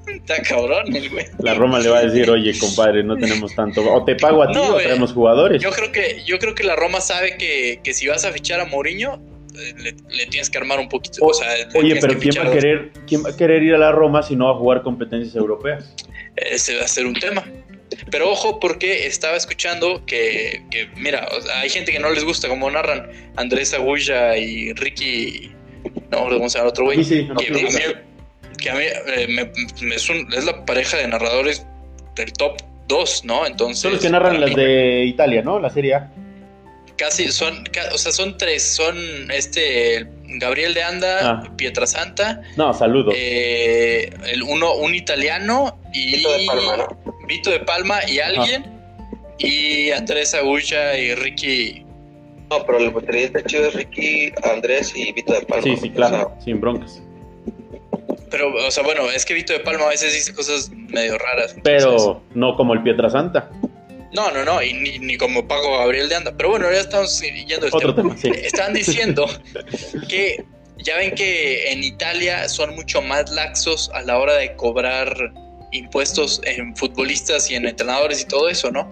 Está 0.16 0.40
cabrón 0.40 0.94
el 0.94 1.10
güey. 1.10 1.26
La 1.40 1.54
Roma 1.54 1.80
le 1.80 1.88
va 1.88 1.98
a 1.98 2.04
decir, 2.04 2.30
oye, 2.30 2.56
compadre, 2.56 3.02
no 3.02 3.16
tenemos 3.16 3.52
tanto. 3.56 3.92
O 3.92 4.04
te 4.04 4.14
pago 4.14 4.44
a 4.44 4.52
ti 4.52 4.56
o 4.56 4.76
traemos 4.76 5.12
jugadores. 5.12 5.60
Yo 5.60 5.72
creo 5.72 5.90
que, 5.90 6.22
yo 6.24 6.38
creo 6.38 6.54
que 6.54 6.62
la 6.62 6.76
Roma 6.76 7.00
sabe 7.00 7.36
que, 7.36 7.80
que 7.82 7.92
si 7.92 8.06
vas 8.06 8.24
a 8.24 8.30
fichar 8.30 8.60
a 8.60 8.66
Mourinho, 8.66 9.20
le, 9.78 10.26
tienes 10.26 10.50
que 10.50 10.58
armar 10.58 10.78
un 10.78 10.88
poquito. 10.88 11.24
oye, 11.24 11.96
pero 12.00 12.18
¿quién 12.18 12.34
va, 12.38 12.48
a 12.48 12.52
querer, 12.52 12.90
¿quién 13.06 13.24
va 13.24 13.30
a 13.30 13.36
querer 13.36 13.62
ir 13.62 13.74
a 13.74 13.78
la 13.78 13.92
Roma 13.92 14.22
si 14.22 14.36
no 14.36 14.46
va 14.46 14.52
a 14.52 14.54
jugar 14.54 14.82
competencias 14.82 15.34
europeas? 15.34 15.94
Ese 16.36 16.76
va 16.76 16.84
a 16.84 16.88
ser 16.88 17.06
un 17.06 17.14
tema. 17.14 17.44
Pero 18.10 18.30
ojo, 18.30 18.60
porque 18.60 19.06
estaba 19.06 19.36
escuchando 19.36 20.04
que, 20.06 20.62
mira, 20.96 21.26
hay 21.54 21.68
gente 21.68 21.92
que 21.92 21.98
no 21.98 22.10
les 22.10 22.24
gusta, 22.24 22.48
como 22.48 22.70
narran 22.70 23.10
Andrés 23.36 23.72
Agulla 23.74 24.36
y 24.36 24.72
Ricky. 24.74 25.52
No, 26.10 26.24
vamos 26.28 26.56
a 26.56 26.64
otro 26.64 26.84
güey. 26.84 27.04
Sí, 27.04 27.28
que, 28.58 28.70
a 28.70 28.74
mí, 28.74 28.82
eh, 28.82 29.52
es, 29.94 30.44
la 30.44 30.64
pareja 30.64 30.96
de 30.96 31.08
narradores 31.08 31.64
del 32.16 32.32
top 32.32 32.56
2, 32.88 33.24
¿no? 33.24 33.46
Entonces. 33.46 33.78
Son 33.78 33.92
los 33.92 34.00
que 34.00 34.10
narran 34.10 34.40
las 34.40 34.54
de 34.54 35.04
Italia, 35.04 35.42
¿no? 35.42 35.60
La 35.60 35.70
Serie 35.70 35.94
A 35.94 36.10
casi 36.96 37.30
son, 37.30 37.64
o 37.92 37.98
sea, 37.98 38.12
son 38.12 38.36
tres, 38.38 38.62
son 38.62 39.30
este 39.30 40.06
Gabriel 40.38 40.74
de 40.74 40.82
Anda, 40.82 41.30
ah. 41.30 41.52
Pietra 41.56 41.86
Santa. 41.86 42.42
No, 42.56 42.72
saludos. 42.74 43.14
Eh, 43.16 44.10
el 44.26 44.42
uno, 44.42 44.74
un 44.74 44.94
italiano 44.94 45.78
y 45.92 46.16
Vito 46.16 46.32
de 46.32 46.46
Palma, 46.46 46.88
Vito 47.26 47.50
de 47.50 47.60
Palma 47.60 47.98
y 48.08 48.18
alguien. 48.20 48.74
Y 49.38 49.90
Andrés 49.90 50.34
Agulla 50.34 50.98
y 50.98 51.14
Ricky. 51.14 51.84
No, 52.50 52.64
pero 52.64 52.78
el 52.78 52.90
baterista 52.90 53.42
chido 53.44 53.66
es 53.66 53.74
Ricky, 53.74 54.32
Andrés 54.50 54.92
y 54.96 55.12
Vito 55.12 55.32
de 55.32 55.42
Palma. 55.42 55.62
Sí, 55.62 55.76
sí, 55.76 55.90
claro, 55.90 56.34
sin 56.42 56.60
broncas. 56.60 57.02
Pero, 58.30 58.54
o 58.54 58.70
sea, 58.70 58.82
bueno, 58.82 59.10
es 59.10 59.24
que 59.24 59.34
Vito 59.34 59.52
de 59.52 59.60
Palma 59.60 59.84
a 59.84 59.88
veces 59.88 60.12
dice 60.12 60.34
cosas 60.34 60.70
medio 60.70 61.18
raras. 61.18 61.56
Pero 61.62 62.22
no 62.34 62.56
como 62.56 62.72
el 62.74 62.82
Pietra 62.82 63.10
Santa. 63.10 63.50
No, 64.16 64.30
no, 64.30 64.46
no, 64.46 64.62
y 64.62 64.72
ni, 64.72 65.18
como 65.18 65.46
Pago 65.46 65.76
Gabriel 65.76 66.08
de 66.08 66.14
Anda. 66.14 66.34
Pero 66.34 66.48
bueno, 66.48 66.72
ya 66.72 66.80
estamos 66.80 67.20
yendo 67.20 67.66
Otro 67.70 67.94
tema, 67.94 68.16
Están 68.22 68.72
diciendo 68.72 69.26
que 70.08 70.42
ya 70.78 70.96
ven 70.96 71.14
que 71.14 71.70
en 71.70 71.84
Italia 71.84 72.48
son 72.48 72.74
mucho 72.74 73.02
más 73.02 73.30
laxos 73.30 73.90
a 73.92 74.00
la 74.00 74.18
hora 74.18 74.32
de 74.38 74.56
cobrar 74.56 75.34
impuestos 75.72 76.40
en 76.44 76.74
futbolistas 76.76 77.50
y 77.50 77.56
en 77.56 77.66
entrenadores 77.66 78.22
y 78.22 78.24
todo 78.26 78.48
eso, 78.48 78.70
¿no? 78.70 78.90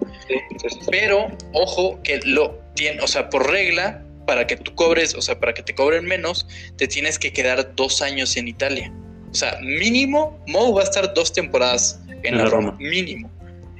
Pero, 0.91 1.35
ojo, 1.53 1.99
que 2.03 2.19
lo 2.23 2.61
tiene, 2.75 3.01
o 3.01 3.07
sea, 3.07 3.27
por 3.31 3.49
regla, 3.49 4.05
para 4.27 4.45
que 4.45 4.57
tú 4.57 4.75
cobres, 4.75 5.15
o 5.15 5.23
sea, 5.23 5.39
para 5.39 5.55
que 5.55 5.63
te 5.63 5.73
cobren 5.73 6.05
menos, 6.05 6.45
te 6.77 6.87
tienes 6.87 7.17
que 7.17 7.33
quedar 7.33 7.73
dos 7.75 8.03
años 8.03 8.37
en 8.37 8.47
Italia. 8.47 8.93
O 9.31 9.33
sea, 9.33 9.57
mínimo, 9.61 10.39
Mo 10.45 10.71
va 10.71 10.81
a 10.81 10.83
estar 10.83 11.15
dos 11.15 11.33
temporadas 11.33 11.99
en, 12.21 12.37
la 12.37 12.45
Roma, 12.45 12.75
mínimo. 12.79 13.34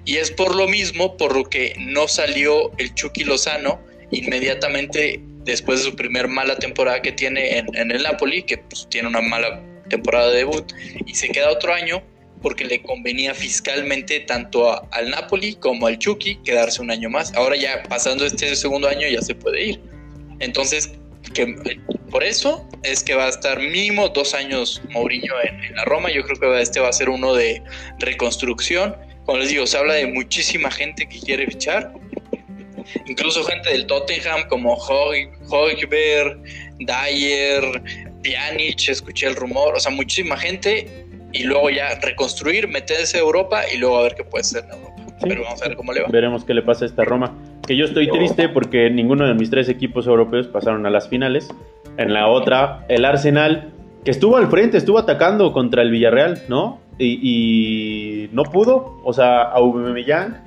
Y 0.05 0.17
es 0.17 0.31
por 0.31 0.55
lo 0.55 0.67
mismo 0.67 1.17
por 1.17 1.35
lo 1.35 1.43
que 1.43 1.75
no 1.79 2.07
salió 2.07 2.71
el 2.77 2.93
Chucky 2.93 3.23
Lozano 3.23 3.81
inmediatamente 4.11 5.19
después 5.45 5.79
de 5.79 5.91
su 5.91 5.95
primer 5.95 6.27
mala 6.27 6.57
temporada 6.57 7.01
que 7.01 7.11
tiene 7.11 7.57
en, 7.57 7.91
el 7.91 8.03
Napoli, 8.03 8.43
que 8.43 8.57
pues, 8.57 8.87
tiene 8.89 9.07
una 9.07 9.21
mala 9.21 9.61
temporada 9.89 10.29
de 10.29 10.37
debut, 10.37 10.73
y 11.05 11.13
se 11.13 11.29
queda 11.29 11.51
otro 11.51 11.73
año 11.73 12.03
porque 12.41 12.65
le 12.65 12.81
convenía 12.81 13.33
fiscalmente 13.33 14.19
tanto 14.19 14.87
al 14.91 15.09
Napoli 15.09 15.55
como 15.55 15.87
al 15.87 15.97
Chucky 15.97 16.35
quedarse 16.43 16.81
un 16.81 16.91
año 16.91 17.09
más. 17.09 17.33
Ahora 17.33 17.55
ya 17.55 17.81
pasando 17.89 18.25
este 18.25 18.55
segundo 18.55 18.87
año 18.87 19.07
ya 19.07 19.21
se 19.21 19.33
puede 19.33 19.63
ir. 19.63 19.81
Entonces, 20.39 20.91
que 21.33 21.55
por 22.11 22.23
eso 22.23 22.67
es 22.83 23.03
que 23.03 23.15
va 23.15 23.25
a 23.25 23.29
estar 23.29 23.59
mínimo 23.59 24.09
dos 24.09 24.35
años 24.35 24.81
Mourinho 24.91 25.33
en, 25.41 25.63
en 25.63 25.75
la 25.75 25.85
Roma. 25.85 26.11
Yo 26.11 26.23
creo 26.23 26.39
que 26.39 26.61
este 26.61 26.79
va 26.79 26.89
a 26.89 26.93
ser 26.93 27.09
uno 27.09 27.33
de 27.33 27.63
reconstrucción 27.99 28.95
como 29.25 29.39
les 29.39 29.49
digo, 29.49 29.65
se 29.65 29.77
habla 29.77 29.95
de 29.95 30.07
muchísima 30.07 30.69
gente 30.69 31.07
que 31.07 31.19
quiere 31.19 31.47
fichar. 31.47 31.91
Incluso 33.07 33.43
gente 33.43 33.69
del 33.69 33.87
Tottenham 33.87 34.47
como 34.47 34.75
Hojberg, 34.75 36.39
Dyer, 36.79 37.81
Pjanic, 38.21 38.89
escuché 38.89 39.27
el 39.27 39.35
rumor. 39.35 39.75
O 39.75 39.79
sea, 39.79 39.91
muchísima 39.91 40.37
gente. 40.37 41.05
y 41.35 41.43
luego 41.43 41.69
ya 41.69 41.99
reconstruir, 41.99 42.67
meterse 42.69 43.17
a 43.17 43.19
Europa 43.19 43.63
y 43.73 43.77
luego 43.77 43.97
a 43.99 44.03
ver 44.03 44.15
qué 44.15 44.23
puede 44.23 44.45
ser 44.45 44.63
en 44.63 44.71
Europa. 44.71 44.95
Pero 45.21 45.43
vamos 45.43 45.61
a 45.61 45.67
ver 45.67 45.75
cómo 45.75 45.91
le 45.91 46.01
va. 46.01 46.07
Veremos 46.09 46.45
qué 46.45 46.53
le 46.53 46.61
pasa 46.61 46.85
a 46.85 46.87
esta 46.87 47.03
Roma. 47.03 47.35
Que 47.67 47.75
yo 47.75 47.85
estoy 47.85 48.09
triste 48.09 48.47
porque 48.47 48.89
ninguno 48.89 49.27
de 49.27 49.33
mis 49.33 49.49
tres 49.49 49.67
equipos 49.67 50.07
europeos 50.07 50.47
pasaron 50.47 50.85
a 50.85 50.89
las 50.89 51.09
finales. 51.09 51.49
En 51.97 52.13
la 52.13 52.27
otra, 52.27 52.85
el 52.87 53.03
Arsenal, 53.03 53.73
que 54.05 54.11
estuvo 54.11 54.37
al 54.37 54.49
frente, 54.49 54.77
estuvo 54.77 54.97
atacando 54.97 55.51
contra 55.51 55.81
el 55.81 55.91
Villarreal, 55.91 56.43
¿no? 56.47 56.79
Y, 56.97 57.19
y 58.25 58.29
no 58.33 58.43
pudo. 58.43 58.99
O 59.03 59.13
sea, 59.13 59.41
a 59.41 59.51
Aubameyang 59.53 60.41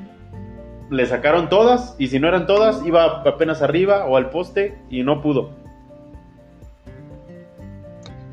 le 0.90 1.07
sacaron 1.07 1.49
todas 1.49 1.94
y 1.99 2.09
si 2.09 2.18
no 2.18 2.28
eran 2.28 2.46
todas, 2.46 2.84
iba 2.86 3.22
apenas 3.26 3.61
arriba 3.62 4.07
o 4.07 4.16
al 4.16 4.30
poste 4.30 4.78
y 4.90 5.03
no 5.03 5.20
pudo. 5.20 5.51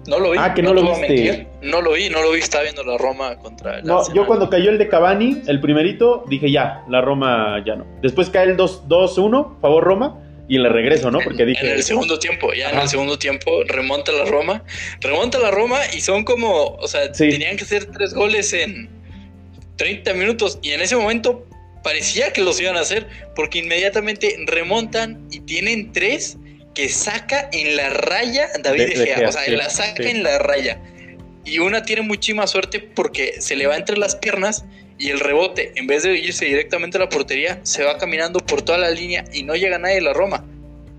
No 0.07 0.19
lo 0.19 0.31
vi. 0.31 0.37
Ah, 0.39 0.53
que 0.53 0.61
no, 0.61 0.69
te 0.69 0.75
lo 0.75 0.81
viste. 0.83 1.47
No 1.63 1.81
lo 1.81 1.93
vi, 1.93 2.09
no 2.09 2.21
lo 2.21 2.31
vi. 2.31 2.39
Estaba 2.39 2.63
viendo 2.63 2.83
la 2.83 2.97
Roma 2.97 3.37
contra 3.37 3.79
el 3.79 3.85
No, 3.85 3.99
Arsenal. 3.99 4.15
yo 4.17 4.27
cuando 4.27 4.49
cayó 4.49 4.69
el 4.69 4.77
de 4.77 4.87
Cavani, 4.87 5.41
el 5.47 5.59
primerito, 5.59 6.23
dije 6.29 6.51
ya, 6.51 6.83
la 6.87 7.01
Roma 7.01 7.63
ya 7.65 7.75
no. 7.75 7.85
Después 8.01 8.29
cae 8.29 8.45
el 8.45 8.55
2 8.55 8.87
2-1, 8.87 9.59
favor 9.59 9.83
Roma, 9.83 10.19
y 10.47 10.57
le 10.59 10.69
regreso, 10.69 11.09
¿no? 11.11 11.19
Porque 11.21 11.45
dije. 11.45 11.65
En 11.65 11.73
el 11.73 11.83
segundo 11.83 12.19
tiempo, 12.19 12.53
ya 12.53 12.69
en 12.69 12.79
el 12.79 12.87
segundo 12.89 13.17
tiempo 13.17 13.63
remonta 13.65 14.11
la 14.11 14.25
Roma. 14.25 14.63
Remonta 15.01 15.39
la 15.39 15.51
Roma 15.51 15.79
y 15.93 16.01
son 16.01 16.23
como, 16.23 16.75
o 16.75 16.87
sea, 16.87 17.13
Sí. 17.13 17.29
tenían 17.29 17.57
que 17.57 17.63
hacer 17.63 17.85
tres 17.85 18.13
goles 18.13 18.53
en 18.53 18.89
30 19.77 20.13
minutos 20.13 20.59
y 20.61 20.71
en 20.71 20.81
ese 20.81 20.95
momento 20.95 21.45
parecía 21.83 22.31
que 22.33 22.41
los 22.41 22.59
iban 22.61 22.77
a 22.77 22.81
hacer 22.81 23.07
porque 23.35 23.59
inmediatamente 23.59 24.35
remontan 24.45 25.27
y 25.31 25.41
tienen 25.41 25.91
tres 25.91 26.37
que 26.73 26.89
saca 26.89 27.49
en 27.51 27.75
la 27.75 27.89
raya 27.89 28.49
David 28.63 28.79
De- 28.79 28.85
De, 28.87 28.99
De 28.99 29.05
Gea. 29.07 29.15
Gea, 29.17 29.29
O 29.29 29.31
sea, 29.31 29.43
sí, 29.45 29.51
la 29.51 29.69
saca 29.69 30.03
sí. 30.03 30.09
en 30.09 30.23
la 30.23 30.37
raya. 30.39 30.79
Y 31.43 31.59
una 31.59 31.83
tiene 31.83 32.01
muchísima 32.01 32.47
suerte 32.47 32.79
porque 32.79 33.35
se 33.39 33.55
le 33.55 33.67
va 33.67 33.77
entre 33.77 33.97
las 33.97 34.15
piernas 34.15 34.65
y 34.97 35.09
el 35.09 35.19
rebote, 35.19 35.73
en 35.75 35.87
vez 35.87 36.03
de 36.03 36.17
irse 36.17 36.45
directamente 36.45 36.97
a 36.97 37.01
la 37.01 37.09
portería, 37.09 37.59
se 37.63 37.83
va 37.83 37.97
caminando 37.97 38.39
por 38.39 38.61
toda 38.61 38.77
la 38.77 38.91
línea 38.91 39.25
y 39.33 39.43
no 39.43 39.55
llega 39.55 39.77
nadie 39.77 39.95
de 39.95 40.01
la 40.01 40.13
Roma. 40.13 40.43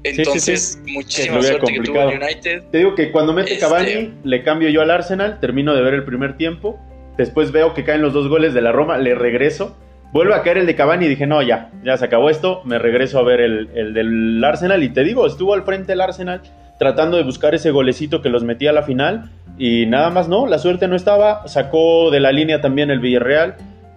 sí, 0.04 0.12
Entonces, 0.18 0.80
Que 0.84 0.92
muchísima 0.92 1.34
lo 1.36 1.40
hubiera 1.40 1.58
suerte 1.58 1.72
que 1.72 1.80
tuvo 1.80 2.00
el. 2.02 2.22
United. 2.22 2.62
Te 2.70 2.78
digo 2.78 2.94
que 2.94 3.10
cuando 3.10 3.32
mete 3.32 3.54
Este- 3.54 3.64
Cavani, 3.64 4.12
le 4.24 4.42
cambio 4.42 4.68
yo 4.68 4.82
al 4.82 4.90
Arsenal, 4.90 5.40
termino 5.40 5.74
de 5.74 5.82
ver 5.82 5.94
el 5.94 6.04
primer 6.04 6.36
tiempo. 6.36 6.78
Después 7.16 7.50
veo 7.52 7.72
que 7.74 7.84
caen 7.84 8.02
los 8.02 8.12
dos 8.12 8.28
goles 8.28 8.52
de 8.54 8.60
la 8.60 8.72
Roma, 8.72 8.98
le 8.98 9.14
regreso. 9.14 9.76
Vuelve 10.12 10.34
a 10.34 10.42
caer 10.42 10.58
el 10.58 10.66
de 10.66 10.76
Cavani 10.76 11.06
y 11.06 11.08
dije, 11.08 11.26
no, 11.26 11.42
ya, 11.42 11.70
ya 11.82 11.96
se 11.96 12.04
acabó 12.04 12.30
esto. 12.30 12.62
Me 12.64 12.78
regreso 12.78 13.18
a 13.18 13.22
ver 13.22 13.40
el, 13.40 13.68
el 13.74 13.94
del 13.94 14.44
Arsenal. 14.44 14.82
Y 14.82 14.90
te 14.90 15.02
digo, 15.02 15.26
estuvo 15.26 15.54
al 15.54 15.62
frente 15.64 15.94
el 15.94 16.00
Arsenal 16.00 16.42
tratando 16.78 17.16
de 17.16 17.22
buscar 17.22 17.54
ese 17.54 17.70
golecito 17.70 18.20
que 18.20 18.28
los 18.28 18.44
metía 18.44 18.70
a 18.70 18.72
la 18.74 18.82
final. 18.82 19.30
Y 19.58 19.86
nada 19.86 20.10
más 20.10 20.28
no, 20.28 20.46
la 20.46 20.58
suerte 20.58 20.86
no 20.86 20.94
estaba. 20.94 21.48
Sacó 21.48 22.10
de 22.10 22.20
la 22.20 22.30
línea 22.32 22.60
también 22.60 22.90
el 22.90 23.00
Villarreal. 23.00 23.56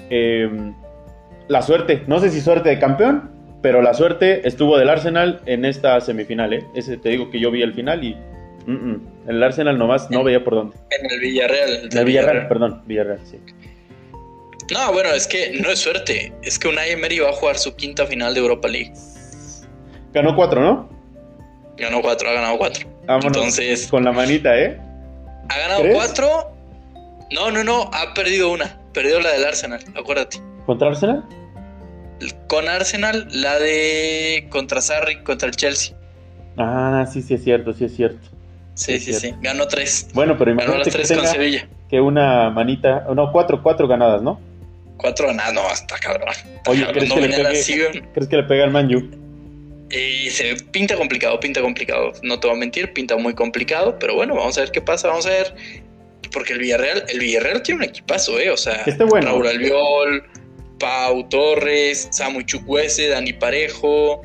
Eh, 0.10 0.50
la 1.48 1.62
suerte, 1.62 2.04
no 2.08 2.20
sé 2.20 2.30
si 2.30 2.42
suerte 2.42 2.70
de 2.70 2.80
campeón, 2.80 3.32
pero 3.62 3.82
la 3.82 3.94
suerte 3.94 4.48
estuvo 4.48 4.78
del 4.78 4.90
Arsenal 4.90 5.42
en 5.46 5.66
esta 5.66 6.00
semifinal. 6.02 6.54
¿eh? 6.54 6.66
Ese 6.76 6.98
te 6.98 7.10
digo 7.10 7.30
que 7.30 7.40
yo 7.40 7.52
vi 7.52 7.62
el 7.62 7.74
final 7.74 8.04
y 8.04 8.16
mm, 8.66 8.72
mm, 8.72 9.08
el 9.28 9.44
Arsenal 9.44 9.78
nomás 9.78 10.10
no 10.10 10.24
veía 10.24 10.44
por 10.44 10.56
dónde. 10.56 10.78
En 10.98 11.12
el 11.12 11.20
Villarreal. 11.20 11.90
El 11.92 12.06
Villarreal, 12.06 12.48
perdón, 12.48 12.84
Villarreal, 12.86 13.20
sí. 13.26 13.40
No, 14.72 14.94
bueno, 14.94 15.10
es 15.10 15.28
que 15.28 15.60
no 15.60 15.70
es 15.72 15.80
suerte. 15.80 16.32
Es 16.44 16.60
que 16.60 16.68
Unai 16.68 16.92
Emery 16.92 17.20
va 17.20 17.30
a 17.30 17.34
jugar 17.34 17.58
su 17.58 17.76
quinta 17.76 18.06
final 18.06 18.34
de 18.36 18.40
Europa 18.40 18.68
League. 18.68 18.94
Ganó 20.14 20.36
cuatro, 20.36 20.62
¿no? 20.62 20.90
Ganó 21.78 22.02
cuatro, 22.02 22.30
ha 22.30 22.34
ganado 22.34 22.58
cuatro. 22.58 22.88
Vámonos. 23.08 23.26
Entonces, 23.26 23.88
Con 23.88 24.04
la 24.04 24.12
manita, 24.12 24.58
¿eh? 24.58 24.80
ha 25.50 25.58
ganado 25.58 25.82
¿Crees? 25.82 25.96
cuatro. 25.96 26.52
No, 27.32 27.52
no, 27.52 27.64
no, 27.64 27.90
ha 27.94 28.14
perdido 28.14 28.52
una. 28.52 28.79
Perdió 29.00 29.22
la 29.22 29.32
del 29.32 29.46
Arsenal, 29.46 29.80
acuérdate. 29.96 30.42
¿Contra 30.66 30.90
Arsenal? 30.90 31.24
Con 32.50 32.68
Arsenal, 32.68 33.30
la 33.32 33.58
de 33.58 34.46
contra 34.50 34.82
Sarri, 34.82 35.24
contra 35.24 35.48
el 35.48 35.56
Chelsea. 35.56 35.96
Ah, 36.58 37.08
sí, 37.10 37.22
sí 37.22 37.36
es 37.36 37.46
cierto, 37.46 37.72
sí 37.72 37.86
es 37.86 37.96
cierto. 37.96 38.28
Sí, 38.74 39.00
sí, 39.00 39.14
sí. 39.14 39.34
Ganó 39.40 39.70
tres. 39.70 40.10
Bueno, 40.14 40.38
pero 40.38 40.54
Ganó 40.54 40.78
las 40.80 40.88
imagínate 40.88 40.92
que 40.92 41.04
tres 41.06 41.18
con 41.18 41.28
Sevilla. 41.28 41.70
que 41.90 42.02
una 42.02 42.50
manita, 42.50 43.06
no, 43.16 43.32
cuatro, 43.32 43.64
cuatro 43.64 43.88
ganadas, 43.88 44.22
¿no? 44.22 44.38
Cuatro 44.98 45.28
ganadas, 45.28 45.54
no, 45.54 45.72
está 45.72 45.98
cabrón. 45.98 46.28
Oye, 46.68 46.82
cabrón, 46.82 46.94
¿crees 46.96 47.08
no 47.10 47.16
que, 47.16 47.22
le 47.22 47.28
venían 47.30 47.48
pegue, 47.48 47.60
así. 47.62 48.02
¿crees 48.14 48.28
que 48.28 48.36
le 48.36 48.44
pega 48.44 48.66
al 48.66 48.72
Manju? 48.72 49.12
Y 49.92 50.30
se 50.30 50.58
pinta 50.74 50.98
complicado, 50.98 51.40
pinta 51.40 51.62
complicado. 51.62 52.12
No 52.22 52.38
te 52.38 52.48
voy 52.48 52.58
a 52.58 52.60
mentir, 52.60 52.92
pinta 52.92 53.16
muy 53.16 53.34
complicado. 53.34 53.98
Pero 53.98 54.16
bueno, 54.16 54.36
vamos 54.36 54.58
a 54.58 54.62
ver 54.62 54.72
qué 54.72 54.82
pasa. 54.82 55.08
Vamos 55.08 55.26
a 55.26 55.30
ver. 55.30 55.56
Porque 56.32 56.54
el 56.54 56.60
Villarreal, 56.60 57.06
el 57.10 57.20
Villarreal 57.20 57.62
tiene 57.64 57.84
un 57.84 57.90
equipazo, 57.90 58.40
¿eh? 58.40 58.50
O 58.50 58.58
sea, 58.58 58.84
esté 58.86 59.04
bueno. 59.04 59.28
Raúl 59.28 59.48
Albiol, 59.48 60.24
Pau 60.80 61.28
Torres, 61.30 62.08
Samu 62.12 62.42
Chukwueze, 62.44 63.10
Dani 63.10 63.34
Parejo, 63.34 64.22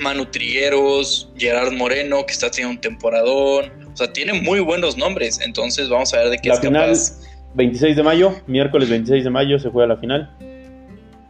Manu 0.00 0.26
Trigueros, 0.26 1.30
Gerard 1.36 1.72
Moreno, 1.72 2.24
que 2.26 2.32
está 2.32 2.50
teniendo 2.50 2.76
un 2.76 2.80
temporadón. 2.80 3.72
O 3.92 3.96
sea, 3.96 4.12
tiene 4.12 4.34
muy 4.34 4.60
buenos 4.60 4.96
nombres. 4.96 5.40
Entonces 5.40 5.88
vamos 5.88 6.12
a 6.14 6.18
ver 6.18 6.30
de 6.30 6.38
qué 6.38 6.48
La 6.48 6.54
es 6.54 6.60
final, 6.60 6.82
capaz. 6.92 7.20
26 7.54 7.96
de 7.96 8.02
mayo, 8.02 8.42
miércoles 8.46 8.90
26 8.90 9.24
de 9.24 9.30
mayo 9.30 9.58
se 9.58 9.70
juega 9.70 9.94
la 9.94 9.96
final. 9.96 10.30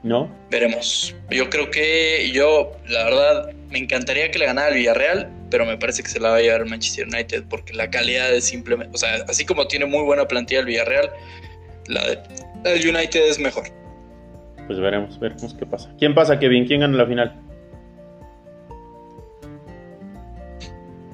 ¿No? 0.02 0.30
Veremos. 0.50 1.14
Yo 1.30 1.50
creo 1.50 1.70
que 1.70 2.30
yo, 2.32 2.72
la 2.88 3.04
verdad, 3.04 3.52
me 3.70 3.78
encantaría 3.78 4.30
que 4.30 4.38
le 4.38 4.46
ganara 4.46 4.68
el 4.68 4.76
Villarreal, 4.76 5.30
pero 5.50 5.64
me 5.66 5.76
parece 5.78 6.02
que 6.02 6.08
se 6.08 6.20
la 6.20 6.30
va 6.30 6.36
a 6.36 6.40
llevar 6.40 6.60
el 6.62 6.66
Manchester 6.70 7.06
United 7.06 7.44
porque 7.48 7.72
la 7.72 7.90
calidad 7.90 8.32
es 8.34 8.44
simplemente, 8.44 8.94
o 8.94 8.98
sea, 8.98 9.14
así 9.28 9.44
como 9.44 9.66
tiene 9.68 9.86
muy 9.86 10.02
buena 10.04 10.26
plantilla 10.26 10.60
el 10.60 10.66
Villarreal, 10.66 11.10
la 11.88 12.06
de- 12.08 12.18
la 12.64 12.70
del 12.70 12.88
United 12.96 13.28
es 13.28 13.38
mejor. 13.38 13.64
Pues 14.66 14.80
veremos, 14.80 15.18
veremos 15.20 15.54
qué 15.54 15.64
pasa. 15.66 15.92
¿Quién 15.98 16.14
pasa, 16.14 16.38
Kevin? 16.38 16.66
¿Quién 16.66 16.80
gana 16.80 16.96
la 16.96 17.06
final? 17.06 17.40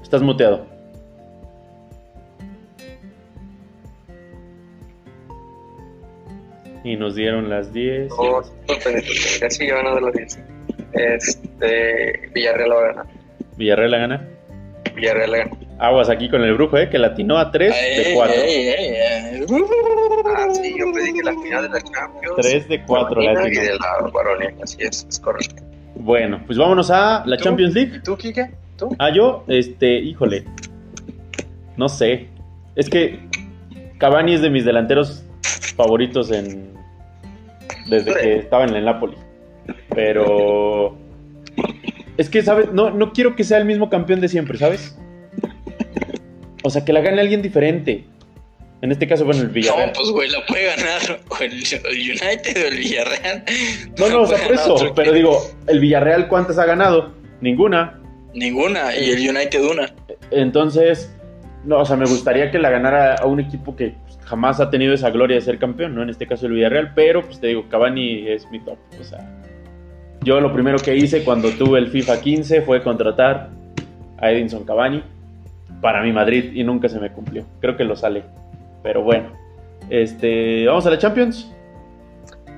Estás 0.02 0.22
muteado. 0.22 0.66
Y 6.84 6.96
nos 6.96 7.14
dieron 7.14 7.48
las 7.48 7.72
10. 7.72 8.06
y 8.12 8.22
No, 8.22 8.40
las- 8.40 9.38
casi 9.40 9.66
ya 9.68 9.74
van 9.76 9.86
a 9.86 9.90
dar 9.94 10.02
las 10.02 10.14
10. 10.14 10.38
Este, 10.92 12.28
Villarreal 12.34 12.68
lo 12.70 12.76
va 12.76 12.82
a 12.82 12.86
ganar. 12.88 13.06
Villarreal 13.62 13.90
la 13.92 13.98
gana. 13.98 14.28
Villarreal 14.96 15.30
la 15.30 15.38
gana. 15.38 15.50
Aguas 15.78 16.08
aquí 16.10 16.28
con 16.28 16.42
el 16.42 16.54
brujo, 16.54 16.76
¿eh? 16.78 16.88
Que 16.90 16.98
latinó 16.98 17.38
a 17.38 17.52
3 17.52 17.70
de 17.72 18.02
Ey, 18.08 18.14
4. 18.14 18.34
ey, 18.34 18.68
ey, 18.68 18.74
ey. 18.74 19.46
Ah, 20.26 20.48
sí, 20.52 20.74
yo 20.76 20.92
pedí 20.92 21.12
que 21.12 21.22
la 21.22 21.32
final 21.40 21.62
de 21.62 21.68
la 21.68 21.80
Champions. 21.80 22.36
3 22.36 22.68
de 22.68 22.82
4 22.84 23.14
femenina 23.14 23.40
latinó. 23.40 23.62
Y 23.62 23.66
de 23.66 23.74
la 23.74 24.10
varonil, 24.12 24.54
así 24.62 24.78
es, 24.80 25.06
es 25.08 25.20
correcto. 25.20 25.62
Bueno, 25.94 26.42
pues 26.44 26.58
vámonos 26.58 26.90
a 26.90 27.22
la 27.24 27.36
¿Tú? 27.36 27.44
Champions 27.44 27.74
League. 27.74 28.00
¿Tú, 28.04 28.16
Kike? 28.16 28.50
¿Tú? 28.76 28.96
Ah, 28.98 29.10
yo, 29.14 29.44
este, 29.46 29.94
híjole. 30.00 30.44
No 31.76 31.88
sé. 31.88 32.26
Es 32.74 32.90
que 32.90 33.20
Cavani 33.98 34.34
es 34.34 34.42
de 34.42 34.50
mis 34.50 34.64
delanteros 34.64 35.24
favoritos 35.76 36.32
en. 36.32 36.72
Desde 37.88 38.12
que 38.14 38.36
estaba 38.38 38.64
en 38.64 38.74
el 38.74 38.84
Napoli. 38.84 39.16
Pero. 39.94 40.96
Es 42.16 42.28
que, 42.28 42.42
¿sabes? 42.42 42.72
No, 42.72 42.90
no 42.90 43.12
quiero 43.12 43.36
que 43.36 43.44
sea 43.44 43.58
el 43.58 43.64
mismo 43.64 43.88
campeón 43.88 44.20
de 44.20 44.28
siempre, 44.28 44.58
¿sabes? 44.58 44.96
O 46.62 46.70
sea, 46.70 46.84
que 46.84 46.92
la 46.92 47.00
gane 47.00 47.20
alguien 47.20 47.42
diferente. 47.42 48.04
En 48.82 48.90
este 48.90 49.06
caso, 49.06 49.24
bueno, 49.24 49.42
el 49.42 49.48
Villarreal. 49.48 49.88
No, 49.88 49.92
pues 49.92 50.10
güey, 50.10 50.28
la 50.28 50.44
puede 50.44 50.66
ganar 50.66 51.20
o 51.28 51.38
el, 51.38 51.52
United 51.52 52.64
o 52.64 52.68
el 52.68 52.76
Villarreal. 52.78 53.44
No, 53.98 54.08
no, 54.08 54.22
o 54.22 54.26
sea, 54.26 54.38
por 54.38 54.52
eso. 54.52 54.92
Pero 54.94 55.12
digo, 55.12 55.38
el 55.68 55.78
Villarreal, 55.78 56.26
¿cuántas 56.26 56.58
ha 56.58 56.66
ganado? 56.66 57.12
Ninguna. 57.40 58.00
Ninguna, 58.34 58.96
y 58.96 59.10
el 59.10 59.30
United 59.30 59.62
una. 59.62 59.94
Entonces, 60.30 61.14
no, 61.64 61.78
o 61.78 61.84
sea, 61.84 61.96
me 61.96 62.06
gustaría 62.06 62.50
que 62.50 62.58
la 62.58 62.70
ganara 62.70 63.14
a 63.14 63.26
un 63.26 63.38
equipo 63.38 63.76
que 63.76 63.94
pues, 64.04 64.18
jamás 64.24 64.58
ha 64.58 64.70
tenido 64.70 64.94
esa 64.94 65.10
gloria 65.10 65.36
de 65.36 65.42
ser 65.42 65.58
campeón, 65.58 65.94
¿no? 65.94 66.02
En 66.02 66.10
este 66.10 66.26
caso 66.26 66.46
el 66.46 66.54
Villarreal, 66.54 66.92
pero 66.94 67.22
pues 67.22 67.40
te 67.40 67.48
digo, 67.48 67.68
Cavani 67.68 68.28
es 68.28 68.50
mi 68.50 68.58
top. 68.64 68.78
O 69.00 69.04
sea, 69.04 69.18
yo 70.22 70.40
lo 70.40 70.52
primero 70.52 70.78
que 70.78 70.94
hice 70.96 71.24
cuando 71.24 71.50
tuve 71.50 71.78
el 71.78 71.88
FIFA 71.88 72.20
15 72.20 72.62
fue 72.62 72.82
contratar 72.82 73.50
a 74.18 74.30
Edinson 74.30 74.64
Cavani 74.64 75.02
para 75.80 76.02
mi 76.02 76.12
Madrid 76.12 76.52
y 76.54 76.62
nunca 76.62 76.88
se 76.88 77.00
me 77.00 77.10
cumplió. 77.10 77.44
Creo 77.60 77.76
que 77.76 77.84
lo 77.84 77.96
sale. 77.96 78.22
Pero 78.82 79.02
bueno, 79.02 79.32
este, 79.90 80.66
vamos 80.66 80.86
a 80.86 80.90
la 80.90 80.98
Champions. 80.98 81.50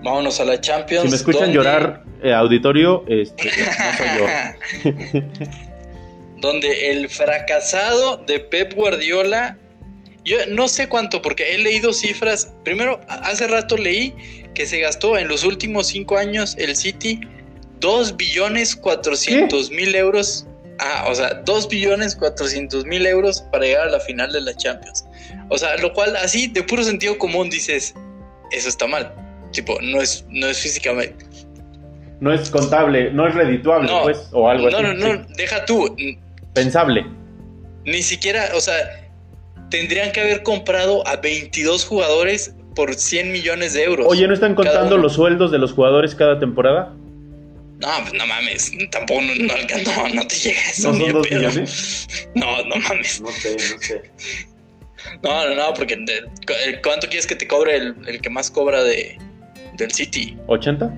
Vámonos 0.02 0.38
a 0.40 0.44
la 0.44 0.60
Champions. 0.60 1.04
Si 1.04 1.10
me 1.10 1.16
escuchan 1.16 1.42
donde- 1.42 1.54
llorar, 1.54 2.02
eh, 2.22 2.32
auditorio, 2.32 3.04
este, 3.08 3.44
no 4.82 4.92
soy 4.92 4.92
yo. 5.14 5.20
donde 6.40 6.90
el 6.90 7.08
fracasado 7.08 8.18
de 8.18 8.38
Pep 8.40 8.74
Guardiola, 8.74 9.56
yo 10.24 10.36
no 10.50 10.68
sé 10.68 10.88
cuánto, 10.88 11.22
porque 11.22 11.54
he 11.54 11.58
leído 11.58 11.94
cifras. 11.94 12.52
Primero, 12.64 13.00
hace 13.08 13.46
rato 13.46 13.78
leí 13.78 14.14
que 14.54 14.66
se 14.66 14.80
gastó 14.80 15.16
en 15.16 15.28
los 15.28 15.44
últimos 15.44 15.86
cinco 15.86 16.18
años 16.18 16.54
el 16.58 16.76
City 16.76 17.20
2 17.84 18.16
billones 18.16 18.74
400 18.76 19.70
mil 19.70 19.94
euros. 19.94 20.46
Ah, 20.80 21.04
o 21.10 21.14
sea, 21.14 21.34
2 21.44 21.68
billones 21.68 22.16
400 22.16 22.86
mil 22.86 23.06
euros 23.06 23.42
para 23.52 23.64
llegar 23.66 23.88
a 23.88 23.90
la 23.90 24.00
final 24.00 24.32
de 24.32 24.40
la 24.40 24.56
Champions. 24.56 25.04
O 25.50 25.58
sea, 25.58 25.76
lo 25.76 25.92
cual 25.92 26.16
así 26.16 26.46
de 26.48 26.62
puro 26.62 26.82
sentido 26.82 27.18
común 27.18 27.50
dices, 27.50 27.94
eso 28.52 28.68
está 28.70 28.86
mal. 28.86 29.12
Tipo, 29.52 29.78
no 29.82 30.00
es, 30.00 30.24
no 30.30 30.46
es 30.46 30.58
físicamente. 30.58 31.26
No 32.20 32.32
es 32.32 32.48
contable, 32.48 33.10
no 33.12 33.28
es 33.28 33.34
redituable, 33.34 33.88
No. 33.90 34.02
pues, 34.04 34.28
o 34.32 34.48
algo 34.48 34.70
No, 34.70 34.78
así. 34.78 34.86
no, 34.86 34.94
no, 34.94 35.24
sí. 35.26 35.32
deja 35.36 35.64
tú. 35.66 35.94
Pensable. 36.54 37.04
Ni 37.84 38.02
siquiera, 38.02 38.48
o 38.54 38.60
sea, 38.60 38.76
tendrían 39.70 40.10
que 40.12 40.20
haber 40.22 40.42
comprado 40.42 41.06
a 41.06 41.16
22 41.16 41.84
jugadores 41.84 42.54
por 42.74 42.94
100 42.94 43.30
millones 43.30 43.74
de 43.74 43.84
euros. 43.84 44.06
Oye, 44.08 44.26
¿no 44.26 44.32
están 44.32 44.54
contando 44.54 44.96
los 44.96 45.12
sueldos 45.12 45.52
de 45.52 45.58
los 45.58 45.72
jugadores 45.72 46.14
cada 46.14 46.38
temporada? 46.40 46.92
No, 47.84 47.90
pues 48.00 48.14
no 48.14 48.26
mames, 48.26 48.72
tampoco 48.90 49.20
no, 49.20 49.34
no, 49.34 49.54
no, 49.84 50.14
no 50.14 50.26
te 50.26 50.34
llega 50.36 50.60
eso. 50.70 50.90
¿No 50.92 50.98
son 50.98 51.12
dos 51.12 51.30
millones? 51.30 52.08
No, 52.34 52.64
no 52.64 52.76
mames. 52.76 53.20
No 53.20 53.30
sé, 53.30 53.56
no 53.56 53.78
sé. 53.82 54.02
No, 55.22 55.48
no, 55.48 55.54
no, 55.54 55.74
porque 55.74 55.96
de- 55.96 56.22
cu- 56.46 56.80
¿cuánto 56.82 57.06
quieres 57.08 57.26
que 57.26 57.36
te 57.36 57.46
cobre 57.46 57.76
el, 57.76 57.94
el 58.06 58.20
que 58.22 58.30
más 58.30 58.50
cobra 58.50 58.82
de, 58.82 59.18
del 59.74 59.90
City? 59.92 60.36
¿80? 60.46 60.90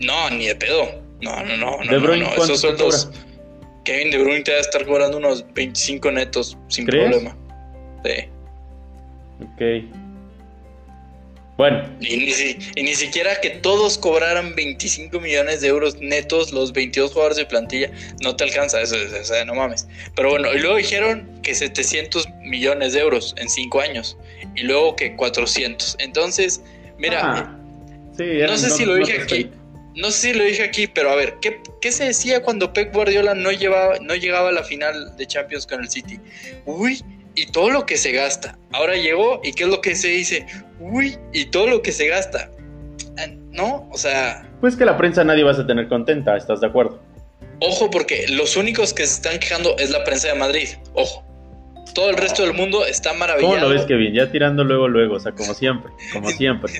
No, 0.00 0.30
ni 0.30 0.46
de 0.46 0.56
pedo. 0.56 1.02
No, 1.20 1.42
no, 1.44 1.56
no, 1.58 1.76
no, 1.84 1.90
De 1.92 1.98
Bruyne, 1.98 2.24
no, 2.24 2.30
no. 2.30 2.36
¿cuánto 2.36 2.54
Esos 2.54 2.60
sueldos. 2.62 3.10
Kevin 3.84 4.10
De 4.10 4.18
Bruyne 4.18 4.42
te 4.42 4.52
va 4.52 4.58
a 4.58 4.60
estar 4.62 4.86
cobrando 4.86 5.18
unos 5.18 5.44
25 5.52 6.10
netos 6.12 6.56
sin 6.68 6.86
¿Crees? 6.86 7.10
problema. 7.10 7.36
Sí. 8.04 8.24
Ok. 9.44 9.99
Bueno, 11.60 11.86
Y 12.00 12.16
ni, 12.16 12.32
y 12.74 12.82
ni 12.82 12.94
siquiera 12.94 13.38
que 13.42 13.50
todos 13.50 13.98
cobraran 13.98 14.54
25 14.54 15.20
millones 15.20 15.60
de 15.60 15.68
euros 15.68 16.00
netos 16.00 16.54
los 16.54 16.72
22 16.72 17.12
jugadores 17.12 17.36
de 17.36 17.44
plantilla, 17.44 17.90
no 18.22 18.34
te 18.34 18.44
alcanza 18.44 18.80
eso, 18.80 18.96
o 18.96 19.24
sea, 19.26 19.44
no 19.44 19.54
mames. 19.54 19.86
Pero 20.16 20.30
bueno, 20.30 20.50
y 20.54 20.58
luego 20.58 20.76
dijeron 20.76 21.28
que 21.42 21.54
700 21.54 22.26
millones 22.44 22.94
de 22.94 23.00
euros 23.00 23.34
en 23.36 23.50
5 23.50 23.78
años, 23.78 24.16
y 24.56 24.62
luego 24.62 24.96
que 24.96 25.14
400. 25.16 25.96
Entonces, 25.98 26.62
mira, 26.96 27.20
Ah, 27.22 27.58
sí, 28.16 28.24
no 28.40 28.56
sé 28.56 28.70
si 28.70 28.86
lo 28.86 28.94
dije 28.94 29.18
notas 29.18 29.30
aquí, 29.30 29.50
no 29.96 30.10
sé 30.10 30.32
si 30.32 30.38
lo 30.38 30.44
dije 30.44 30.62
aquí, 30.62 30.86
pero 30.86 31.10
a 31.10 31.14
ver, 31.14 31.34
¿qué, 31.42 31.60
qué 31.82 31.92
se 31.92 32.04
decía 32.04 32.40
cuando 32.40 32.72
Pep 32.72 32.94
Guardiola 32.94 33.34
no, 33.34 33.52
llevaba, 33.52 33.98
no 34.00 34.14
llegaba 34.14 34.48
a 34.48 34.52
la 34.52 34.64
final 34.64 35.14
de 35.14 35.26
Champions 35.26 35.66
con 35.66 35.82
el 35.82 35.90
City? 35.90 36.18
Uy, 36.64 37.04
y 37.34 37.46
todo 37.46 37.70
lo 37.70 37.86
que 37.86 37.96
se 37.96 38.12
gasta. 38.12 38.58
Ahora 38.72 38.96
llegó 38.96 39.40
y 39.42 39.52
¿qué 39.52 39.64
es 39.64 39.68
lo 39.70 39.80
que 39.80 39.94
se 39.94 40.08
dice? 40.08 40.46
Uy, 40.78 41.16
y 41.32 41.46
todo 41.46 41.66
lo 41.66 41.82
que 41.82 41.92
se 41.92 42.08
gasta. 42.08 42.50
Ah, 43.18 43.26
No, 43.50 43.88
o 43.92 43.98
sea, 43.98 44.48
Pues 44.60 44.76
que 44.76 44.84
la 44.84 44.96
prensa 44.96 45.24
nadie 45.24 45.42
vas 45.44 45.58
a 45.58 45.66
tener 45.66 45.88
contenta, 45.88 46.36
¿estás 46.36 46.60
de 46.60 46.66
acuerdo? 46.68 47.00
ojo 47.62 47.90
porque 47.90 48.26
los 48.28 48.56
únicos 48.56 48.94
que 48.94 49.06
se 49.06 49.14
están 49.16 49.38
quejando 49.38 49.76
es 49.78 49.90
la 49.90 50.02
prensa 50.04 50.28
de 50.28 50.34
Madrid. 50.34 50.68
Ojo. 50.94 51.22
Todo 51.94 52.08
el 52.08 52.16
resto 52.16 52.42
del 52.42 52.54
mundo 52.54 52.86
está 52.86 53.10
¿Cómo 53.10 53.20
maravillado. 53.20 53.68
lo 53.68 53.74
ves, 53.74 53.84
Kevin? 53.84 54.14
Ya 54.14 54.30
tirando 54.30 54.62
luego, 54.64 54.86
luego, 54.88 55.16
o 55.16 55.20
sea, 55.20 55.32
como 55.32 55.52
siempre, 55.54 55.90
como 56.12 56.30
siempre. 56.30 56.72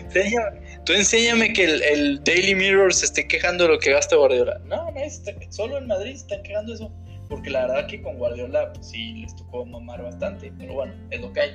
Tú 0.87 0.93
enséñame 0.95 1.53
que 1.53 1.65
el, 1.65 1.83
el 1.83 2.25
Daily 2.25 2.55
Mirror 2.55 2.95
se 2.95 3.07
esté 3.07 3.27
quejando 3.29 3.65
de 3.65 3.71
lo 3.75 3.79
que 3.79 3.91
gasta 3.93 4.15
Guardiola. 4.17 4.59
No, 4.67 4.91
no, 4.91 5.01
está- 5.01 5.33
solo 5.51 5.77
en 5.79 5.87
Madrid 5.89 6.13
se 6.13 6.23
están 6.23 6.43
quejando 6.45 6.73
eso. 6.75 6.91
Porque 7.31 7.49
la 7.49 7.67
verdad 7.67 7.87
que 7.87 8.03
con 8.03 8.19
Guardiola, 8.19 8.73
pues 8.75 8.89
sí, 8.89 9.15
les 9.15 9.35
tocó 9.37 9.65
mamar 9.65 10.03
bastante. 10.03 10.53
Pero 10.59 10.75
bueno, 10.75 10.93
es 11.11 11.21
lo 11.21 11.33
que 11.33 11.41
hay. 11.41 11.51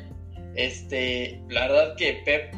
Este, 0.55 1.41
la 1.49 1.67
verdad 1.67 1.95
que 1.97 2.21
Pep, 2.26 2.53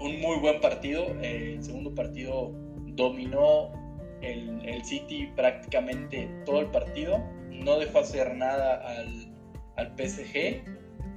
un 0.00 0.20
muy 0.20 0.38
buen 0.38 0.60
partido. 0.60 1.06
eh, 1.22 1.54
el 1.56 1.64
segundo 1.64 1.92
partido 1.94 2.52
dominó 2.88 3.72
el, 4.20 4.60
el 4.68 4.84
City 4.84 5.28
prácticamente 5.34 6.28
todo 6.44 6.60
el 6.60 6.66
partido. 6.66 7.18
No 7.50 7.78
dejó 7.78 8.00
hacer 8.00 8.34
nada 8.34 8.76
al, 8.86 9.32
al 9.76 9.94
PSG 9.96 10.62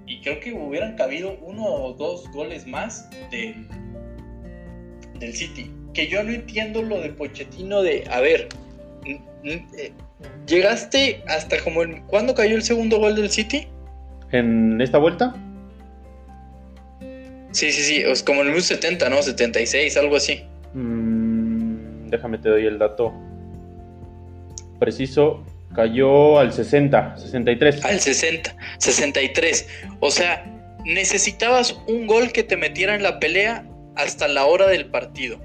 y 0.08 0.22
creo 0.22 0.39
que 0.39 0.54
hubieran 0.54 0.95
cabido 0.95 1.38
uno 1.41 1.66
o 1.66 1.93
dos 1.93 2.32
goles 2.32 2.66
más 2.66 3.10
del, 3.30 3.68
del 5.20 5.34
City. 5.34 5.70
Que 5.93 6.08
yo 6.08 6.24
no 6.24 6.32
entiendo 6.32 6.82
lo 6.82 7.02
de 7.02 7.10
Pochettino 7.10 7.82
de, 7.82 8.06
a 8.10 8.22
ver, 8.22 8.48
eh, 9.06 9.91
llegaste 10.47 11.24
hasta 11.28 11.59
como 11.63 11.84
el... 11.84 12.01
¿Cuándo 12.03 12.34
cayó 12.34 12.55
el 12.55 12.63
segundo 12.63 12.99
gol 12.99 13.15
del 13.15 13.30
City? 13.30 13.68
¿En 14.32 14.80
esta 14.82 14.97
vuelta? 14.97 15.36
Sí, 17.51 17.72
sí, 17.72 17.82
sí, 17.82 18.03
es 18.05 18.24
como 18.24 18.41
en 18.41 18.47
el 18.47 18.53
minuto 18.53 18.68
70, 18.68 19.09
¿no? 19.09 19.22
76, 19.22 19.97
algo 19.97 20.18
así. 20.18 20.43
Mm, 20.74 22.09
déjame 22.09 22.38
te 22.38 22.49
doy 22.49 22.65
el 22.65 22.78
dato 22.78 23.13
preciso. 24.80 25.43
Cayó 25.76 26.39
al 26.39 26.53
60, 26.53 27.18
63. 27.18 27.86
Al 27.86 27.99
60, 27.99 28.55
63. 28.78 29.68
O 29.99 30.11
sea, 30.11 30.45
necesitabas 30.86 31.78
un 31.88 32.07
gol 32.07 32.32
que 32.32 32.43
te 32.43 32.57
metiera 32.57 32.95
en 32.95 33.03
la 33.03 33.20
pelea 33.20 33.65
hasta 33.95 34.28
la 34.28 34.45
hora 34.45 34.68
del 34.68 34.86
partido. 34.86 35.39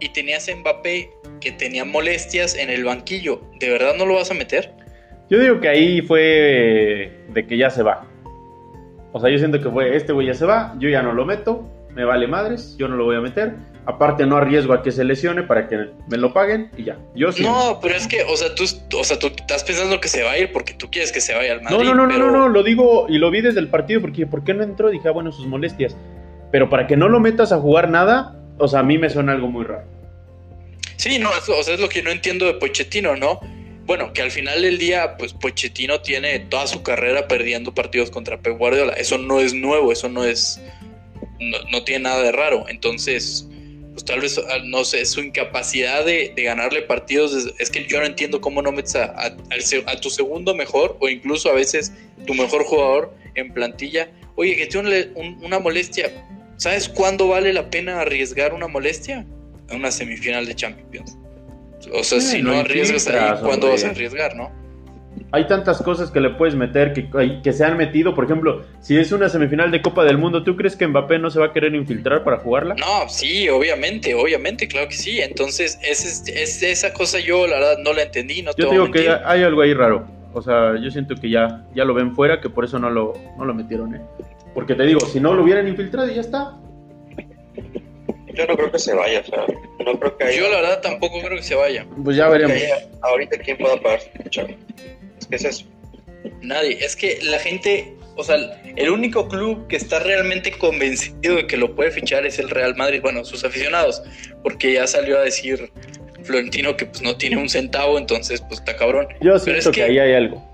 Y 0.00 0.10
tenías 0.10 0.48
a 0.48 0.56
Mbappé 0.56 1.10
que 1.40 1.52
tenía 1.52 1.84
molestias 1.84 2.54
en 2.54 2.70
el 2.70 2.84
banquillo. 2.84 3.40
¿De 3.58 3.68
verdad 3.68 3.94
no 3.96 4.06
lo 4.06 4.14
vas 4.14 4.30
a 4.30 4.34
meter? 4.34 4.72
Yo 5.30 5.38
digo 5.38 5.60
que 5.60 5.68
ahí 5.68 6.00
fue 6.02 7.12
de 7.28 7.46
que 7.46 7.58
ya 7.58 7.70
se 7.70 7.82
va. 7.82 8.06
O 9.12 9.20
sea, 9.20 9.30
yo 9.30 9.38
siento 9.38 9.60
que 9.60 9.70
fue, 9.70 9.96
este 9.96 10.12
güey 10.12 10.26
ya 10.26 10.34
se 10.34 10.46
va, 10.46 10.74
yo 10.78 10.88
ya 10.88 11.02
no 11.02 11.12
lo 11.12 11.24
meto, 11.24 11.68
me 11.94 12.04
vale 12.04 12.26
madres, 12.26 12.76
yo 12.78 12.88
no 12.88 12.96
lo 12.96 13.04
voy 13.04 13.16
a 13.16 13.20
meter. 13.20 13.54
Aparte 13.84 14.26
no 14.26 14.36
arriesgo 14.36 14.74
a 14.74 14.82
que 14.82 14.92
se 14.92 15.02
lesione 15.02 15.42
para 15.42 15.66
que 15.66 15.88
me 16.08 16.18
lo 16.18 16.34
paguen 16.34 16.70
y 16.76 16.84
ya. 16.84 16.98
Yo 17.14 17.32
sí. 17.32 17.42
No, 17.42 17.78
pero 17.80 17.94
es 17.94 18.06
que, 18.06 18.22
o 18.22 18.36
sea, 18.36 18.54
tú, 18.54 18.64
o 18.64 19.04
sea, 19.04 19.18
tú 19.18 19.28
estás 19.28 19.64
pensando 19.64 19.98
que 19.98 20.08
se 20.08 20.22
va 20.22 20.32
a 20.32 20.38
ir 20.38 20.52
porque 20.52 20.74
tú 20.74 20.90
quieres 20.90 21.10
que 21.10 21.22
se 21.22 21.34
vaya 21.34 21.54
al 21.54 21.62
Madrid. 21.62 21.78
No, 21.78 21.84
no, 21.84 21.94
no, 21.94 22.06
no, 22.06 22.18
no, 22.18 22.30
no, 22.30 22.48
lo 22.48 22.62
digo 22.62 23.06
y 23.08 23.16
lo 23.16 23.30
vi 23.30 23.40
desde 23.40 23.60
el 23.60 23.68
partido 23.68 24.02
porque 24.02 24.26
¿por 24.26 24.44
qué 24.44 24.52
no 24.52 24.62
entró? 24.62 24.90
Dije, 24.90 25.08
ah, 25.08 25.12
bueno, 25.12 25.32
sus 25.32 25.46
molestias. 25.46 25.96
Pero 26.52 26.68
para 26.68 26.86
que 26.86 26.96
no 26.96 27.08
lo 27.08 27.18
metas 27.18 27.50
a 27.50 27.58
jugar 27.58 27.90
nada, 27.90 28.37
o 28.58 28.68
sea, 28.68 28.80
a 28.80 28.82
mí 28.82 28.98
me 28.98 29.08
suena 29.08 29.32
algo 29.32 29.48
muy 29.48 29.64
raro. 29.64 29.86
Sí, 30.96 31.18
no, 31.18 31.30
o 31.30 31.62
sea, 31.62 31.74
es 31.74 31.80
lo 31.80 31.88
que 31.88 32.02
no 32.02 32.10
entiendo 32.10 32.46
de 32.46 32.54
Pochettino, 32.54 33.16
¿no? 33.16 33.40
Bueno, 33.86 34.12
que 34.12 34.20
al 34.20 34.30
final 34.30 34.60
del 34.60 34.78
día, 34.78 35.16
pues 35.16 35.32
Pochettino 35.32 36.00
tiene 36.00 36.40
toda 36.40 36.66
su 36.66 36.82
carrera 36.82 37.26
perdiendo 37.28 37.72
partidos 37.72 38.10
contra 38.10 38.38
Pep 38.38 38.58
Guardiola. 38.58 38.92
Eso 38.94 39.16
no 39.16 39.40
es 39.40 39.54
nuevo, 39.54 39.92
eso 39.92 40.08
no 40.08 40.24
es. 40.24 40.60
No, 41.40 41.58
no 41.70 41.84
tiene 41.84 42.02
nada 42.04 42.22
de 42.22 42.32
raro. 42.32 42.66
Entonces, 42.68 43.48
pues 43.92 44.04
tal 44.04 44.20
vez, 44.20 44.38
ah, 44.38 44.58
no 44.64 44.84
sé, 44.84 45.06
su 45.06 45.20
incapacidad 45.20 46.04
de, 46.04 46.34
ganarle 46.36 46.82
partidos. 46.82 47.32
Es, 47.58 47.70
que 47.70 47.86
yo 47.86 48.00
no 48.00 48.06
entiendo 48.06 48.40
cómo 48.40 48.60
no 48.60 48.72
metes 48.72 48.96
a, 48.96 49.36
tu 50.02 50.10
segundo 50.10 50.54
mejor 50.54 50.98
o 51.00 51.08
incluso 51.08 51.48
a 51.48 51.54
veces 51.54 51.92
tu 52.26 52.34
mejor 52.34 52.64
jugador 52.64 53.14
en 53.36 53.54
plantilla. 53.54 54.10
Oye, 54.34 54.56
que 54.56 54.66
tiene 54.66 55.12
un- 55.14 55.42
una 55.42 55.60
molestia. 55.60 56.12
¿Sabes 56.58 56.88
cuándo 56.88 57.28
vale 57.28 57.52
la 57.52 57.70
pena 57.70 58.00
arriesgar 58.00 58.52
una 58.52 58.66
molestia? 58.68 59.24
En 59.70 59.76
una 59.78 59.90
semifinal 59.90 60.44
de 60.44 60.54
Champions. 60.54 61.16
O 61.92 62.02
sea, 62.04 62.20
Sí, 62.20 62.36
si 62.38 62.42
no 62.42 62.52
arriesgas 62.52 63.06
ahí, 63.06 63.38
¿cuándo 63.42 63.68
vas 63.70 63.84
a 63.84 63.90
arriesgar, 63.90 64.34
no? 64.36 64.50
Hay 65.32 65.46
tantas 65.46 65.82
cosas 65.82 66.10
que 66.10 66.20
le 66.20 66.30
puedes 66.30 66.54
meter 66.54 66.92
que, 66.92 67.08
que 67.42 67.52
se 67.52 67.64
han 67.64 67.76
metido. 67.76 68.14
Por 68.14 68.24
ejemplo, 68.24 68.64
si 68.80 68.96
es 68.98 69.12
una 69.12 69.28
semifinal 69.28 69.70
de 69.70 69.82
Copa 69.82 70.04
del 70.04 70.18
Mundo, 70.18 70.42
¿tú 70.42 70.56
crees 70.56 70.74
que 70.76 70.86
Mbappé 70.86 71.18
no 71.18 71.30
se 71.30 71.38
va 71.38 71.46
a 71.46 71.52
querer 71.52 71.74
infiltrar 71.74 72.24
para 72.24 72.38
jugarla? 72.38 72.74
No, 72.74 73.08
sí, 73.08 73.48
obviamente, 73.48 74.14
obviamente, 74.14 74.66
claro 74.68 74.88
que 74.88 74.94
sí. 74.94 75.20
Entonces, 75.20 75.78
es, 75.82 76.24
es- 76.28 76.62
esa 76.62 76.92
cosa 76.92 77.20
yo, 77.20 77.46
la 77.46 77.56
verdad, 77.56 77.78
no 77.84 77.92
la 77.92 78.02
entendí, 78.02 78.42
no 78.42 78.50
Yo 78.56 78.68
te 78.68 78.72
digo 78.74 78.90
que 78.90 79.08
hay 79.24 79.42
algo 79.42 79.62
ahí 79.62 79.74
raro. 79.74 80.06
O 80.32 80.42
sea, 80.42 80.76
yo 80.80 80.90
siento 80.90 81.14
que 81.14 81.30
ya, 81.30 81.64
ya 81.74 81.84
lo 81.84 81.94
ven 81.94 82.14
fuera, 82.14 82.40
que 82.40 82.48
por 82.50 82.64
eso 82.64 82.78
no 82.78 82.90
lo, 82.90 83.14
no 83.36 83.44
lo 83.44 83.54
metieron, 83.54 83.94
¿eh? 83.94 84.00
Porque 84.58 84.74
te 84.74 84.82
digo, 84.82 84.98
si 84.98 85.20
no 85.20 85.34
lo 85.34 85.44
hubieran 85.44 85.68
infiltrado 85.68 86.10
y 86.10 86.16
ya 86.16 86.20
está. 86.20 86.58
Yo 88.34 88.44
no 88.48 88.56
creo 88.56 88.72
que 88.72 88.78
se 88.80 88.92
vaya, 88.92 89.20
o 89.20 89.24
sea, 89.24 89.44
no 89.86 90.00
creo 90.00 90.18
que 90.18 90.24
haya, 90.24 90.36
Yo, 90.36 90.48
la 90.48 90.56
verdad, 90.60 90.80
tampoco 90.80 91.20
creo 91.20 91.36
que 91.36 91.44
se 91.44 91.54
vaya. 91.54 91.86
Pues 92.02 92.16
ya 92.16 92.28
veremos. 92.28 92.56
ahorita 93.02 93.38
quién 93.38 93.56
pueda 93.56 93.80
pagar. 93.80 94.00
Es 94.24 95.26
que 95.28 95.36
es 95.36 95.44
eso. 95.44 95.64
Nadie. 96.42 96.76
Es 96.84 96.96
que 96.96 97.20
la 97.22 97.38
gente, 97.38 97.94
o 98.16 98.24
sea, 98.24 98.34
el 98.74 98.90
único 98.90 99.28
club 99.28 99.68
que 99.68 99.76
está 99.76 100.00
realmente 100.00 100.50
convencido 100.50 101.36
de 101.36 101.46
que 101.46 101.56
lo 101.56 101.76
puede 101.76 101.92
fichar 101.92 102.26
es 102.26 102.40
el 102.40 102.50
Real 102.50 102.74
Madrid. 102.74 103.00
Bueno, 103.00 103.24
sus 103.24 103.44
aficionados, 103.44 104.02
porque 104.42 104.72
ya 104.72 104.88
salió 104.88 105.18
a 105.18 105.22
decir 105.22 105.70
Florentino 106.24 106.76
que 106.76 106.86
pues 106.86 107.00
no 107.02 107.16
tiene 107.16 107.36
un 107.36 107.48
centavo, 107.48 107.96
entonces 107.96 108.40
pues 108.40 108.58
está 108.58 108.74
cabrón. 108.74 109.06
Yo 109.20 109.34
Pero 109.34 109.38
siento 109.38 109.58
es 109.60 109.66
que... 109.68 109.70
que- 109.72 109.82
ahí 109.84 109.98
hay 110.00 110.14
algo. 110.14 110.47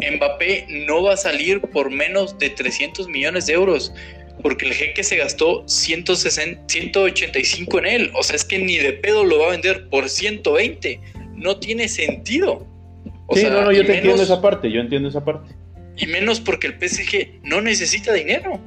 Mbappé 0.00 0.66
no 0.86 1.02
va 1.02 1.14
a 1.14 1.16
salir 1.16 1.60
por 1.60 1.90
menos 1.90 2.38
de 2.38 2.50
300 2.50 3.08
millones 3.08 3.46
de 3.46 3.54
euros. 3.54 3.92
Porque 4.42 4.66
el 4.66 4.74
jeque 4.74 5.02
se 5.02 5.16
gastó 5.16 5.64
160, 5.66 6.62
185 6.68 7.78
en 7.80 7.86
él. 7.86 8.10
O 8.14 8.22
sea, 8.22 8.36
es 8.36 8.44
que 8.44 8.58
ni 8.58 8.76
de 8.76 8.92
pedo 8.92 9.24
lo 9.24 9.40
va 9.40 9.48
a 9.48 9.50
vender 9.50 9.88
por 9.88 10.08
120. 10.08 11.00
No 11.34 11.58
tiene 11.58 11.88
sentido. 11.88 12.66
O 13.26 13.34
sí, 13.34 13.42
sea, 13.42 13.50
no, 13.50 13.64
no, 13.64 13.72
yo 13.72 13.84
te 13.84 13.96
entiendo 13.96 14.22
esa 14.22 14.40
parte, 14.40 14.70
yo 14.70 14.80
entiendo 14.80 15.08
esa 15.08 15.24
parte. 15.24 15.54
Y 15.96 16.06
menos 16.06 16.40
porque 16.40 16.68
el 16.68 16.74
PSG 16.74 17.40
no 17.42 17.60
necesita 17.60 18.12
dinero. 18.12 18.60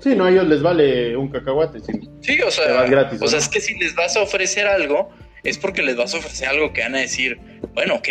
Sí, 0.00 0.14
no, 0.16 0.24
a 0.24 0.30
ellos 0.30 0.48
les 0.48 0.62
vale 0.62 1.14
un 1.16 1.28
cacahuate. 1.28 1.80
sí. 1.80 1.92
Sí, 2.22 2.40
o 2.40 2.50
sea, 2.50 2.84
gratis, 2.84 3.20
o 3.22 3.28
sea, 3.28 3.38
es 3.38 3.48
que 3.48 3.60
si 3.60 3.74
les 3.78 3.94
vas 3.94 4.16
a 4.16 4.22
ofrecer 4.22 4.66
algo, 4.66 5.10
es 5.44 5.58
porque 5.58 5.82
les 5.82 5.96
vas 5.96 6.14
a 6.14 6.18
ofrecer 6.18 6.48
algo 6.48 6.72
que 6.72 6.82
van 6.82 6.94
a 6.94 6.98
decir, 6.98 7.38
bueno, 7.74 7.96
ok, 7.96 8.08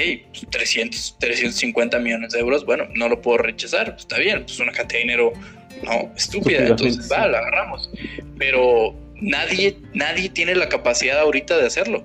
300, 0.49 1.15
pues, 1.17 1.17
350 1.19 1.99
millones 1.99 2.33
de 2.33 2.39
euros, 2.39 2.65
bueno, 2.65 2.85
no 2.95 3.09
lo 3.09 3.21
puedo 3.21 3.39
rechazar, 3.39 3.91
pues 3.91 4.01
está 4.01 4.17
bien, 4.17 4.43
pues 4.43 4.59
una 4.59 4.71
cantidad 4.71 4.99
de 4.99 5.07
dinero, 5.07 5.33
no, 5.83 6.11
estúpida, 6.15 6.67
entonces 6.67 7.09
va, 7.11 7.27
la 7.27 7.39
agarramos. 7.39 7.91
Pero 8.37 8.95
nadie, 9.21 9.77
nadie 9.93 10.29
tiene 10.29 10.55
la 10.55 10.69
capacidad 10.69 11.19
ahorita 11.19 11.57
de 11.57 11.65
hacerlo. 11.65 12.03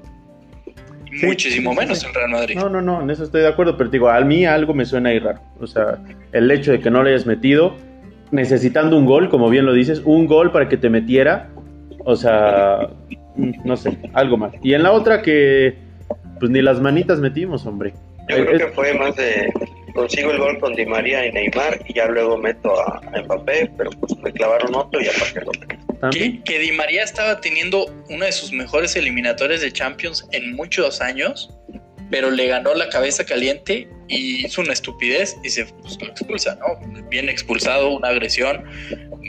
Muchísimo 1.22 1.74
menos 1.74 2.02
el 2.04 2.12
Real 2.12 2.30
Madrid. 2.30 2.56
No, 2.56 2.68
no, 2.68 2.82
no, 2.82 3.02
en 3.02 3.10
eso 3.10 3.22
estoy 3.24 3.42
de 3.42 3.48
acuerdo, 3.48 3.76
pero 3.76 3.88
digo, 3.88 4.08
a 4.08 4.20
mí 4.22 4.44
algo 4.44 4.74
me 4.74 4.84
suena 4.84 5.10
ahí 5.10 5.20
raro. 5.20 5.40
O 5.60 5.66
sea, 5.66 5.98
el 6.32 6.50
hecho 6.50 6.72
de 6.72 6.80
que 6.80 6.90
no 6.90 7.02
le 7.02 7.10
hayas 7.10 7.24
metido, 7.24 7.76
necesitando 8.32 8.96
un 8.96 9.06
gol, 9.06 9.28
como 9.28 9.48
bien 9.48 9.64
lo 9.64 9.72
dices, 9.72 10.02
un 10.04 10.26
gol 10.26 10.50
para 10.50 10.68
que 10.68 10.76
te 10.76 10.90
metiera, 10.90 11.50
o 12.04 12.16
sea, 12.16 12.88
no 13.37 13.76
sé, 13.76 13.97
algo 14.12 14.37
mal. 14.37 14.53
Y 14.62 14.74
en 14.74 14.82
la 14.82 14.93
otra 14.93 15.22
que, 15.22 15.76
pues 16.39 16.51
ni 16.51 16.62
las 16.62 16.80
manitas 16.80 17.18
metimos, 17.18 17.66
hombre. 17.66 17.95
Yo 18.28 18.45
creo 18.47 18.59
que 18.59 18.68
fue 18.68 18.95
más 18.95 19.14
de 19.16 19.53
consigo 19.95 20.32
el 20.32 20.39
gol 20.39 20.59
con 20.59 20.74
Di 20.74 20.85
María 20.85 21.24
y 21.26 21.32
Neymar 21.32 21.80
y 21.87 21.95
ya 21.95 22.07
luego 22.07 22.37
meto 22.37 22.78
a, 22.80 23.01
Mbappé, 23.22 23.70
pero 23.78 23.91
pues 23.91 24.16
me 24.18 24.32
clavaron 24.32 24.74
otro 24.74 25.01
y 25.01 25.07
aparte 25.07 25.41
lo 25.41 25.53
que, 26.11 26.43
que 26.43 26.59
Di 26.59 26.72
María 26.72 27.05
estaba 27.05 27.41
teniendo 27.41 27.87
una 28.11 28.26
de 28.26 28.32
sus 28.32 28.53
mejores 28.53 28.97
eliminatorias 28.97 29.61
de 29.61 29.72
Champions 29.72 30.26
en 30.32 30.55
muchos 30.55 31.01
años, 31.01 31.51
pero 32.11 32.30
le 32.30 32.49
ganó 32.49 32.74
la 32.74 32.89
cabeza 32.89 33.24
caliente 33.24 33.89
y 34.09 34.45
hizo 34.45 34.61
una 34.61 34.72
estupidez 34.72 35.37
y 35.43 35.49
se 35.49 35.64
pues, 35.64 36.01
lo 36.01 36.09
expulsa, 36.09 36.57
¿no? 36.57 37.03
Bien 37.09 37.28
expulsado, 37.28 37.97
una 37.97 38.09
agresión, 38.09 38.64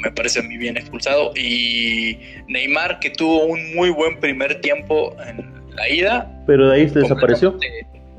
me 0.06 0.12
parece 0.12 0.40
a 0.40 0.44
mí 0.44 0.56
bien 0.58 0.78
expulsado. 0.78 1.32
Y 1.36 2.20
Neymar, 2.48 3.00
que 3.00 3.10
tuvo 3.10 3.46
un 3.46 3.76
muy 3.76 3.90
buen 3.90 4.20
primer 4.20 4.62
tiempo 4.62 5.16
en 5.28 5.52
la 5.76 5.90
ida. 5.90 6.44
Pero 6.46 6.70
de 6.70 6.76
ahí 6.76 6.90
se 6.90 7.00
desapareció. 7.00 7.58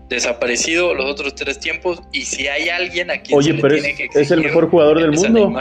Desaparecido 0.09 0.95
los 0.95 1.09
otros 1.09 1.35
tres 1.37 1.61
tiempos. 1.61 2.03
Y 2.13 2.23
si 2.23 2.49
hay 2.49 2.69
alguien 2.69 3.11
aquí 3.11 3.33
Oye, 3.35 3.55
pero 3.55 3.77
es, 3.77 3.87
es 4.15 4.31
el 4.33 4.43
mejor 4.43 4.69
jugador 4.69 5.01
del 5.01 5.13
mundo. 5.13 5.53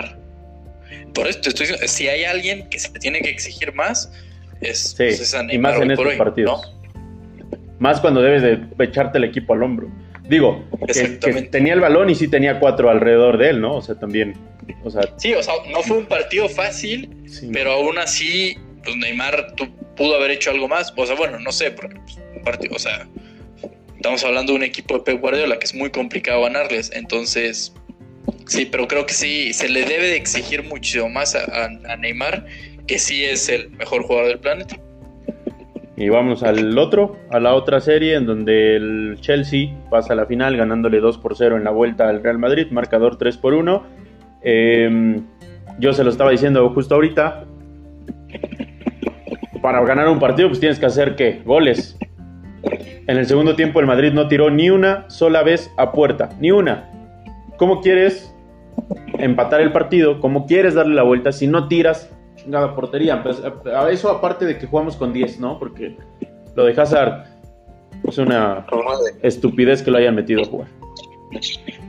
Por 1.13 1.27
eso 1.27 1.39
te 1.41 1.49
estoy 1.49 1.67
diciendo, 1.67 1.87
si 1.87 2.07
hay 2.09 2.25
alguien 2.25 2.67
que 2.69 2.79
se 2.79 2.89
tiene 2.99 3.21
que 3.21 3.29
exigir 3.29 3.73
más, 3.73 4.11
es, 4.59 4.79
sí, 4.79 4.95
pues, 4.97 5.35
y 5.49 5.57
más 5.57 5.79
en 5.79 5.91
estos 5.91 6.13
partidos. 6.15 6.73
Más 7.79 8.01
cuando 8.01 8.21
debes 8.21 8.41
de 8.41 8.83
echarte 8.83 9.19
el 9.19 9.25
equipo 9.25 9.53
al 9.53 9.63
hombro. 9.63 9.89
Digo, 10.27 10.63
que, 10.87 11.41
tenía 11.51 11.73
el 11.73 11.79
balón 11.79 12.09
y 12.09 12.15
sí 12.15 12.27
tenía 12.27 12.59
cuatro 12.59 12.89
alrededor 12.89 13.37
de 13.37 13.49
él, 13.49 13.61
¿no? 13.61 13.75
O 13.75 13.81
sea, 13.81 13.95
también. 13.95 14.33
O 14.83 14.89
sea, 14.89 15.03
sí, 15.17 15.33
o 15.33 15.43
sea, 15.43 15.53
no 15.71 15.83
fue 15.83 15.97
un 15.97 16.05
partido 16.05 16.49
fácil, 16.49 17.09
pero 17.53 17.73
aún 17.73 17.97
así, 17.99 18.57
pues 18.83 18.95
Neymar 18.95 19.55
pudo 19.95 20.15
haber 20.15 20.31
hecho 20.31 20.51
algo 20.51 20.67
más. 20.67 20.93
O 20.95 21.05
sea, 21.05 21.15
bueno, 21.15 21.39
no 21.39 21.51
sé, 21.51 21.71
porque 21.71 21.99
pues, 21.99 22.17
un 22.35 22.41
partido, 22.43 22.75
o 22.75 22.79
sea, 22.79 23.07
estamos 23.95 24.23
hablando 24.23 24.53
de 24.53 24.57
un 24.57 24.63
equipo 24.63 24.95
de 24.95 25.03
Pep 25.03 25.21
Guardiola 25.21 25.59
que 25.59 25.65
es 25.65 25.75
muy 25.75 25.91
complicado 25.91 26.41
ganarles. 26.41 26.91
Entonces, 26.93 27.73
Sí, 28.47 28.65
pero 28.65 28.87
creo 28.87 29.05
que 29.05 29.13
sí, 29.13 29.53
se 29.53 29.69
le 29.69 29.85
debe 29.85 30.07
de 30.07 30.15
exigir 30.15 30.63
mucho 30.63 31.07
más 31.09 31.35
a, 31.35 31.97
Neymar, 31.97 32.45
que 32.87 32.99
sí 32.99 33.25
es 33.25 33.49
el 33.49 33.71
mejor 33.71 34.03
jugador 34.03 34.27
del 34.27 34.39
planeta. 34.39 34.77
Y 35.97 36.09
vamos 36.09 36.43
al 36.43 36.77
otro, 36.77 37.15
a 37.31 37.39
la 37.39 37.53
otra 37.53 37.79
serie 37.79 38.15
en 38.15 38.25
donde 38.25 38.75
el 38.75 39.17
Chelsea 39.21 39.69
pasa 39.89 40.13
a 40.13 40.15
la 40.15 40.25
final 40.25 40.57
ganándole 40.57 40.99
2 40.99 41.17
por 41.19 41.37
0 41.37 41.55
en 41.55 41.63
la 41.63 41.71
vuelta 41.71 42.09
al 42.09 42.21
Real 42.21 42.37
Madrid, 42.37 42.67
marcador 42.71 43.17
3 43.17 43.37
por 43.37 43.53
1. 43.53 43.83
Em, 44.41 45.25
yo 45.79 45.93
se 45.93 46.03
lo 46.03 46.09
estaba 46.09 46.31
diciendo 46.31 46.69
justo 46.71 46.95
ahorita. 46.95 47.45
Para 49.61 49.83
ganar 49.85 50.09
un 50.09 50.19
partido, 50.19 50.49
pues 50.49 50.59
tienes 50.59 50.79
que 50.79 50.85
hacer 50.85 51.15
qué? 51.15 51.41
Goles. 51.45 51.97
En 53.07 53.17
el 53.17 53.25
segundo 53.25 53.55
tiempo, 53.55 53.79
el 53.79 53.85
Madrid 53.85 54.11
no 54.11 54.27
tiró 54.27 54.49
ni 54.49 54.69
una 54.69 55.09
sola 55.09 55.43
vez 55.43 55.71
a 55.77 55.91
puerta, 55.91 56.29
ni 56.39 56.51
una. 56.51 56.89
¿Cómo 57.57 57.81
quieres 57.81 58.35
empatar 59.17 59.61
el 59.61 59.71
partido? 59.71 60.19
¿Cómo 60.19 60.45
quieres 60.45 60.73
darle 60.73 60.95
la 60.95 61.03
vuelta 61.03 61.31
si 61.31 61.47
no 61.47 61.67
tiras 61.67 62.14
la 62.47 62.75
portería? 62.75 63.21
Pues, 63.23 63.41
a 63.43 63.89
eso 63.89 64.09
aparte 64.09 64.45
de 64.45 64.57
que 64.57 64.67
jugamos 64.67 64.95
con 64.95 65.13
10, 65.13 65.39
¿no? 65.39 65.59
Porque 65.59 65.97
lo 66.55 66.65
de 66.65 66.79
Hazard 66.79 67.25
es 68.07 68.17
una 68.17 68.65
estupidez 69.21 69.81
que 69.81 69.91
lo 69.91 69.97
hayan 69.97 70.15
metido 70.15 70.41
a 70.41 70.45
jugar. 70.45 70.67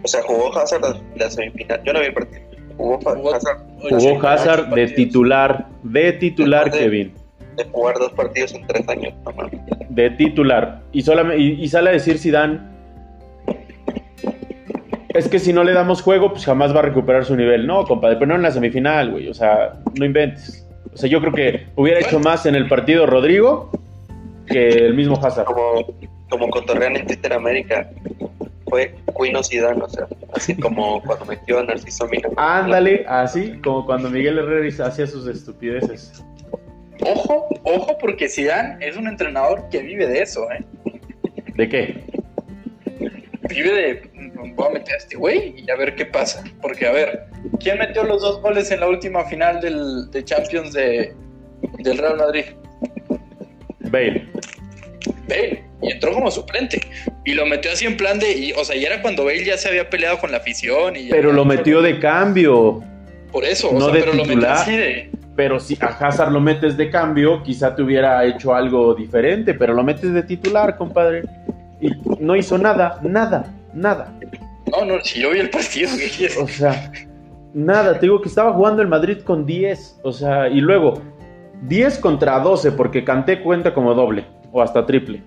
O 0.02 0.09
sea, 0.09 0.22
jugó 0.22 0.57
Hazard 0.57 1.00
la 1.16 1.30
semifinal. 1.30 1.82
Yo 1.84 1.92
no 1.92 2.00
vi 2.00 2.07
el 2.07 2.14
partido. 2.14 2.42
Jugó 2.76 3.34
Hazard. 3.34 3.59
Jugó 3.88 4.26
Hazard 4.26 4.74
de 4.74 4.88
titular, 4.88 5.68
de 5.82 6.12
titular, 6.12 6.70
Kevin. 6.70 7.14
De 7.57 7.64
jugar 7.64 7.98
dos 7.98 8.12
partidos 8.12 8.54
en 8.54 8.66
tres 8.66 8.86
años. 8.88 9.14
De 9.88 10.11
titular. 10.11 10.82
Y, 10.92 11.02
solamente, 11.02 11.42
y, 11.42 11.68
sale 11.68 11.90
a 11.90 11.92
decir 11.94 12.18
Zidane 12.18 12.61
es 15.16 15.28
que 15.28 15.38
si 15.38 15.52
no 15.52 15.64
le 15.64 15.72
damos 15.72 16.02
juego, 16.02 16.32
pues 16.32 16.44
jamás 16.44 16.74
va 16.74 16.80
a 16.80 16.82
recuperar 16.82 17.24
su 17.24 17.36
nivel. 17.36 17.66
No, 17.66 17.84
compadre, 17.84 18.16
pero 18.16 18.26
no 18.26 18.34
en 18.36 18.42
la 18.42 18.50
semifinal, 18.50 19.10
güey. 19.10 19.28
O 19.28 19.34
sea, 19.34 19.74
no 19.98 20.04
inventes. 20.04 20.66
O 20.92 20.96
sea, 20.96 21.08
yo 21.08 21.20
creo 21.20 21.32
que 21.32 21.66
hubiera 21.76 22.00
hecho 22.00 22.18
más 22.20 22.46
en 22.46 22.54
el 22.54 22.68
partido 22.68 23.06
Rodrigo 23.06 23.70
que 24.46 24.68
el 24.68 24.94
mismo 24.94 25.16
Hazard. 25.22 25.44
Como, 25.44 25.94
como 26.28 26.50
cotorrean 26.50 26.96
en 26.96 27.06
Twitter 27.06 27.32
América, 27.32 27.90
fue 28.68 28.94
Quino 29.16 29.42
Zidane, 29.42 29.82
o 29.82 29.88
sea, 29.88 30.06
así 30.34 30.56
como 30.56 31.02
cuando 31.02 31.24
metió 31.26 31.58
a 31.58 31.64
Narciso 31.64 32.06
Mina. 32.08 32.28
Ándale, 32.36 33.04
así 33.08 33.58
como 33.62 33.84
cuando 33.86 34.10
Miguel 34.10 34.38
Herrera 34.38 34.86
hacía 34.86 35.06
sus 35.06 35.26
estupideces. 35.26 36.24
Ojo, 37.00 37.46
ojo, 37.64 37.98
porque 38.00 38.28
Zidane 38.28 38.84
es 38.84 38.96
un 38.96 39.06
entrenador 39.06 39.68
que 39.70 39.82
vive 39.82 40.06
de 40.06 40.22
eso, 40.22 40.50
¿eh? 40.50 40.64
¿De 41.54 41.68
qué? 41.68 42.04
Vive 43.48 43.72
de 43.72 44.10
voy 44.37 44.66
a 44.68 44.70
meter 44.70 44.95
a 44.95 44.99
este 44.99 45.16
güey 45.16 45.55
y 45.57 45.70
a 45.70 45.76
ver 45.76 45.95
qué 45.95 46.07
pasa. 46.07 46.45
Porque, 46.61 46.87
a 46.87 46.93
ver, 46.93 47.26
¿quién 47.61 47.78
metió 47.78 48.05
los 48.05 48.22
dos 48.22 48.41
goles 48.41 48.70
en 48.70 48.80
la 48.80 48.89
última 48.89 49.24
final 49.24 49.61
del, 49.61 50.11
de 50.11 50.24
Champions 50.24 50.72
de, 50.72 51.14
del 51.78 51.99
Real 51.99 52.16
Madrid? 52.16 52.45
Bale. 53.80 54.28
Bale. 55.28 55.64
Y 55.82 55.93
entró 55.93 56.12
como 56.12 56.30
suplente. 56.30 56.80
Y 57.24 57.34
lo 57.34 57.47
metió 57.47 57.70
así 57.70 57.87
en 57.87 57.97
plan 57.97 58.18
de. 58.18 58.32
Y, 58.32 58.53
o 58.53 58.64
sea, 58.64 58.76
y 58.76 58.84
era 58.84 59.03
cuando 59.03 59.24
Bale 59.24 59.45
ya 59.45 59.57
se 59.57 59.68
había 59.68 59.89
peleado 59.89 60.18
con 60.18 60.30
la 60.30 60.39
afición. 60.39 60.97
Y 60.97 61.09
pero 61.11 61.32
lo 61.32 61.45
metió 61.45 61.82
de 61.82 61.99
cambio. 61.99 62.82
Por 63.30 63.45
eso, 63.45 63.72
no 63.72 63.89
de 63.89 64.01
pero 64.01 64.12
titular. 64.12 64.66
Pero 65.37 65.61
si 65.61 65.76
a 65.80 65.87
Hazard 65.89 66.32
lo 66.32 66.41
metes 66.41 66.78
de 66.78 66.89
cambio, 66.89 67.43
quizá 67.43 67.76
te 67.76 67.82
hubiera 67.82 68.24
hecho 68.24 68.55
algo 68.55 68.95
diferente, 68.95 69.53
pero 69.53 69.74
lo 69.74 69.82
metes 69.82 70.14
de 70.14 70.22
titular, 70.22 70.78
compadre. 70.78 71.24
Y 71.78 71.91
no 72.20 72.34
hizo 72.34 72.57
nada, 72.57 72.99
nada 73.03 73.53
nada. 73.76 74.12
No, 74.76 74.84
no, 74.84 75.04
si 75.04 75.20
yo 75.20 75.30
vi 75.30 75.40
el 75.40 75.50
partido, 75.50 75.90
¿qué 75.96 76.28
O 76.38 76.46
sea, 76.46 76.92
nada, 77.54 77.94
te 77.94 78.06
digo 78.06 78.20
que 78.20 78.28
estaba 78.28 78.52
jugando 78.52 78.82
el 78.82 78.88
Madrid 78.88 79.18
con 79.22 79.46
10, 79.46 80.00
o 80.02 80.12
sea, 80.12 80.48
y 80.48 80.60
luego 80.60 81.00
10 81.62 81.98
contra 81.98 82.38
12, 82.38 82.72
porque 82.72 83.04
Canté 83.04 83.42
cuenta 83.42 83.72
como 83.72 83.94
doble, 83.94 84.26
o 84.52 84.60
hasta 84.60 84.84
triple. 84.84 85.22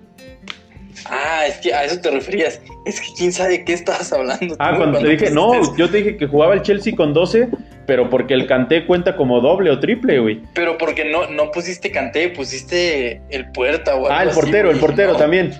Ah, 1.05 1.45
es 1.47 1.57
que 1.57 1.73
a 1.73 1.85
eso 1.85 1.99
te 1.99 2.11
referías. 2.11 2.61
Es 2.85 2.99
que 2.99 3.07
quién 3.17 3.31
sabe 3.31 3.49
de 3.49 3.65
qué 3.65 3.73
estabas 3.73 4.11
hablando. 4.13 4.55
Ah, 4.59 4.75
cuando 4.77 4.99
te 4.99 5.07
dije, 5.07 5.31
no, 5.31 5.75
yo 5.75 5.89
te 5.89 5.97
dije 5.97 6.17
que 6.17 6.27
jugaba 6.27 6.53
el 6.53 6.61
Chelsea 6.61 6.95
con 6.95 7.13
12, 7.13 7.49
pero 7.87 8.09
porque 8.09 8.33
el 8.33 8.45
Canté 8.45 8.85
cuenta 8.85 9.15
como 9.15 9.39
doble 9.41 9.71
o 9.71 9.79
triple, 9.79 10.19
güey. 10.19 10.41
Pero 10.53 10.77
porque 10.77 11.05
no, 11.05 11.27
no 11.29 11.51
pusiste 11.51 11.91
Canté, 11.91 12.29
pusiste 12.29 13.21
el 13.29 13.51
puerta 13.51 13.95
o 13.95 14.05
algo 14.05 14.09
Ah, 14.11 14.23
el 14.23 14.29
portero, 14.29 14.69
el 14.69 14.77
portero 14.77 15.15
también. 15.15 15.53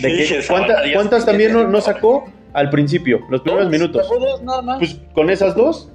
¿De 0.00 0.44
¿Cuántas 0.92 1.24
también 1.24 1.52
no, 1.52 1.80
sacó 1.80 2.26
al 2.52 2.70
principio, 2.70 3.20
los 3.30 3.40
primeros 3.40 3.70
minutos? 3.70 4.08
Dos, 4.08 4.42
nada 4.42 4.62
más. 4.62 4.78
Pues 4.78 5.00
con 5.14 5.30
esas 5.30 5.54
dos. 5.54 5.90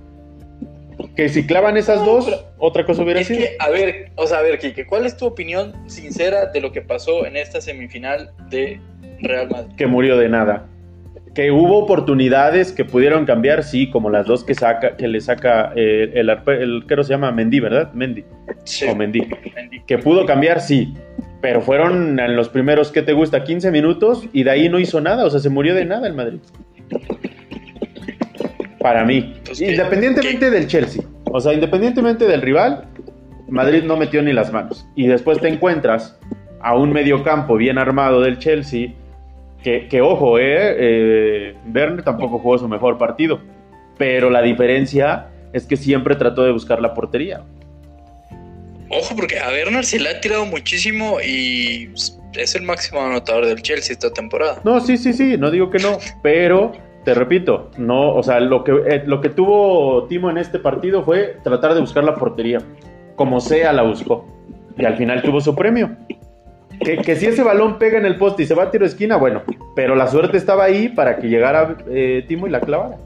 Que 1.15 1.29
si 1.29 1.45
clavan 1.45 1.77
esas 1.77 2.03
dos, 2.03 2.27
otra 2.57 2.85
cosa 2.85 3.03
hubiera 3.03 3.19
es 3.19 3.27
sido. 3.27 3.39
Que, 3.39 3.55
a 3.59 3.69
ver, 3.69 4.11
o 4.15 4.25
sea, 4.25 4.39
a 4.39 4.41
ver, 4.41 4.57
Kike, 4.57 4.87
¿cuál 4.87 5.05
es 5.05 5.15
tu 5.15 5.27
opinión 5.27 5.73
sincera 5.87 6.47
de 6.47 6.59
lo 6.59 6.71
que 6.71 6.81
pasó 6.81 7.25
en 7.25 7.37
esta 7.37 7.61
semifinal 7.61 8.31
de 8.49 8.81
Real 9.19 9.47
Madrid? 9.49 9.75
Que 9.75 9.85
murió 9.85 10.17
de 10.17 10.29
nada. 10.29 10.67
Que 11.37 11.51
hubo 11.51 11.77
oportunidades 11.77 12.71
que 12.71 12.83
pudieron 12.83 13.25
cambiar, 13.25 13.63
sí, 13.63 13.89
como 13.91 14.09
las 14.09 14.25
dos 14.25 14.43
que 14.43 14.55
saca, 14.55 14.97
que 14.97 15.07
le 15.07 15.21
saca 15.21 15.71
eh, 15.75 16.11
el, 16.15 16.29
el, 16.29 16.83
el 16.89 17.03
se 17.03 17.11
llama 17.11 17.31
Mendy, 17.31 17.59
¿verdad? 17.59 17.93
Mendy. 17.93 18.25
Sí. 18.63 18.85
O 18.87 18.95
Mendy. 18.95 19.21
Que 19.85 19.99
pudo 19.99 20.25
cambiar, 20.25 20.59
sí. 20.59 20.95
Pero 21.41 21.61
fueron 21.61 22.19
en 22.19 22.35
los 22.35 22.49
primeros, 22.49 22.91
¿qué 22.91 23.03
te 23.03 23.13
gusta? 23.13 23.43
15 23.43 23.69
minutos 23.69 24.27
y 24.33 24.43
de 24.43 24.49
ahí 24.51 24.67
no 24.67 24.79
hizo 24.79 24.99
nada, 24.99 25.25
o 25.25 25.29
sea, 25.29 25.39
se 25.39 25.49
murió 25.49 25.75
de 25.75 25.85
nada 25.85 26.07
el 26.07 26.13
Madrid 26.15 26.39
para 28.87 29.03
mí. 29.03 29.33
Pues 29.45 29.59
independientemente 29.59 30.49
del 30.49 30.65
Chelsea. 30.67 31.03
O 31.25 31.41
sea, 31.41 31.53
independientemente 31.53 32.25
del 32.25 32.41
rival, 32.41 32.85
Madrid 33.49 33.83
no 33.83 33.97
metió 33.97 34.21
ni 34.21 34.31
las 34.31 34.53
manos. 34.53 34.87
Y 34.95 35.07
después 35.07 35.41
te 35.41 35.49
encuentras 35.49 36.17
a 36.61 36.73
un 36.73 36.93
mediocampo 36.93 37.57
bien 37.57 37.77
armado 37.77 38.21
del 38.21 38.39
Chelsea. 38.39 38.93
Que, 39.63 40.01
ojo, 40.01 40.39
eh, 40.39 40.75
eh, 40.77 41.55
Werner 41.73 42.03
tampoco 42.03 42.39
jugó 42.39 42.57
su 42.57 42.67
mejor 42.67 42.97
partido. 42.97 43.41
Pero 43.97 44.29
la 44.29 44.41
diferencia 44.41 45.27
es 45.51 45.65
que 45.65 45.75
siempre 45.75 46.15
trató 46.15 46.43
de 46.43 46.51
buscar 46.51 46.81
la 46.81 46.93
portería. 46.93 47.41
Ojo, 48.89 49.15
porque 49.15 49.39
a 49.39 49.49
Werner 49.49 49.83
se 49.83 49.99
le 49.99 50.09
ha 50.09 50.21
tirado 50.21 50.45
muchísimo 50.45 51.19
y 51.19 51.89
es 52.33 52.55
el 52.55 52.63
máximo 52.63 53.01
anotador 53.01 53.45
del 53.45 53.61
Chelsea 53.61 53.93
esta 53.93 54.11
temporada. 54.11 54.61
No, 54.63 54.79
sí, 54.79 54.97
sí, 54.97 55.13
sí, 55.13 55.37
no 55.37 55.51
digo 55.51 55.69
que 55.69 55.79
no, 55.79 55.97
pero 56.21 56.71
te 57.03 57.13
repito, 57.13 57.71
no, 57.77 58.13
o 58.13 58.23
sea, 58.23 58.39
lo 58.39 58.63
que, 58.63 58.71
eh, 58.85 59.03
lo 59.05 59.21
que 59.21 59.29
tuvo 59.29 60.05
Timo 60.07 60.29
en 60.29 60.37
este 60.37 60.59
partido 60.59 61.03
fue 61.03 61.37
tratar 61.43 61.73
de 61.73 61.81
buscar 61.81 62.03
la 62.03 62.15
portería. 62.15 62.59
Como 63.15 63.39
sea 63.39 63.73
la 63.73 63.83
buscó. 63.83 64.25
Y 64.77 64.85
al 64.85 64.95
final 64.97 65.21
tuvo 65.21 65.41
su 65.41 65.55
premio. 65.55 65.95
Que, 66.79 67.15
si 67.15 67.25
ese 67.25 67.43
balón 67.43 67.79
pega 67.79 67.97
en 67.97 68.05
el 68.05 68.17
poste 68.17 68.43
y 68.43 68.45
se 68.45 68.53
va 68.53 68.63
a 68.63 68.71
tiro 68.71 68.85
de 68.85 68.89
esquina, 68.89 69.17
bueno, 69.17 69.43
pero 69.75 69.95
la 69.95 70.07
suerte 70.07 70.37
estaba 70.37 70.65
ahí 70.65 70.89
para 70.89 71.17
que 71.17 71.27
llegara 71.27 71.77
eh, 71.89 72.23
Timo 72.27 72.47
y 72.47 72.49
la 72.49 72.61
clavara. 72.61 72.97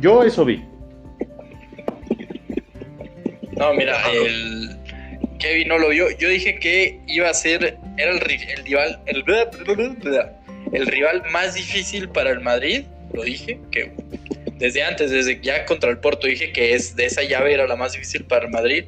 Yo 0.00 0.22
eso 0.22 0.44
vi. 0.44 0.64
No, 3.56 3.72
mira, 3.74 3.96
el 4.12 4.76
Kevin 5.38 5.68
no 5.68 5.78
lo 5.78 5.90
vio. 5.90 6.10
Yo 6.18 6.28
dije 6.28 6.58
que 6.58 7.00
iba 7.06 7.28
a 7.28 7.34
ser, 7.34 7.78
era 7.96 8.10
el 8.10 8.20
rival, 8.20 9.00
el, 9.06 9.24
el 10.72 10.86
rival 10.86 11.22
más 11.30 11.54
difícil 11.54 12.08
para 12.08 12.30
el 12.30 12.40
Madrid. 12.40 12.84
Lo 13.12 13.22
dije, 13.22 13.60
que 13.70 13.92
desde 14.58 14.82
antes, 14.82 15.10
desde 15.10 15.40
ya 15.40 15.64
contra 15.66 15.90
el 15.90 15.98
Porto, 15.98 16.26
dije 16.26 16.52
que 16.52 16.74
es 16.74 16.96
de 16.96 17.06
esa 17.06 17.22
llave 17.22 17.54
era 17.54 17.66
la 17.66 17.76
más 17.76 17.92
difícil 17.92 18.24
para 18.24 18.46
el 18.46 18.50
Madrid, 18.50 18.84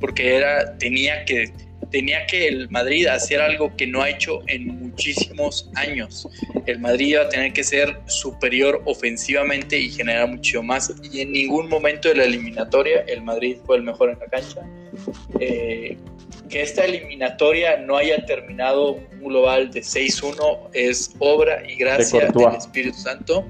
porque 0.00 0.36
era, 0.36 0.76
tenía 0.78 1.24
que, 1.24 1.50
tenía 1.90 2.26
que 2.26 2.48
el 2.48 2.70
Madrid 2.70 3.06
hacer 3.06 3.40
algo 3.40 3.74
que 3.76 3.86
no 3.86 4.02
ha 4.02 4.10
hecho 4.10 4.40
en 4.46 4.66
muchísimos 4.66 5.70
años. 5.74 6.28
El 6.66 6.78
Madrid 6.78 7.08
iba 7.08 7.22
a 7.22 7.28
tener 7.28 7.52
que 7.52 7.64
ser 7.64 7.98
superior 8.06 8.82
ofensivamente 8.84 9.78
y 9.78 9.90
generar 9.90 10.28
mucho 10.28 10.62
más. 10.62 10.92
Y 11.12 11.20
en 11.20 11.32
ningún 11.32 11.68
momento 11.68 12.08
de 12.08 12.16
la 12.16 12.24
eliminatoria 12.24 13.04
el 13.06 13.22
Madrid 13.22 13.56
fue 13.64 13.76
el 13.76 13.82
mejor 13.82 14.10
en 14.10 14.18
la 14.18 14.26
cancha. 14.26 14.60
Eh, 15.38 15.96
que 16.48 16.62
esta 16.62 16.84
eliminatoria 16.84 17.76
no 17.78 17.96
haya 17.96 18.24
terminado 18.26 18.92
un 18.94 19.20
global 19.20 19.70
de 19.70 19.80
6-1 19.80 20.70
es 20.72 21.14
obra 21.18 21.62
y 21.68 21.76
gracia 21.76 22.26
Courtois. 22.26 22.46
del 22.46 22.56
Espíritu 22.56 22.98
Santo. 22.98 23.46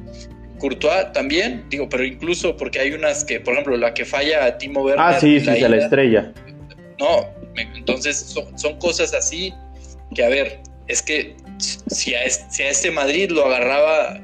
Courtois 0.59 1.11
también, 1.13 1.65
digo, 1.71 1.89
pero 1.89 2.05
incluso 2.05 2.57
porque 2.57 2.79
hay 2.79 2.93
unas 2.93 3.25
que, 3.25 3.41
por 3.41 3.55
ejemplo, 3.55 3.77
la 3.79 3.95
que 3.95 4.05
falla 4.05 4.45
a 4.45 4.59
Timo 4.59 4.83
Werner. 4.83 5.01
Ah, 5.01 5.19
sí, 5.19 5.41
sí, 5.41 5.47
la 5.47 5.55
se 5.55 5.69
la 5.69 5.77
estrella. 5.79 6.33
no, 6.99 7.40
entonces 7.75 8.17
son, 8.19 8.59
son 8.59 8.79
cosas 8.79 9.13
así 9.15 9.53
que, 10.15 10.25
a 10.25 10.29
ver, 10.29 10.61
es 10.89 11.03
que 11.03 11.37
si 11.89 12.15
a, 12.15 12.25
es- 12.25 12.45
si 12.51 12.63
a 12.63 12.71
este 12.71 12.91
Madrid 12.91 13.31
lo 13.31 13.45
agarraba 13.47 14.21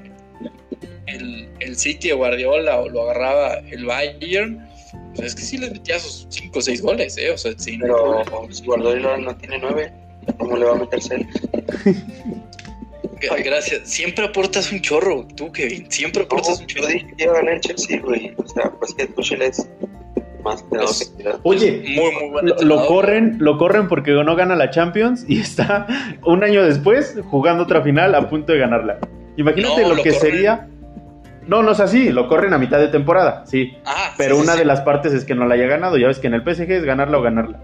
el, 1.07 1.49
el 1.61 1.77
City 1.77 2.09
de 2.09 2.15
Guardiola 2.15 2.81
o 2.81 2.89
lo 2.89 3.03
agarraba 3.03 3.55
el 3.71 3.85
Bayern, 3.85 4.67
pues 5.15 5.29
es 5.29 5.35
que 5.35 5.43
sí 5.43 5.59
les 5.59 5.73
metía 5.73 5.99
sus 5.99 6.27
5 6.31 6.59
o 6.59 6.63
6 6.63 6.83
goles, 6.83 7.17
¿eh? 7.19 7.31
O 7.31 7.39
sea, 7.39 7.53
sin 7.59 7.81
Pero 7.81 8.23
si 8.51 8.65
Guardiola 8.65 9.17
no 9.17 9.37
tiene 9.37 9.59
nueve, 9.59 9.93
¿cómo 10.39 10.57
le 10.57 10.65
va 10.65 10.73
a 10.73 10.77
meter 10.77 11.01
seis? 11.03 11.27
Gra- 13.21 13.43
Gracias. 13.43 13.89
Siempre 13.89 14.25
aportas 14.27 14.71
un 14.73 14.81
chorro, 14.83 15.27
tú, 15.37 15.51
Kevin. 15.53 15.91
Siempre 15.91 16.25
aportas 16.25 16.61
un 16.61 16.67
yo 16.67 16.77
chorro. 16.81 16.89
dije 16.89 17.07
que 17.17 17.25
iba 17.25 17.33
a 17.33 17.37
ganar 17.37 17.55
el 17.55 17.61
Chelsea, 17.61 18.01
güey. 18.01 18.35
O 18.37 18.47
sea, 18.49 18.71
pues 18.79 18.93
que 18.95 19.07
Tuchel 19.07 19.43
es 19.43 19.67
más 20.47 20.65
Es-. 20.71 21.13
Oye, 21.43 21.83
Muy, 21.97 22.13
muy 22.15 22.31
buen 22.31 22.47
lo, 22.69 22.87
corren, 22.87 23.37
lo 23.41 23.59
corren 23.59 23.89
porque 23.89 24.13
no 24.13 24.37
gana 24.37 24.55
la 24.57 24.71
Champions 24.71 25.25
y 25.29 25.41
está 25.41 25.87
un 26.25 26.43
año 26.45 26.63
después 26.65 27.19
jugando 27.31 27.65
otra 27.65 27.83
final 27.83 28.15
a 28.15 28.29
punto 28.29 28.53
de 28.53 28.59
ganarla. 28.61 28.99
Imagínate 29.37 29.83
No, 29.83 29.89
lo, 29.91 29.95
lo 29.97 30.03
que 30.03 30.11
corren. 30.15 30.21
sería. 30.33 30.69
No, 31.47 31.63
no 31.63 31.71
es 31.73 31.81
así, 31.81 32.11
lo 32.11 32.27
corren 32.27 32.53
a 32.55 32.59
mitad 32.59 32.79
de 32.81 32.89
temporada, 32.89 33.45
sí. 33.47 33.73
Ah, 33.85 34.13
Pero 34.19 34.35
sí, 34.35 34.43
una 34.43 34.55
sí. 34.55 34.59
de 34.59 34.65
las 34.65 34.81
partes 34.81 35.13
es 35.13 35.25
que 35.25 35.37
no 35.37 35.47
la 35.47 35.55
haya 35.55 35.67
ganado. 35.69 35.97
Ya 35.97 36.09
ves 36.09 36.19
que 36.19 36.27
en 36.27 36.35
el 36.35 36.43
PSG 36.43 36.71
es 36.73 36.85
ganarla 36.85 37.19
o 37.19 37.23
ganarla. 37.23 37.61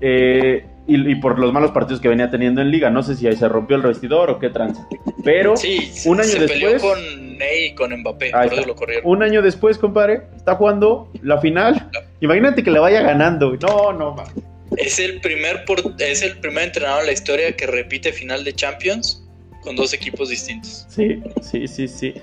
Eh, 0.00 0.66
y, 0.88 1.10
y 1.12 1.14
por 1.16 1.38
los 1.38 1.52
malos 1.52 1.70
partidos 1.70 2.00
que 2.00 2.08
venía 2.08 2.28
teniendo 2.28 2.60
en 2.60 2.72
liga. 2.72 2.90
No 2.90 3.04
sé 3.04 3.14
si 3.14 3.28
ahí 3.28 3.36
se 3.36 3.48
rompió 3.48 3.76
el 3.76 3.82
vestidor 3.82 4.30
o 4.30 4.38
qué 4.40 4.50
tranza. 4.50 4.84
Pero 5.22 5.56
Sí, 5.56 5.92
un 6.06 6.18
año 6.18 6.28
se 6.28 6.40
después- 6.40 6.60
peleó 6.60 6.80
con 6.80 7.38
Ney 7.38 7.66
y 7.66 7.74
con 7.76 7.92
Mbappé. 8.00 8.32
Por 8.32 8.52
eso 8.52 8.66
lo 8.66 8.74
corrieron. 8.74 9.08
un 9.08 9.22
año 9.22 9.42
después, 9.42 9.78
compadre, 9.78 10.22
está 10.34 10.56
jugando 10.56 11.12
la 11.22 11.38
final. 11.38 11.88
Imagínate 12.20 12.62
que 12.62 12.70
la 12.70 12.80
vaya 12.80 13.02
ganando. 13.02 13.56
No, 13.56 13.92
no, 13.92 14.14
ma. 14.14 14.24
Es 14.76 14.98
el 14.98 15.20
primer 15.20 15.64
por- 15.64 15.94
es 15.98 16.22
el 16.22 16.38
primer 16.38 16.64
entrenador 16.64 17.00
en 17.00 17.06
la 17.06 17.12
historia 17.12 17.56
que 17.56 17.66
repite 17.66 18.12
final 18.12 18.44
de 18.44 18.52
Champions 18.52 19.26
con 19.62 19.74
dos 19.76 19.92
equipos 19.92 20.28
distintos. 20.30 20.86
Sí, 20.88 21.20
sí, 21.42 21.66
sí, 21.66 21.88
sí. 21.88 22.14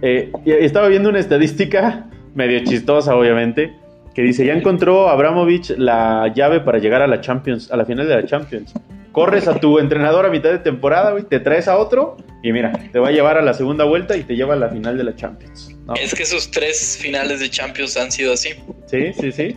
Eh, 0.00 0.30
estaba 0.46 0.88
viendo 0.88 1.08
una 1.08 1.18
estadística 1.18 2.06
medio 2.34 2.60
chistosa, 2.64 3.16
obviamente, 3.16 3.72
que 4.14 4.22
dice, 4.22 4.46
ya 4.46 4.52
encontró 4.52 5.08
Abramovich 5.08 5.70
la 5.76 6.32
llave 6.34 6.60
para 6.60 6.78
llegar 6.78 7.02
a 7.02 7.06
la 7.08 7.20
Champions, 7.20 7.70
a 7.72 7.76
la 7.76 7.84
final 7.84 8.06
de 8.08 8.14
la 8.14 8.24
Champions. 8.26 8.72
Corres 9.18 9.48
a 9.48 9.58
tu 9.58 9.80
entrenador 9.80 10.26
a 10.26 10.30
mitad 10.30 10.50
de 10.50 10.60
temporada, 10.60 11.10
güey, 11.10 11.24
te 11.24 11.40
traes 11.40 11.66
a 11.66 11.76
otro 11.76 12.16
y 12.40 12.52
mira, 12.52 12.70
te 12.92 13.00
va 13.00 13.08
a 13.08 13.10
llevar 13.10 13.36
a 13.36 13.42
la 13.42 13.52
segunda 13.52 13.82
vuelta 13.82 14.16
y 14.16 14.22
te 14.22 14.36
lleva 14.36 14.54
a 14.54 14.56
la 14.56 14.68
final 14.68 14.96
de 14.96 15.02
la 15.02 15.16
Champions. 15.16 15.74
¿no? 15.86 15.94
Es 15.94 16.14
que 16.14 16.22
esos 16.22 16.52
tres 16.52 16.96
finales 17.02 17.40
de 17.40 17.50
Champions 17.50 17.96
han 17.96 18.12
sido 18.12 18.34
así. 18.34 18.50
Sí, 18.86 19.12
sí, 19.12 19.32
sí. 19.32 19.56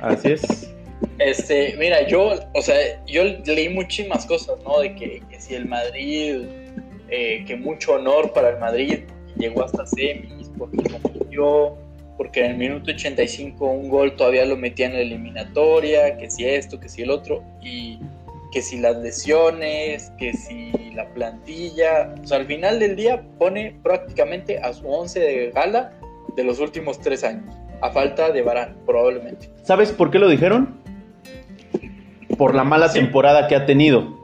Así 0.00 0.32
es. 0.32 0.72
Este, 1.18 1.76
mira, 1.76 2.08
yo, 2.08 2.30
o 2.54 2.62
sea, 2.62 2.76
yo 3.06 3.24
leí 3.44 3.68
muchísimas 3.68 4.24
cosas, 4.24 4.56
¿no? 4.64 4.80
De 4.80 4.94
que, 4.94 5.22
que 5.28 5.38
si 5.38 5.54
el 5.54 5.66
Madrid, 5.66 6.46
eh, 7.10 7.44
que 7.46 7.56
mucho 7.56 7.92
honor 7.92 8.32
para 8.32 8.48
el 8.48 8.58
Madrid, 8.58 9.00
llegó 9.36 9.64
hasta 9.64 9.84
semis, 9.84 10.50
porque 10.56 10.78
compitió, 10.78 11.76
porque 12.16 12.40
en 12.40 12.52
el 12.52 12.56
minuto 12.56 12.90
85 12.90 13.66
un 13.66 13.90
gol 13.90 14.16
todavía 14.16 14.46
lo 14.46 14.56
metía 14.56 14.86
en 14.86 14.94
la 14.94 15.00
eliminatoria, 15.00 16.16
que 16.16 16.30
si 16.30 16.46
esto, 16.46 16.80
que 16.80 16.88
si 16.88 17.02
el 17.02 17.10
otro, 17.10 17.44
y 17.62 17.98
que 18.52 18.62
si 18.62 18.78
las 18.78 18.96
lesiones, 18.98 20.12
que 20.18 20.32
si 20.32 20.72
la 20.94 21.08
plantilla, 21.14 22.14
o 22.22 22.26
sea, 22.26 22.38
al 22.38 22.46
final 22.46 22.78
del 22.78 22.96
día 22.96 23.22
pone 23.38 23.76
prácticamente 23.82 24.58
a 24.58 24.72
su 24.72 24.88
11 24.88 25.20
de 25.20 25.50
gala 25.50 25.92
de 26.36 26.44
los 26.44 26.60
últimos 26.60 27.00
tres 27.00 27.24
años, 27.24 27.54
a 27.80 27.90
falta 27.90 28.30
de 28.30 28.42
Barán, 28.42 28.76
probablemente. 28.86 29.50
¿Sabes 29.62 29.92
por 29.92 30.10
qué 30.10 30.18
lo 30.18 30.28
dijeron? 30.28 30.80
Por 32.38 32.54
la 32.54 32.64
mala 32.64 32.88
Sí. 32.88 32.98
temporada 33.00 33.48
que 33.48 33.56
ha 33.56 33.66
tenido. 33.66 34.14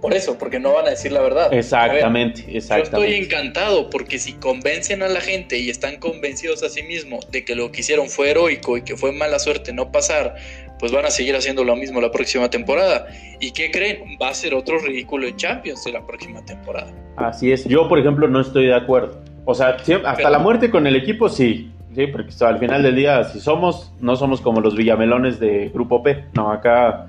Por 0.00 0.12
eso, 0.14 0.36
porque 0.38 0.60
no 0.60 0.74
van 0.74 0.86
a 0.86 0.90
decir 0.90 1.10
la 1.10 1.20
verdad. 1.22 1.52
Exactamente, 1.52 2.42
ver, 2.42 2.50
yo 2.52 2.58
exactamente. 2.58 3.12
estoy 3.14 3.24
encantado 3.24 3.90
porque 3.90 4.18
si 4.18 4.34
convencen 4.34 5.02
a 5.02 5.08
la 5.08 5.20
gente 5.20 5.58
y 5.58 5.70
están 5.70 5.96
convencidos 5.96 6.62
a 6.62 6.68
sí 6.68 6.82
mismos 6.82 7.28
de 7.32 7.44
que 7.44 7.56
lo 7.56 7.72
que 7.72 7.80
hicieron 7.80 8.08
fue 8.08 8.30
heroico 8.30 8.76
y 8.76 8.82
que 8.82 8.96
fue 8.96 9.10
mala 9.12 9.38
suerte 9.38 9.72
no 9.72 9.90
pasar, 9.90 10.36
pues 10.78 10.92
van 10.92 11.06
a 11.06 11.10
seguir 11.10 11.34
haciendo 11.36 11.64
lo 11.64 11.74
mismo 11.76 12.00
la 12.00 12.10
próxima 12.10 12.48
temporada. 12.50 13.06
¿Y 13.40 13.52
qué 13.52 13.70
creen? 13.70 14.18
Va 14.20 14.28
a 14.28 14.34
ser 14.34 14.54
otro 14.54 14.78
ridículo 14.78 15.26
en 15.26 15.36
Champions 15.36 15.84
de 15.84 15.92
la 15.92 16.06
próxima 16.06 16.44
temporada. 16.44 16.92
Así 17.16 17.50
es. 17.52 17.64
Yo, 17.66 17.88
por 17.88 17.98
ejemplo, 17.98 18.28
no 18.28 18.40
estoy 18.40 18.66
de 18.66 18.74
acuerdo. 18.74 19.20
O 19.44 19.54
sea, 19.54 19.68
hasta 19.68 20.14
Pero- 20.16 20.30
la 20.30 20.38
muerte 20.38 20.70
con 20.70 20.86
el 20.86 20.96
equipo, 20.96 21.28
sí. 21.28 21.70
Sí, 21.94 22.06
porque 22.08 22.28
o 22.28 22.32
sea, 22.32 22.48
al 22.48 22.58
final 22.58 22.82
del 22.82 22.94
día, 22.94 23.24
si 23.24 23.40
somos, 23.40 23.94
no 24.00 24.16
somos 24.16 24.42
como 24.42 24.60
los 24.60 24.76
villamelones 24.76 25.40
de 25.40 25.70
Grupo 25.72 26.02
P. 26.02 26.26
No, 26.34 26.50
acá 26.52 27.06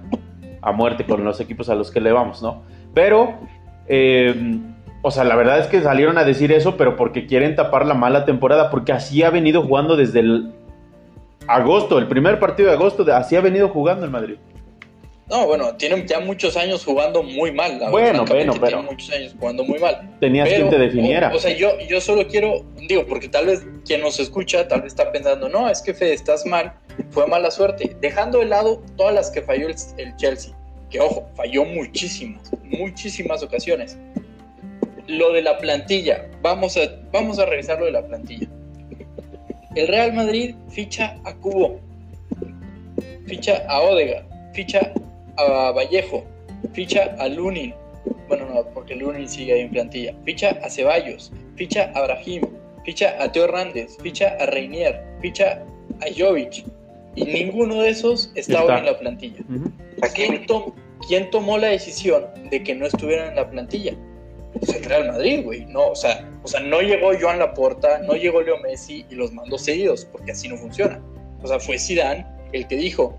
a 0.61 0.71
muerte 0.71 1.03
con 1.05 1.25
los 1.25 1.41
equipos 1.41 1.67
a 1.69 1.75
los 1.75 1.91
que 1.91 1.99
le 1.99 2.13
vamos, 2.13 2.41
¿no? 2.41 2.63
Pero, 2.93 3.37
eh, 3.89 4.33
o 5.01 5.11
sea, 5.11 5.25
la 5.25 5.35
verdad 5.35 5.59
es 5.59 5.67
que 5.67 5.81
salieron 5.81 6.17
a 6.17 6.23
decir 6.23 6.53
eso, 6.53 6.77
pero 6.77 6.95
porque 6.95 7.25
quieren 7.25 7.55
tapar 7.55 7.85
la 7.85 7.95
mala 7.95 8.23
temporada, 8.23 8.69
porque 8.69 8.93
así 8.93 9.23
ha 9.23 9.29
venido 9.29 9.61
jugando 9.61 9.97
desde 9.97 10.21
el 10.21 10.51
agosto, 11.47 11.97
el 11.97 12.07
primer 12.07 12.39
partido 12.39 12.69
de 12.69 12.75
agosto, 12.75 13.03
de- 13.03 13.13
así 13.13 13.35
ha 13.35 13.41
venido 13.41 13.69
jugando 13.69 14.05
el 14.05 14.11
Madrid. 14.11 14.35
No, 15.29 15.45
bueno, 15.45 15.75
tienen 15.75 16.07
ya 16.07 16.21
muchos 16.21 16.55
años 16.55 16.85
jugando 16.85 17.21
muy 17.21 17.51
mal. 17.51 17.79
la- 17.79 17.89
Bueno, 17.89 18.23
bueno, 18.25 18.53
pero- 18.53 18.67
Tienen 18.67 18.85
muchos 18.85 19.11
años 19.13 19.35
jugando 19.37 19.63
muy 19.65 19.77
mal. 19.77 20.15
Tenías 20.21 20.47
Pero, 20.47 20.67
quien 20.67 20.69
te 20.69 20.85
definiera. 20.85 21.31
O, 21.33 21.35
o 21.35 21.39
sea, 21.39 21.51
yo, 21.53 21.77
yo 21.89 21.99
solo 21.99 22.25
quiero, 22.27 22.63
digo, 22.87 23.05
porque 23.05 23.27
tal 23.27 23.47
vez 23.47 23.65
quien 23.85 23.99
nos 24.01 24.19
escucha, 24.21 24.67
tal 24.69 24.83
vez 24.83 24.93
está 24.93 25.11
pensando, 25.11 25.49
no, 25.49 25.69
es 25.69 25.81
que 25.81 25.93
Fede, 25.93 26.13
estás 26.13 26.45
mal, 26.45 26.73
fue 27.09 27.27
mala 27.27 27.51
suerte. 27.51 27.97
Dejando 27.99 28.39
de 28.39 28.45
lado 28.45 28.81
todas 28.95 29.13
las 29.13 29.29
que 29.29 29.41
falló 29.41 29.67
el, 29.67 29.75
el 29.97 30.15
Chelsea, 30.15 30.53
que 30.89 31.01
ojo, 31.01 31.27
falló 31.35 31.65
muchísimas, 31.65 32.49
muchísimas 32.63 33.43
ocasiones. 33.43 33.97
Lo 35.07 35.33
de 35.33 35.41
la 35.41 35.57
plantilla, 35.57 36.25
vamos 36.41 36.77
a, 36.77 36.81
vamos 37.11 37.37
a 37.39 37.45
revisar 37.45 37.79
lo 37.79 37.85
de 37.85 37.91
la 37.91 38.05
plantilla. 38.05 38.47
El 39.75 39.87
Real 39.87 40.13
Madrid 40.13 40.55
ficha 40.69 41.17
a 41.23 41.33
Cubo, 41.35 41.79
ficha 43.25 43.63
a 43.67 43.81
Odega, 43.81 44.23
ficha 44.53 44.91
a 45.37 45.71
Vallejo, 45.71 46.23
ficha 46.73 47.15
a 47.19 47.27
Lunin, 47.27 47.73
bueno, 48.27 48.45
no, 48.49 48.63
porque 48.73 48.95
Lunin 48.95 49.27
sigue 49.27 49.53
ahí 49.53 49.61
en 49.61 49.69
plantilla. 49.69 50.13
Ficha 50.25 50.57
a 50.63 50.69
Ceballos, 50.69 51.31
ficha 51.55 51.91
a 51.95 52.01
Brahim, 52.03 52.41
ficha 52.85 53.15
a 53.21 53.31
Teo 53.31 53.45
Hernández, 53.45 53.97
ficha 54.01 54.35
a 54.39 54.45
Reinier, 54.47 55.01
ficha 55.21 55.61
a 56.01 56.05
Jovic. 56.17 56.65
Y 57.15 57.25
ninguno 57.25 57.81
de 57.81 57.89
esos 57.89 58.31
Está. 58.35 58.77
en 58.77 58.85
la 58.85 58.97
plantilla. 58.99 59.41
Ujú. 59.49 59.71
¿Quién, 60.13 60.45
tom- 60.45 60.73
quién 61.07 61.29
tomó 61.31 61.57
la 61.57 61.67
decisión 61.67 62.25
de 62.51 62.61
que 62.63 62.75
no 62.75 62.85
estuvieran 62.85 63.29
en 63.29 63.35
la 63.35 63.49
plantilla? 63.49 63.93
Pues 64.53 64.75
el 64.75 64.83
Real 64.83 65.07
Madrid, 65.07 65.43
güey. 65.43 65.65
No, 65.65 65.89
o, 65.89 65.95
sea, 65.95 66.27
o 66.43 66.47
sea, 66.47 66.59
no 66.59 66.81
llegó 66.81 67.11
Joan 67.19 67.39
Laporta, 67.39 67.99
no 67.99 68.13
llegó 68.13 68.41
Leo 68.41 68.57
Messi 68.59 69.05
y 69.09 69.15
los 69.15 69.31
mandó 69.31 69.57
seguidos, 69.57 70.05
porque 70.05 70.31
así 70.31 70.47
no 70.47 70.57
funciona. 70.57 70.99
O 71.43 71.47
sea, 71.47 71.59
fue 71.59 71.77
Zidane 71.77 72.25
el 72.53 72.67
que 72.67 72.77
dijo, 72.77 73.17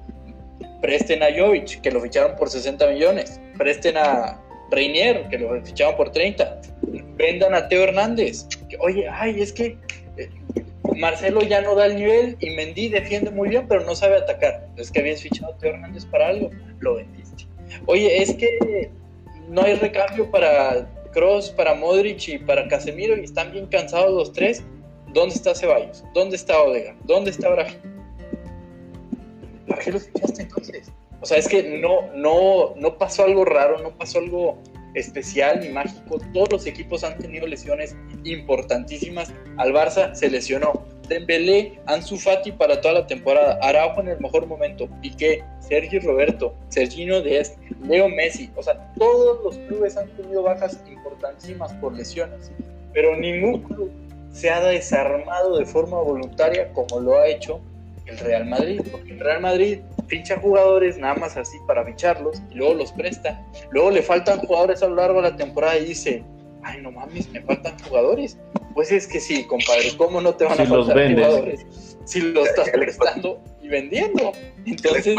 presten 0.80 1.22
a 1.22 1.26
Jovic, 1.36 1.80
que 1.80 1.90
lo 1.90 2.00
ficharon 2.00 2.36
por 2.36 2.50
60 2.50 2.86
millones, 2.88 3.40
presten 3.56 3.96
a 3.96 4.40
Reinier, 4.70 5.28
que 5.28 5.38
lo 5.38 5.60
ficharon 5.64 5.96
por 5.96 6.10
30, 6.10 6.60
vendan 7.16 7.54
a 7.54 7.68
Teo 7.68 7.84
Hernández. 7.84 8.46
Oye, 8.80 9.08
ay, 9.08 9.40
es 9.40 9.52
que 9.52 9.76
eh, 10.16 10.30
Marcelo 10.96 11.42
ya 11.42 11.60
no 11.60 11.74
da 11.74 11.86
el 11.86 11.96
nivel 11.96 12.36
y 12.40 12.50
Mendy 12.50 12.88
defiende 12.88 13.30
muy 13.30 13.48
bien, 13.48 13.66
pero 13.68 13.84
no 13.84 13.94
sabe 13.94 14.16
atacar. 14.16 14.66
Es 14.76 14.90
que 14.90 15.00
habías 15.00 15.22
fichado 15.22 15.52
a 15.52 15.58
Teo 15.58 15.70
Hernández 15.70 16.04
para 16.06 16.28
algo, 16.28 16.50
lo 16.80 16.96
vendiste. 16.96 17.44
Oye, 17.86 18.22
es 18.22 18.34
que 18.34 18.90
no 19.48 19.62
hay 19.62 19.74
recambio 19.74 20.30
para 20.30 20.88
Cross, 21.12 21.50
para 21.50 21.74
Modric 21.74 22.28
y 22.28 22.38
para 22.38 22.66
Casemiro 22.68 23.16
y 23.16 23.24
están 23.24 23.52
bien 23.52 23.66
cansados 23.66 24.12
los 24.12 24.32
tres. 24.32 24.62
¿Dónde 25.12 25.34
está 25.34 25.54
Ceballos? 25.54 26.04
¿Dónde 26.14 26.36
está 26.36 26.62
Odega? 26.62 26.94
¿Dónde 27.04 27.30
está 27.30 27.48
Brahim? 27.48 27.78
¿Para 29.66 29.82
qué 29.82 29.92
los 29.92 30.04
fichaste 30.04 30.42
entonces? 30.42 30.92
O 31.20 31.26
sea, 31.26 31.38
es 31.38 31.48
que 31.48 31.80
no, 31.80 32.12
no, 32.14 32.74
no 32.76 32.98
pasó 32.98 33.24
algo 33.24 33.44
raro, 33.44 33.78
no 33.82 33.90
pasó 33.90 34.18
algo 34.18 34.58
especial 34.98 35.60
ni 35.60 35.68
mágico. 35.68 36.18
Todos 36.32 36.50
los 36.52 36.66
equipos 36.66 37.04
han 37.04 37.18
tenido 37.18 37.46
lesiones 37.46 37.96
importantísimas. 38.24 39.32
Al 39.56 39.72
Barça 39.72 40.14
se 40.14 40.30
lesionó. 40.30 40.84
Dembélé, 41.08 41.80
Ansu 41.86 42.18
Fati 42.18 42.52
para 42.52 42.80
toda 42.80 42.94
la 42.94 43.06
temporada. 43.06 43.58
Araujo 43.62 44.00
en 44.00 44.08
el 44.08 44.20
mejor 44.20 44.46
momento. 44.46 44.88
Piqué, 45.00 45.42
Sergio 45.60 46.00
Roberto, 46.00 46.54
Sergino 46.68 47.22
Dest, 47.22 47.58
Leo 47.82 48.08
Messi. 48.08 48.50
O 48.56 48.62
sea, 48.62 48.92
todos 48.98 49.42
los 49.44 49.58
clubes 49.68 49.96
han 49.96 50.08
tenido 50.16 50.42
bajas 50.42 50.78
importantísimas 50.90 51.72
por 51.74 51.94
lesiones. 51.94 52.50
Pero 52.92 53.16
ningún 53.16 53.62
club 53.62 53.90
se 54.32 54.50
ha 54.50 54.60
desarmado 54.60 55.56
de 55.56 55.64
forma 55.64 56.00
voluntaria 56.00 56.72
como 56.72 57.00
lo 57.00 57.18
ha 57.18 57.26
hecho 57.26 57.60
el 58.08 58.18
Real 58.18 58.46
Madrid. 58.46 58.80
Porque 58.90 59.12
el 59.12 59.20
Real 59.20 59.40
Madrid 59.40 59.80
ficha 60.06 60.38
jugadores 60.38 60.98
nada 60.98 61.14
más 61.14 61.36
así 61.36 61.56
para 61.66 61.84
ficharlos 61.84 62.42
y 62.50 62.56
luego 62.56 62.74
los 62.74 62.92
presta. 62.92 63.44
Luego 63.70 63.90
le 63.90 64.02
faltan 64.02 64.38
jugadores 64.40 64.82
a 64.82 64.88
lo 64.88 64.96
largo 64.96 65.22
de 65.22 65.30
la 65.30 65.36
temporada 65.36 65.78
y 65.78 65.86
dice, 65.86 66.24
ay, 66.62 66.80
no 66.82 66.90
mames, 66.90 67.28
me 67.30 67.40
faltan 67.42 67.78
jugadores. 67.80 68.38
Pues 68.74 68.92
es 68.92 69.06
que 69.06 69.20
sí, 69.20 69.44
compadre, 69.44 69.96
¿cómo 69.96 70.20
no 70.20 70.34
te 70.34 70.44
van 70.44 70.60
a 70.60 70.64
faltar 70.64 71.14
jugadores? 71.14 71.66
Si 72.04 72.20
los 72.20 72.48
estás 72.48 72.70
prestando 72.70 73.42
y 73.62 73.68
vendiendo. 73.68 74.32
Entonces... 74.64 75.16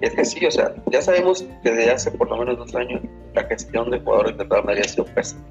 Es 0.00 0.14
que 0.14 0.24
sí, 0.24 0.46
o 0.46 0.50
sea, 0.50 0.74
ya 0.92 1.02
sabemos 1.02 1.44
que 1.64 1.72
desde 1.72 1.90
hace 1.90 2.12
por 2.12 2.30
lo 2.30 2.36
menos 2.36 2.56
dos 2.56 2.74
años 2.76 3.02
la 3.34 3.44
gestión 3.44 3.90
de 3.90 3.98
jugadores 3.98 4.38
de 4.38 4.44
Real 4.44 4.64
Madrid 4.64 4.82
ha 4.84 4.88
sido 4.88 5.04
pésima. 5.06 5.42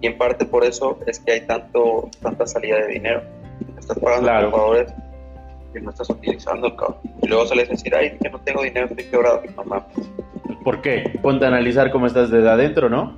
Y 0.00 0.06
en 0.06 0.16
parte 0.16 0.46
por 0.46 0.64
eso 0.64 0.98
es 1.06 1.18
que 1.18 1.32
hay 1.32 1.40
tanto 1.42 2.08
tanta 2.22 2.46
salida 2.46 2.78
de 2.78 2.86
dinero. 2.86 3.22
Estás 3.88 4.02
pagando 4.02 4.50
jugadores 4.50 4.92
que 5.72 5.80
no 5.80 5.90
estás 5.90 6.10
utilizando, 6.10 6.76
cabrón. 6.76 6.98
Y 7.22 7.28
luego 7.28 7.46
sales 7.46 7.68
a 7.68 7.72
decir, 7.72 7.94
ay, 7.94 8.18
que 8.20 8.28
no 8.28 8.38
tengo 8.40 8.62
dinero, 8.62 8.86
estoy 8.86 9.04
quebrado. 9.06 9.42
No 9.56 9.64
mames. 9.64 10.10
¿Por 10.62 10.82
qué? 10.82 11.18
Ponte 11.22 11.46
a 11.46 11.48
analizar 11.48 11.90
cómo 11.90 12.06
estás 12.06 12.30
desde 12.30 12.50
adentro, 12.50 12.90
¿no? 12.90 13.16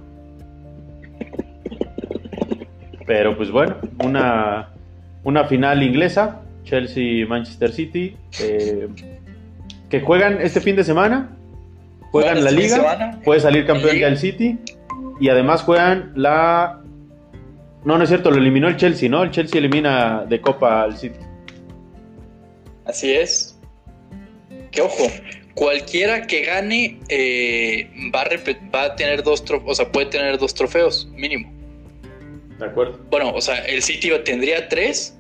Pero 3.05 3.37
pues 3.37 3.51
bueno, 3.51 3.79
una, 4.05 4.69
una 5.25 5.45
final 5.47 5.83
inglesa, 5.83 6.43
Chelsea-Manchester 6.63 7.73
City, 7.73 8.17
eh, 8.41 8.89
que 9.89 10.01
juegan 10.01 10.41
este 10.41 10.61
fin 10.61 10.77
de 10.77 10.85
semana, 10.85 11.31
juegan 12.13 12.45
la 12.45 12.51
este 12.51 12.63
liga, 12.63 13.19
puede 13.25 13.41
salir 13.41 13.67
campeón 13.67 13.97
ya 13.97 14.07
el 14.07 14.19
City, 14.19 14.61
y 15.19 15.29
además 15.31 15.63
juegan 15.63 16.13
la... 16.15 16.80
No, 17.85 17.97
no 17.97 18.05
es 18.05 18.11
cierto, 18.11 18.31
lo 18.31 18.37
eliminó 18.37 18.69
el 18.69 18.77
Chelsea, 18.77 19.09
¿no? 19.09 19.23
El 19.23 19.31
Chelsea 19.31 19.59
elimina 19.59 20.25
de 20.27 20.41
Copa 20.41 20.83
al 20.83 20.97
City. 20.97 21.19
Así 22.85 23.13
es. 23.13 23.59
Que 24.71 24.83
ojo, 24.83 25.05
cualquiera 25.55 26.27
que 26.27 26.45
gane 26.45 27.01
eh, 27.09 27.91
va, 28.15 28.23
a 28.23 28.29
va 28.75 28.83
a 28.85 28.97
tener 28.97 29.23
dos 29.23 29.45
trofeos, 29.45 29.71
o 29.71 29.75
sea, 29.75 29.91
puede 29.91 30.07
tener 30.07 30.39
dos 30.39 30.55
trofeos, 30.55 31.09
mínimo. 31.15 31.51
De 32.59 32.67
acuerdo. 32.67 33.01
Bueno, 33.11 33.33
o 33.35 33.41
sea, 33.41 33.65
el 33.65 33.83
City 33.83 34.11
tendría 34.25 34.69
tres 34.69 35.17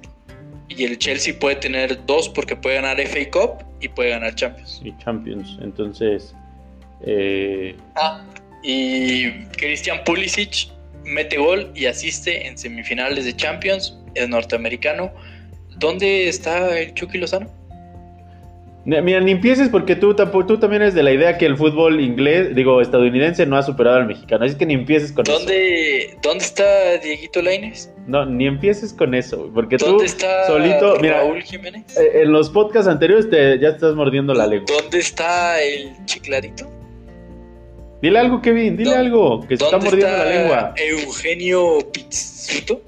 y 0.69 0.85
el 0.85 0.99
Chelsea 0.99 1.35
puede 1.39 1.57
tener 1.57 2.05
dos 2.07 2.29
porque 2.29 2.55
puede 2.55 2.77
ganar 2.77 3.01
FA 3.01 3.31
Cup 3.31 3.65
y 3.81 3.89
puede 3.89 4.11
ganar 4.11 4.35
Champions. 4.35 4.81
Y 4.85 4.97
Champions, 4.99 5.59
entonces. 5.63 6.35
Eh... 7.07 7.75
Ah, 7.97 8.23
y 8.63 9.31
Christian 9.57 10.05
Pulisic 10.05 10.69
mete 11.05 11.39
gol 11.39 11.71
y 11.75 11.87
asiste 11.87 12.47
en 12.47 12.57
semifinales 12.57 13.25
de 13.25 13.35
Champions, 13.35 13.99
es 14.15 14.29
norteamericano. 14.29 15.13
¿Dónde 15.79 16.29
está 16.29 16.79
el 16.79 16.95
Chucky 16.95 17.19
Lozano? 17.19 17.51
Mira, 18.85 19.21
ni 19.21 19.33
empieces 19.33 19.69
porque 19.69 19.95
tú, 19.95 20.15
tú 20.15 20.59
también 20.59 20.81
eres 20.81 20.95
de 20.95 21.03
la 21.03 21.13
idea 21.13 21.37
que 21.37 21.45
el 21.45 21.57
fútbol 21.57 22.01
inglés, 22.01 22.55
digo, 22.55 22.81
estadounidense 22.81 23.45
no 23.45 23.59
ha 23.59 23.63
superado 23.63 23.99
al 23.99 24.07
mexicano. 24.07 24.47
Así 24.47 24.57
que 24.57 24.65
ni 24.65 24.73
empieces 24.73 25.13
con 25.13 25.25
¿Dónde, 25.25 26.07
eso. 26.07 26.17
¿Dónde 26.23 26.45
está 26.45 26.97
Dieguito 26.97 27.43
Laines? 27.43 27.93
No, 28.07 28.25
ni 28.25 28.47
empieces 28.47 28.95
con 28.95 29.15
eso. 29.15 29.51
Porque 29.55 29.77
¿Dónde 29.77 29.99
tú 29.99 30.05
está 30.05 30.47
solito. 30.47 30.97
Mira, 31.01 31.19
Raúl 31.19 31.43
Jiménez? 31.43 31.95
Eh, 31.99 32.23
en 32.23 32.33
los 32.33 32.49
podcasts 32.49 32.89
anteriores 32.89 33.29
te, 33.29 33.59
ya 33.59 33.69
estás 33.69 33.95
mordiendo 33.95 34.33
la 34.33 34.47
lengua. 34.47 34.75
¿Dónde 34.81 34.99
está 34.99 35.63
el 35.63 35.95
chiclarito? 36.07 36.80
Dile 38.03 38.19
algo, 38.19 38.41
Kevin, 38.41 38.77
dile 38.77 38.95
algo, 38.95 39.47
que 39.47 39.57
se 39.57 39.65
está 39.65 39.79
mordiendo 39.79 40.17
la 40.17 40.25
lengua. 40.25 40.75
Eugenio 40.77 41.79
Pizzuto? 41.93 42.81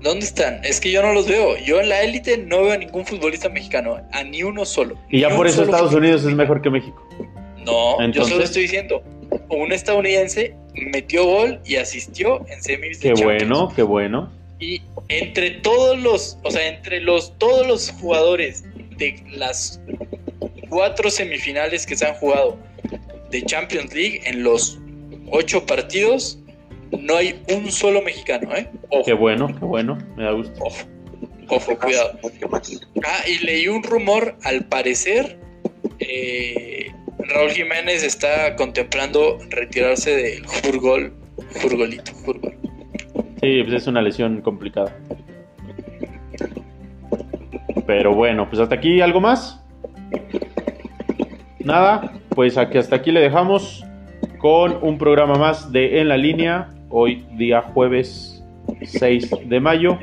¿Dónde 0.00 0.26
están? 0.26 0.62
Es 0.64 0.80
que 0.80 0.90
yo 0.90 1.02
no 1.02 1.12
los 1.12 1.28
veo. 1.28 1.56
Yo 1.58 1.80
en 1.80 1.88
la 1.88 2.02
élite 2.02 2.36
no 2.36 2.62
veo 2.62 2.72
a 2.72 2.76
ningún 2.76 3.06
futbolista 3.06 3.48
mexicano, 3.48 4.00
a 4.12 4.22
ni 4.24 4.42
uno 4.42 4.64
solo. 4.64 4.96
Y 5.08 5.20
ya 5.20 5.34
por 5.34 5.46
eso 5.46 5.62
Estados 5.62 5.94
Unidos 5.94 6.24
es 6.24 6.34
mejor 6.34 6.60
que 6.60 6.68
México. 6.68 7.08
No, 7.64 8.04
yo 8.10 8.24
solo 8.26 8.44
estoy 8.44 8.62
diciendo, 8.62 9.02
un 9.48 9.72
estadounidense 9.72 10.54
metió 10.74 11.24
gol 11.24 11.60
y 11.64 11.76
asistió 11.76 12.46
en 12.48 12.62
semis 12.62 13.00
de 13.00 13.14
Qué 13.14 13.24
bueno, 13.24 13.72
qué 13.74 13.82
bueno. 13.82 14.30
Y 14.58 14.82
entre 15.08 15.52
todos 15.52 15.98
los, 15.98 16.38
o 16.42 16.50
sea, 16.50 16.68
entre 16.68 17.00
los 17.00 17.38
todos 17.38 17.66
los 17.66 17.90
jugadores 17.92 18.64
de 18.98 19.22
las 19.30 19.80
cuatro 20.68 21.10
semifinales 21.10 21.86
que 21.86 21.96
se 21.96 22.06
han 22.06 22.14
jugado 22.14 22.58
de 23.30 23.42
Champions 23.42 23.94
League 23.94 24.20
en 24.24 24.42
los 24.42 24.78
ocho 25.30 25.64
partidos, 25.66 26.38
no 27.00 27.16
hay 27.16 27.40
un 27.52 27.70
solo 27.70 28.02
mexicano, 28.02 28.54
¿eh? 28.54 28.68
Qué 29.04 29.12
bueno, 29.12 29.48
qué 29.48 29.64
bueno, 29.64 29.98
me 30.16 30.24
da 30.24 30.32
gusto. 30.32 30.54
Ojo, 30.60 30.78
ojo, 31.48 31.78
cuidado. 31.78 32.18
Ah, 33.04 33.24
y 33.26 33.44
leí 33.44 33.68
un 33.68 33.82
rumor, 33.82 34.36
al 34.42 34.64
parecer, 34.66 35.38
eh, 35.98 36.92
Raúl 37.18 37.50
Jiménez 37.50 38.02
está 38.02 38.54
contemplando 38.56 39.38
retirarse 39.50 40.14
del 40.16 40.46
Jurgol, 40.46 41.12
Jurgolito, 41.60 42.12
Jurgol. 42.24 42.54
Sí, 43.40 43.62
pues 43.62 43.82
es 43.82 43.86
una 43.86 44.02
lesión 44.02 44.40
complicada. 44.40 44.96
Pero 47.86 48.14
bueno, 48.14 48.48
pues 48.48 48.60
hasta 48.60 48.74
aquí, 48.74 49.00
¿algo 49.00 49.20
más? 49.20 49.60
Nada, 51.60 52.12
pues 52.34 52.58
aquí, 52.58 52.78
hasta 52.78 52.96
aquí 52.96 53.12
le 53.12 53.20
dejamos 53.20 53.84
con 54.38 54.78
un 54.82 54.98
programa 54.98 55.34
más 55.34 55.72
de 55.72 56.00
En 56.00 56.08
la 56.08 56.16
Línea 56.16 56.68
hoy 56.90 57.24
día 57.32 57.62
jueves 57.62 58.42
6 58.82 59.30
de 59.46 59.60
mayo. 59.60 59.98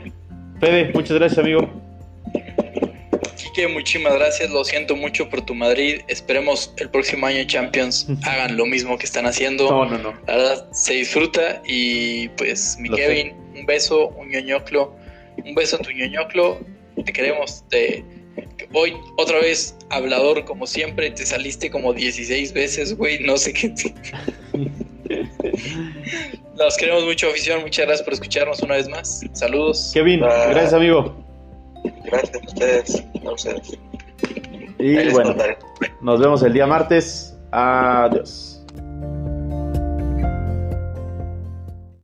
Fede, 0.59 0.91
muchas 0.93 1.17
gracias 1.17 1.39
amigo. 1.39 1.69
Quique, 3.35 3.67
muchísimas 3.67 4.13
gracias, 4.13 4.49
lo 4.51 4.63
siento 4.63 4.95
mucho 4.95 5.29
por 5.29 5.41
tu 5.41 5.55
Madrid, 5.55 6.01
esperemos 6.07 6.73
el 6.77 6.89
próximo 6.89 7.25
año 7.25 7.43
Champions 7.45 8.07
hagan 8.23 8.55
lo 8.55 8.65
mismo 8.65 8.97
que 8.97 9.05
están 9.05 9.25
haciendo. 9.25 9.69
No, 9.69 9.85
no, 9.85 9.97
no. 9.97 10.13
La 10.27 10.37
verdad, 10.37 10.71
se 10.71 10.93
disfruta 10.93 11.61
y 11.65 12.29
pues 12.29 12.77
mi 12.79 12.89
Kevin, 12.89 13.33
un 13.55 13.65
beso, 13.65 14.09
un 14.09 14.29
ñoñoclo, 14.29 14.95
un 15.43 15.55
beso 15.55 15.77
en 15.77 15.83
tu 15.83 15.91
ñoñoclo, 15.91 16.59
te 17.03 17.11
queremos, 17.11 17.63
te... 17.69 18.05
Hoy 18.73 18.93
otra 19.17 19.39
vez 19.39 19.75
hablador 19.89 20.45
como 20.45 20.65
siempre, 20.67 21.11
te 21.11 21.25
saliste 21.25 21.69
como 21.69 21.93
16 21.93 22.53
veces, 22.53 22.97
güey, 22.97 23.19
no 23.23 23.37
sé 23.37 23.53
qué. 23.53 23.73
Nos 26.57 26.77
queremos 26.77 27.05
mucho, 27.05 27.27
afición. 27.27 27.61
Muchas 27.61 27.85
gracias 27.85 28.03
por 28.03 28.13
escucharnos 28.13 28.61
una 28.61 28.75
vez 28.75 28.89
más. 28.89 29.21
Saludos. 29.33 29.91
Kevin, 29.93 30.21
gracias, 30.21 30.73
amigo. 30.73 31.15
Gracias 32.05 32.35
a 32.35 32.47
ustedes. 32.47 33.03
A 33.25 33.31
ustedes. 33.31 33.77
Y 34.79 35.09
bueno, 35.09 35.35
nos 36.01 36.19
vemos 36.19 36.43
el 36.43 36.53
día 36.53 36.65
martes. 36.65 37.35
Adiós. 37.51 38.50